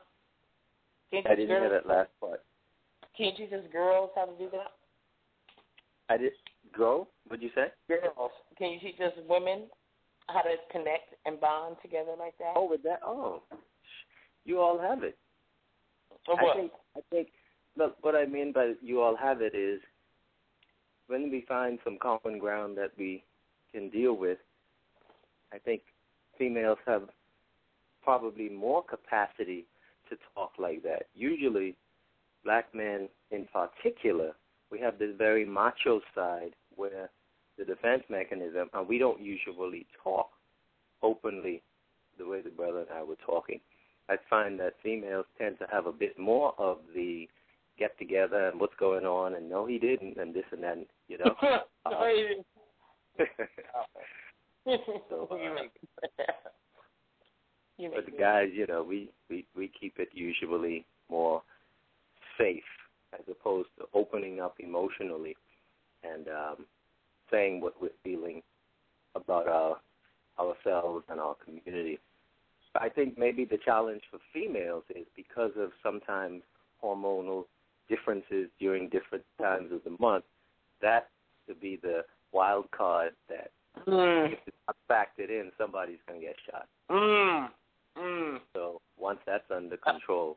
[1.11, 2.43] Can you I didn't hear that last part.
[3.17, 4.73] Can you teach us girls how to do that?
[6.09, 6.33] I did
[6.77, 7.09] go.
[7.29, 7.67] What'd you say?
[7.89, 9.65] Girls, can you teach us women
[10.29, 12.55] how to connect and bond together like that?
[12.57, 13.01] Oh, with that.
[13.05, 13.43] Oh,
[14.45, 15.17] you all have it.
[16.29, 16.73] I think.
[16.97, 17.29] I think.
[17.77, 19.81] Look, what I mean by you all have it is
[21.07, 23.25] when we find some common ground that we
[23.73, 24.39] can deal with.
[25.53, 25.83] I think
[26.39, 27.03] females have
[28.03, 29.67] probably more capacity
[30.09, 31.07] to talk like that.
[31.15, 31.77] Usually,
[32.45, 34.33] black men in particular,
[34.71, 37.11] we have this very macho side where
[37.59, 40.31] the defense mechanism, and we don't usually talk
[41.03, 41.63] openly
[42.19, 43.61] the way the brother and I were talking.
[44.09, 47.29] I find that females tend to have a bit more of the
[47.79, 50.79] get together and what's going on, and no, he didn't, and this and that,
[51.09, 51.35] you know.
[51.91, 52.45] no, you
[53.19, 53.25] So,
[55.31, 55.73] uh, you make
[57.79, 61.43] you but the guys, you know, we we we keep it usually more
[62.39, 62.63] safe
[63.13, 65.37] as opposed to opening up emotionally
[66.05, 66.67] and um,
[67.31, 68.43] saying what we're feeling
[69.15, 69.79] about our
[70.39, 71.99] ourselves and our community.
[72.75, 76.43] I think maybe the challenge for females is because of sometimes
[76.83, 77.45] hormonal
[77.89, 80.25] differences during different times of the month.
[80.81, 81.09] That
[81.49, 83.51] to be the wild card that
[83.87, 84.33] Mm.
[84.33, 86.69] if it's not factored in, somebody's gonna get shot.
[86.91, 87.51] Mm.
[87.97, 88.41] Mm.
[88.53, 90.37] So once that's under control,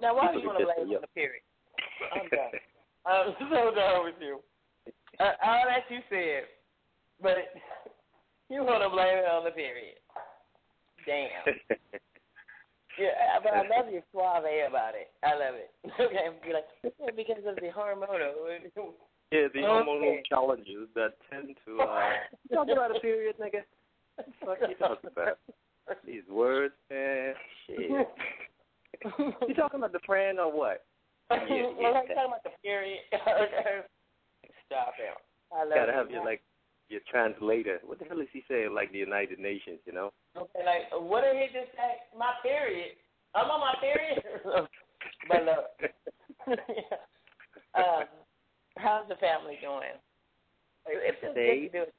[0.00, 1.42] Now, why do you want to can blame say, on the period?
[2.14, 2.60] I'm done.
[3.06, 4.40] I'm so done with you.
[5.18, 6.44] Uh, all that you said,
[7.20, 7.36] but
[8.48, 9.98] you want to blame it on the period.
[11.04, 11.30] Damn.
[12.98, 15.10] Yeah, but I love your suave about it.
[15.24, 15.72] I love it.
[15.98, 18.36] Okay, be like yeah, because of the hormonal.
[19.32, 19.66] Yeah, the Okay.
[19.66, 22.10] hormonal challenges that tend to uh
[22.50, 23.62] you talking about a period, nigga.
[24.16, 25.38] What the fuck you talking about?
[26.06, 27.34] These words, man.
[27.66, 27.90] Shit.
[29.48, 30.84] you talking about the friend or what?
[31.30, 31.38] Yeah,
[31.80, 31.96] well.
[31.96, 33.00] I'm talking about the period.
[34.66, 35.16] Stop it.
[35.52, 35.94] I love Gotta it.
[35.94, 36.42] have your like
[36.88, 37.80] your translator.
[37.84, 38.74] What the hell is he saying?
[38.74, 40.12] Like the United Nations, you know?
[40.36, 42.04] Okay, like what did he just say?
[42.16, 42.92] My period.
[43.34, 44.22] I'm on my period.
[45.28, 45.64] but look,
[47.74, 48.04] um,
[48.82, 49.96] how's the family doing?
[50.86, 51.94] It feels They- good to do it.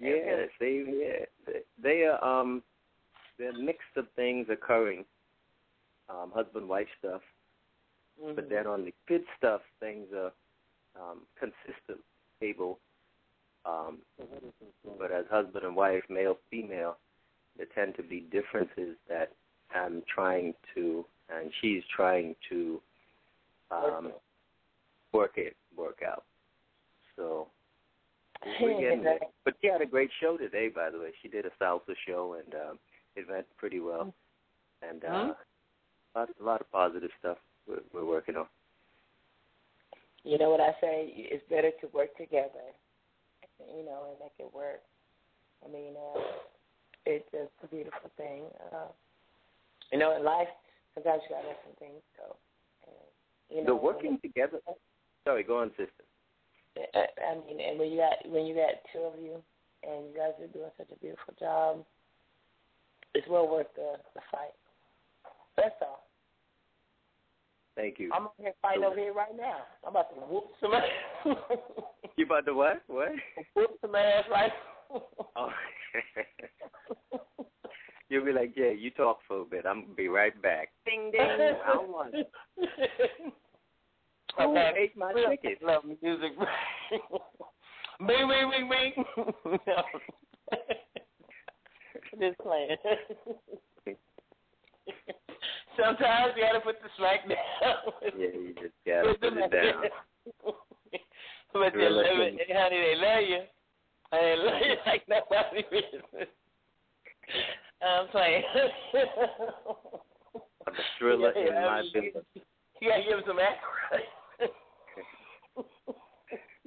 [0.00, 1.26] Yeah, same here.
[1.46, 2.62] They- They are um,
[3.38, 5.04] they're a mix of things occurring,
[6.08, 7.22] um, husband wife stuff.
[8.20, 8.34] Mm-hmm.
[8.34, 10.32] But then on the kid stuff, things are
[11.00, 12.04] um, consistent,
[12.36, 12.78] stable.
[13.64, 13.98] Um,
[14.98, 16.98] but as husband and wife, male female,
[17.56, 19.32] there tend to be differences that
[19.74, 22.80] I'm trying to, and she's trying to
[23.70, 24.12] um,
[25.14, 26.24] work it, work out.
[27.16, 27.46] So
[28.60, 29.20] we're getting there.
[29.44, 31.12] But she had a great show today, by the way.
[31.22, 32.78] She did a salsa show, and um,
[33.16, 34.12] it went pretty well.
[34.86, 35.32] And uh,
[36.14, 38.46] lots, a lot of positive stuff we're, we're working on.
[40.24, 41.12] You know what I say?
[41.14, 42.72] It's better to work together,
[43.60, 44.80] you know, and make it work.
[45.64, 46.20] I mean, uh,
[47.06, 48.42] it's just a beautiful thing.
[48.72, 48.88] Uh,
[49.92, 50.48] you know, in life,
[50.94, 52.36] sometimes you gotta let some things go.
[52.86, 54.58] And, you know, the working together.
[55.24, 56.04] Sorry, go on, sister.
[56.94, 59.42] I I mean, and when you got when you got two of you,
[59.82, 61.84] and you guys are doing such a beautiful job,
[63.14, 64.54] it's well worth the the fight.
[65.56, 66.04] That's all.
[67.76, 68.10] Thank you.
[68.12, 69.58] I'm over here fighting over here right now.
[69.84, 70.84] I'm about to whoop some ass.
[72.16, 72.80] You about to what?
[72.86, 73.08] What?
[73.56, 74.52] whoop some ass right.
[75.34, 75.48] Oh.
[78.08, 79.66] You'll be like, yeah, you talk for a bit.
[79.66, 80.68] I'm gonna be right back.
[80.86, 81.20] Ding ding.
[81.66, 82.30] I don't want it.
[84.36, 84.74] Who Okay.
[84.76, 85.56] ate my Real chicken?
[85.62, 86.32] Love music.
[88.06, 89.04] bing, bing, bing, bing.
[92.20, 92.76] Just playing.
[95.76, 97.36] Sometimes you gotta put the smack down.
[98.16, 99.82] Yeah, you just gotta put it down.
[101.52, 102.78] but they love it, honey.
[102.78, 103.42] They love you.
[104.12, 104.64] They love uh-huh.
[104.64, 106.28] you like nobody business.
[107.82, 108.42] I'm playing.
[110.66, 112.24] I'm a thriller Yeah, in my business.
[112.80, 114.02] You gotta give them some act right.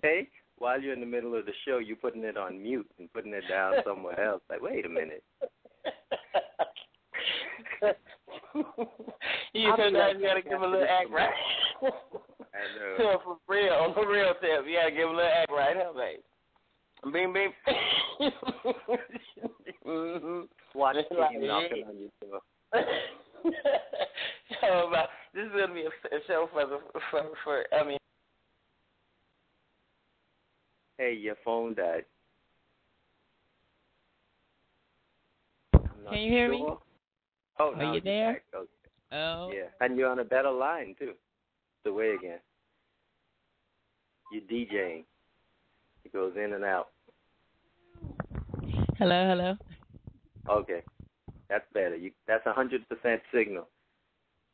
[0.01, 3.11] Hey, while you're in the middle of the show, you're putting it on mute and
[3.13, 4.41] putting it down somewhere else.
[4.49, 5.23] Like, wait a minute.
[9.53, 11.33] you sometimes you gotta give a little act right.
[11.83, 13.19] I know.
[13.23, 16.19] For real, on the real tip, you gotta give a little act right, huh, babe?
[17.13, 17.53] Bing, bing.
[19.87, 20.41] mm-hmm.
[20.75, 22.41] Watch TV like, knocking on your door.
[24.61, 26.79] so, about, this is gonna be a, a show for the
[27.11, 27.97] for for I mean.
[30.97, 32.05] Hey, your phone died.
[35.73, 36.65] Can you hear me?
[37.59, 38.33] Oh, Are now you there?
[38.33, 38.43] back.
[38.55, 38.67] Okay.
[39.11, 39.51] Oh.
[39.53, 41.13] Yeah, and you're on a better line too.
[41.83, 42.39] The way again.
[44.31, 45.03] You're DJing.
[46.03, 46.89] It goes in and out.
[48.97, 49.55] Hello, hello.
[50.49, 50.81] Okay,
[51.49, 51.95] that's better.
[51.95, 53.67] You that's a hundred percent signal.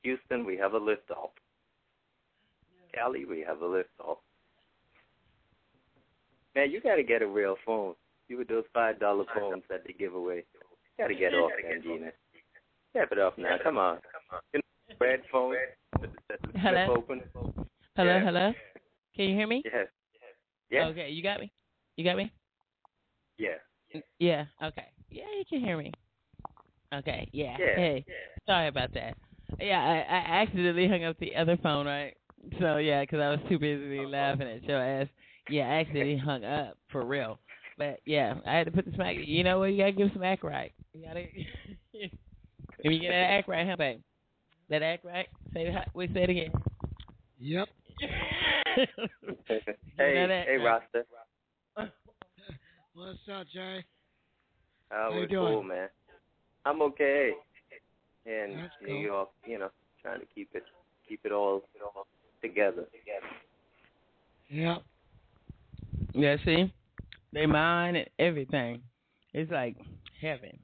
[0.01, 1.29] Houston, we have a lift off.
[2.93, 4.17] Cali, we have a lift off.
[6.55, 7.95] Man, you got to get a real phone.
[8.29, 10.45] You with those five dollar phones that they give away.
[10.97, 11.51] You got to get off
[11.83, 12.11] Gina.
[12.91, 13.57] Step it up now.
[13.63, 13.97] Come on.
[14.53, 14.59] You
[14.89, 15.55] know, red phone.
[15.99, 16.95] with the- the flip Hello?
[16.95, 17.21] Open.
[17.95, 18.19] Hello, Yeah.
[18.23, 18.53] hello.
[19.15, 19.63] Can you hear me?
[19.65, 19.83] Yeah.
[20.69, 20.87] Yeah.
[20.87, 21.51] Okay, you got me.
[21.97, 22.31] You got me.
[23.37, 23.55] Yeah.
[24.19, 24.45] Yeah.
[24.61, 24.87] Okay.
[25.09, 25.91] Yeah, you can hear me.
[26.93, 27.29] Okay.
[27.31, 27.57] Yeah.
[27.59, 27.75] Yeah.
[27.75, 28.05] Hey.
[28.47, 29.17] Sorry about that.
[29.59, 32.15] Yeah, I, I accidentally hung up the other phone, right?
[32.59, 34.09] So yeah, 'cause I was too busy uh-huh.
[34.09, 35.07] laughing at your ass.
[35.49, 37.39] Yeah, I accidentally hung up for real.
[37.77, 39.15] But yeah, I had to put the smack.
[39.19, 39.65] You know what?
[39.65, 40.71] You gotta give some act right.
[40.93, 41.25] You gotta.
[42.83, 44.01] Let me get that act right, huh, babe?
[44.69, 45.27] That act right.
[45.53, 45.75] Say it.
[45.93, 46.51] We say it again.
[47.39, 47.69] Yep.
[48.77, 50.45] hey, know that?
[50.47, 51.03] hey, uh, Rasta.
[52.93, 53.83] What's up, Jay?
[54.89, 55.53] How How you doing?
[55.53, 55.89] cool, man?
[56.65, 57.31] I'm okay.
[58.25, 59.01] In That's New cool.
[59.01, 59.69] York, you know,
[60.01, 60.63] trying to keep it
[61.07, 61.63] keep it all
[62.41, 62.85] together.
[64.49, 64.83] Yep.
[66.13, 66.71] Yeah, see,
[67.31, 68.81] they mine and everything.
[69.33, 69.75] It's like
[70.21, 70.57] heaven,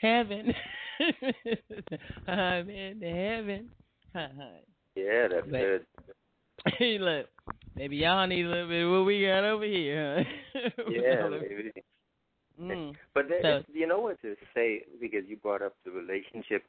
[0.00, 0.54] heaven.
[2.26, 3.70] I'm in heaven.
[4.96, 5.86] Yeah, that's But- good.
[6.78, 7.26] hey, look,
[7.76, 10.24] maybe y'all need a little bit of what we got over here.
[10.54, 10.60] Huh?
[10.90, 11.72] Yeah, maybe.
[12.60, 12.94] Mm.
[13.12, 16.62] But So- you know what to say because you brought up the relationship,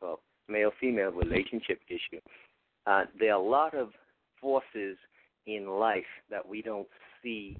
[0.00, 2.20] well, male-female relationship issue.
[2.86, 3.90] Uh, there are a lot of
[4.40, 4.96] forces
[5.46, 6.86] in life that we don't
[7.24, 7.56] see,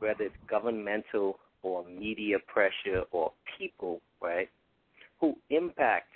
[0.00, 4.48] whether it's governmental or media pressure or people, right,
[5.20, 6.08] who impact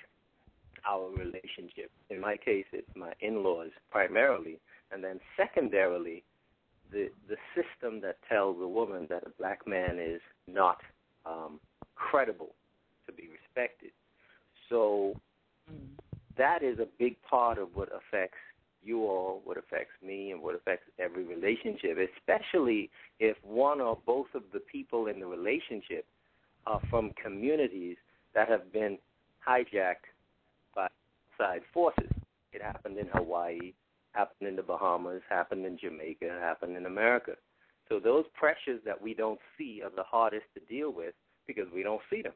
[0.87, 1.91] our relationship.
[2.11, 4.59] In my case, it's my in-laws primarily,
[4.93, 6.23] and then secondarily,
[6.93, 10.79] the the system that tells a woman that a black man is not
[11.25, 11.59] um,
[11.95, 12.55] credible
[13.07, 13.91] to be respected.
[14.69, 15.15] So
[16.37, 18.39] that is a big part of what affects
[18.85, 24.29] you all, what affects me, and what affects every relationship, especially if one or both
[24.35, 26.07] of the people in the relationship
[26.67, 27.97] are from communities
[28.35, 28.99] that have been
[29.47, 30.09] hijacked
[30.75, 30.89] by
[31.41, 32.11] outside forces.
[32.53, 33.73] It happened in Hawaii,
[34.13, 37.33] happened in the Bahamas, happened in Jamaica, happened in America.
[37.89, 41.15] So those pressures that we don't see are the hardest to deal with
[41.47, 42.33] because we don't see them,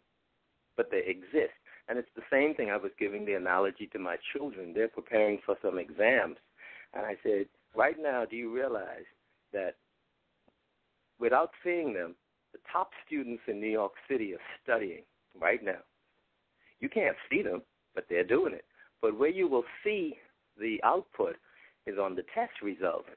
[0.76, 1.54] but they exist.
[1.89, 2.70] And it's the same thing.
[2.70, 4.73] I was giving the analogy to my children.
[4.75, 6.36] They're preparing for some exams,
[6.94, 9.07] and I said, right now, do you realize
[9.52, 9.76] that
[11.18, 12.15] without seeing them,
[12.52, 15.02] the top students in New York City are studying
[15.39, 15.81] right now.
[16.81, 17.62] You can't see them,
[17.94, 18.65] but they're doing it.
[19.02, 20.17] But where you will see
[20.58, 21.36] the output
[21.86, 23.08] is on the test results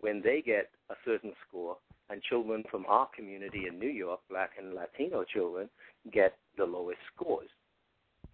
[0.00, 1.76] when they get a certain score,
[2.08, 5.68] and children from our community in New York, black and Latino children,
[6.12, 7.48] get the lowest scores.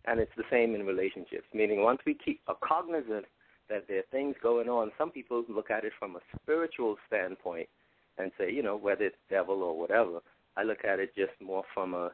[0.06, 3.26] And it's the same in relationships, meaning once we keep are cognizant
[3.68, 7.68] that there are things going on, some people look at it from a spiritual standpoint
[8.18, 10.20] and say, you know, whether it's devil or whatever.
[10.56, 12.12] I look at it just more from a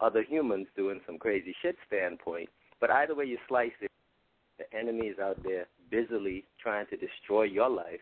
[0.00, 2.48] other humans doing some crazy shit standpoint.
[2.80, 3.90] But either way you slice it,
[4.58, 8.00] the enemy is out there busily trying to destroy your life,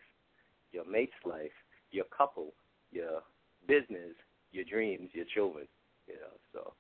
[0.73, 1.53] your mate's life,
[1.91, 2.53] your couple,
[2.91, 3.23] your
[3.67, 4.15] business,
[4.53, 5.67] your dreams, your children.
[6.07, 6.73] You know, so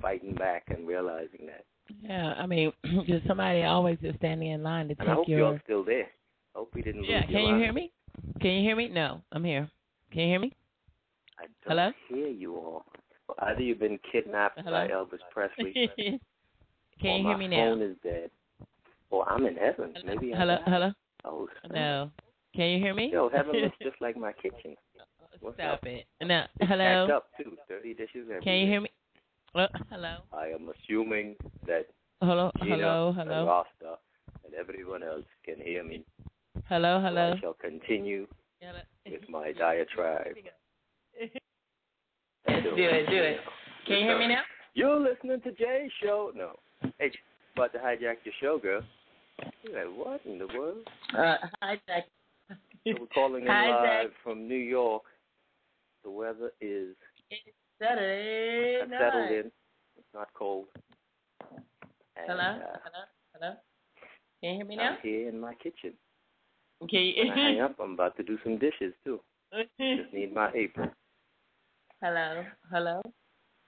[0.00, 1.64] fighting back and realizing that.
[2.02, 2.72] Yeah, I mean,
[3.06, 5.84] just somebody always is standing in line to take And I hope take you're still
[5.84, 6.08] there.
[6.54, 7.60] Hope we didn't Yeah, can your you line.
[7.60, 7.92] hear me?
[8.40, 8.88] Can you hear me?
[8.88, 9.68] No, I'm here.
[10.10, 10.52] Can you hear me?
[11.38, 11.90] I don't Hello?
[12.08, 12.84] hear you all.
[13.40, 15.90] Either you've been kidnapped by Elvis Presley,
[17.00, 17.56] Can you hear me now?
[17.56, 18.30] My phone is dead,
[19.10, 19.92] or I'm in heaven.
[20.04, 20.64] Maybe I Hello, died.
[20.66, 20.92] hello.
[21.24, 21.48] Oh.
[21.70, 22.10] No.
[22.54, 23.10] Can you hear me?
[23.12, 24.74] Yo, heaven looks just like my kitchen.
[24.98, 25.02] Oh,
[25.40, 25.86] What's Stop up?
[25.86, 26.06] it.
[26.22, 26.44] No.
[26.60, 27.06] Hello.
[27.06, 27.56] packed up too.
[27.68, 28.40] Dirty dishes everywhere.
[28.40, 28.88] Can you hear me?
[29.56, 30.16] Uh, hello.
[30.34, 31.34] I am assuming
[31.66, 31.86] that
[32.20, 32.50] Hello.
[32.62, 33.14] Gina Hello.
[33.18, 33.96] and Rasta
[34.44, 36.04] and everyone else can hear me.
[36.68, 36.98] Hello.
[36.98, 37.32] So Hello.
[37.34, 38.26] I shall continue
[39.10, 40.34] with my diatribe.
[41.16, 41.30] do
[42.46, 43.08] it.
[43.08, 43.38] Do it.
[43.86, 44.42] Can you hear me now?
[44.74, 46.32] You're listening to Jay's show.
[46.34, 46.56] No.
[46.98, 47.12] Hey,
[47.54, 48.82] about to hijack your show, girl.
[49.62, 50.86] You're like, what in the world?
[51.16, 52.04] Uh, hi, Jack.
[52.50, 52.56] So
[53.00, 55.04] we're calling in live from New York.
[56.04, 56.94] The weather is
[57.80, 59.32] Saturday has settled night.
[59.32, 59.46] in.
[59.98, 60.66] It's not cold.
[62.16, 62.42] And, Hello.
[62.42, 63.04] uh, Hello.
[63.34, 63.54] Hello.
[64.40, 64.90] Can you hear me now?
[64.92, 65.92] I'm here in my kitchen.
[66.82, 67.14] Okay.
[67.18, 69.20] When I hang up, I'm about to do some dishes too.
[69.52, 70.90] Just need my apron.
[72.02, 72.44] Hello.
[72.70, 73.00] Hello.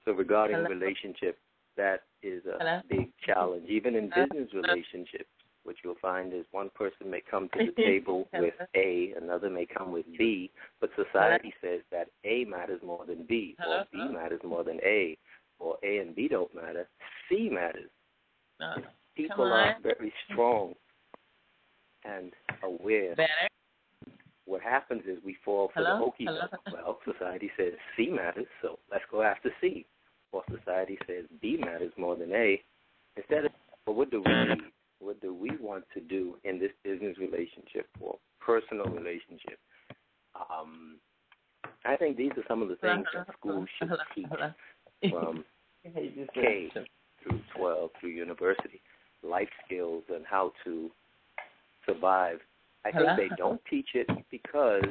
[0.04, 0.68] So regarding Hello?
[0.68, 1.38] relationship,
[1.76, 2.80] that is a Hello?
[2.88, 3.66] big challenge.
[3.68, 4.26] Even in Hello?
[4.30, 5.30] business relationships,
[5.68, 9.66] what you'll find is one person may come to the table with A, another may
[9.66, 14.12] come with B, but society says that A matters more than B, or B uh-huh.
[14.12, 15.18] matters more than A,
[15.58, 16.88] or A and B don't matter.
[17.28, 17.90] C matters.
[18.62, 18.80] Uh-huh.
[18.80, 18.86] No.
[19.14, 20.72] People are very strong
[22.06, 22.32] and
[22.62, 23.14] aware.
[23.14, 23.28] Better.
[24.46, 25.98] What happens is we fall for Hello?
[25.98, 26.26] the hokey?
[26.72, 29.84] Well, society says C matters, so let's go after C.
[30.32, 32.62] Or society says B matters more than A.
[33.18, 33.52] Instead of,
[33.86, 34.32] well, what do we?
[35.00, 39.58] What do we want to do in this business relationship or personal relationship?
[40.34, 40.96] Um,
[41.84, 44.26] I think these are some of the things that schools should teach
[45.10, 45.44] from
[46.34, 46.70] K
[47.22, 48.80] through 12 through university,
[49.22, 50.90] life skills and how to
[51.86, 52.38] survive.
[52.84, 54.84] I think they don't teach it because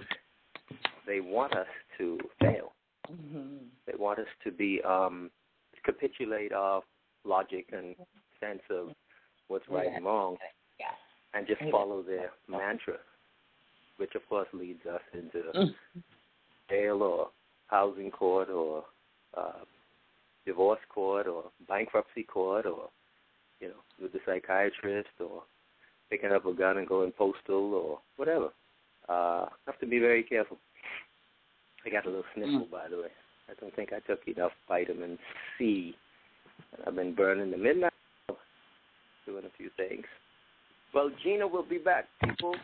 [1.06, 2.74] they want us to fail.
[3.12, 3.58] Mm-hmm.
[3.86, 5.32] They want us to be um
[5.86, 6.82] capitulate our
[7.24, 7.96] logic and
[8.40, 8.90] sense of
[9.48, 10.38] what's right and wrong
[11.34, 12.96] and just follow their mantra,
[13.98, 15.76] which of course leads us into Mm.
[16.70, 17.30] jail or
[17.68, 18.86] housing court or
[19.36, 19.64] uh,
[20.46, 22.90] divorce court or bankruptcy court or
[23.60, 25.44] you know with the psychiatrist or
[26.10, 28.50] picking up a gun and going postal or whatever.
[29.10, 30.58] Uh, have to be very careful.
[31.86, 33.12] I got a little sniffle by the way.
[33.50, 35.18] I don't think I took enough vitamin
[35.58, 35.96] C.
[36.74, 37.94] And I've been burning the midnight
[39.28, 40.06] doing a few things.
[40.94, 42.56] Well, Gina will be back, people.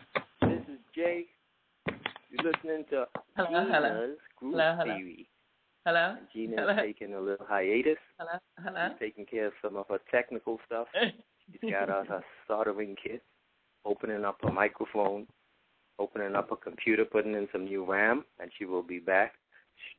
[0.42, 1.25] This is Jay.
[2.32, 4.14] You're listening to Hello, Gina's hello.
[4.40, 4.95] Groove Hello, hello.
[4.95, 5.27] Theory.
[5.85, 6.16] Hello.
[6.33, 6.75] Gina's Hello.
[6.82, 7.98] taking a little hiatus.
[8.17, 8.40] Hello.
[8.64, 8.88] Hello.
[8.92, 10.88] She's taking care of some of her technical stuff.
[11.61, 13.22] She's got out her soldering kit,
[13.85, 15.27] opening up her microphone,
[16.00, 19.33] opening up her computer, putting in some new RAM, and she will be back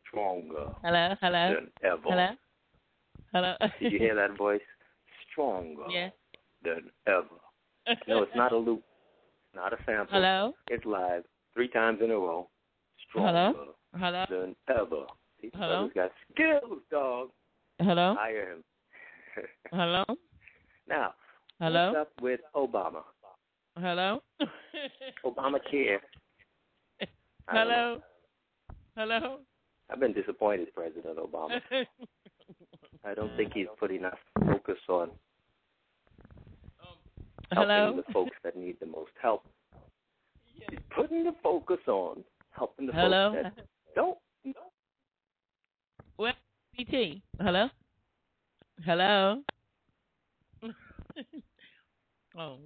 [0.09, 1.15] stronger Hello.
[1.21, 1.55] Hello.
[1.55, 2.01] than ever.
[2.05, 2.29] Hello.
[3.33, 3.55] Hello.
[3.81, 4.61] Did you hear that voice?
[5.33, 6.11] Stronger Yeah.
[6.65, 7.99] Than ever.
[8.09, 8.83] No, it's not a loop,
[9.55, 10.07] not a sample.
[10.11, 10.55] Hello.
[10.69, 12.49] It's live, three times in a row.
[13.09, 13.75] Stronger Hello.
[13.97, 14.25] Hello.
[14.31, 15.05] than ever.
[15.41, 15.91] These Hello?
[15.95, 17.29] got skills, dog.
[17.79, 18.15] Hello.
[18.19, 18.65] Hire him.
[19.71, 20.05] Hello.
[20.89, 21.15] now,
[21.61, 21.93] Hello.
[21.93, 23.03] what's up with Obama?
[23.79, 24.23] Hello.
[25.25, 25.99] Obamacare.
[27.49, 28.01] I don't know.
[28.97, 29.19] Hello.
[29.19, 29.39] Hello.
[29.91, 31.61] I've been disappointed, President Obama.
[33.05, 35.11] I don't think he's put enough focus on
[37.55, 38.03] helping Hello.
[38.07, 39.45] the folks that need the most help.
[40.45, 43.33] He's putting the focus on helping the Hello.
[43.33, 44.19] folks that don't.
[46.17, 46.33] Well,
[46.77, 47.23] BT.
[47.41, 47.69] Hello.
[48.85, 49.43] Hello.
[52.39, 52.59] oh.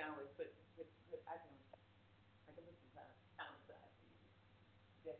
[0.00, 0.48] can always put,
[0.80, 1.52] put, put I can,
[2.48, 3.92] I can put some time, time aside
[5.04, 5.12] for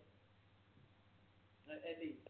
[1.69, 2.30] At least.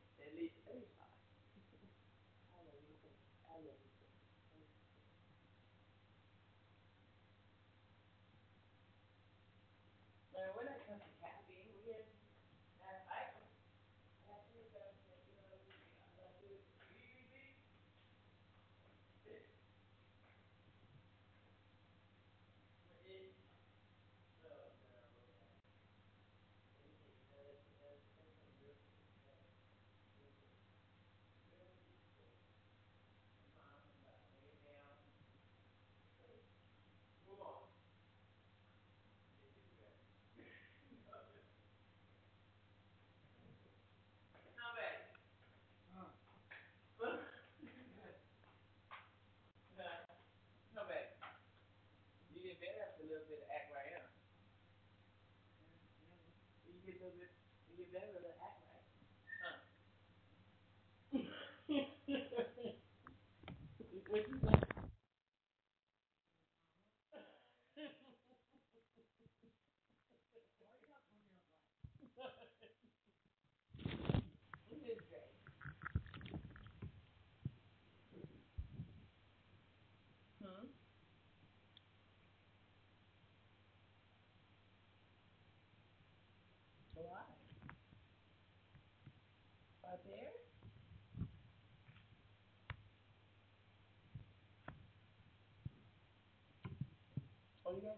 [56.90, 57.30] get a little bit,
[57.70, 58.69] you get better at acting.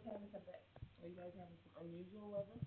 [0.04, 0.42] having some
[1.02, 2.58] are you guys having some unusual weather?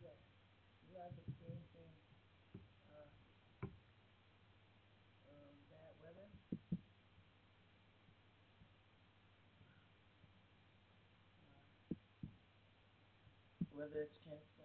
[0.00, 0.16] Yes.
[0.88, 0.96] You
[5.68, 6.28] bad weather?
[13.74, 14.61] Whether it's cancelled.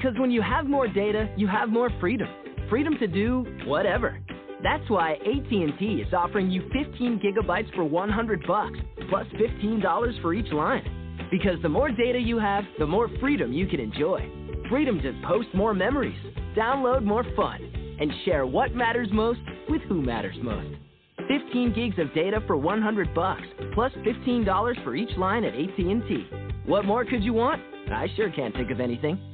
[0.00, 2.26] Because when you have more data, you have more freedom.
[2.70, 4.18] Freedom to do whatever.
[4.62, 8.78] That's why AT&T is offering you 15 gigabytes for 100 bucks,
[9.10, 11.28] plus $15 for each line.
[11.30, 14.20] Because the more data you have, the more freedom you can enjoy.
[14.70, 16.16] Freedom to post more memories,
[16.56, 17.60] download more fun,
[18.00, 20.76] and share what matters most with who matters most.
[21.28, 23.42] 15 gigs of data for 100 bucks,
[23.74, 26.26] plus $15 for each line at AT&T.
[26.64, 27.60] What more could you want?
[27.92, 29.29] I sure can't think of anything.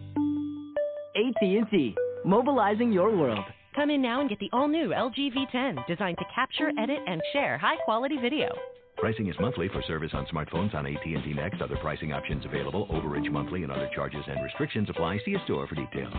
[1.16, 1.96] AT&T,
[2.26, 3.44] mobilizing your world.
[3.74, 7.56] Come in now and get the all-new LG V10, designed to capture, edit, and share
[7.56, 8.54] high-quality video.
[8.98, 11.62] Pricing is monthly for service on smartphones on AT&T Next.
[11.62, 12.86] Other pricing options available.
[12.88, 15.18] Overage monthly and other charges and restrictions apply.
[15.24, 16.12] See a store for details.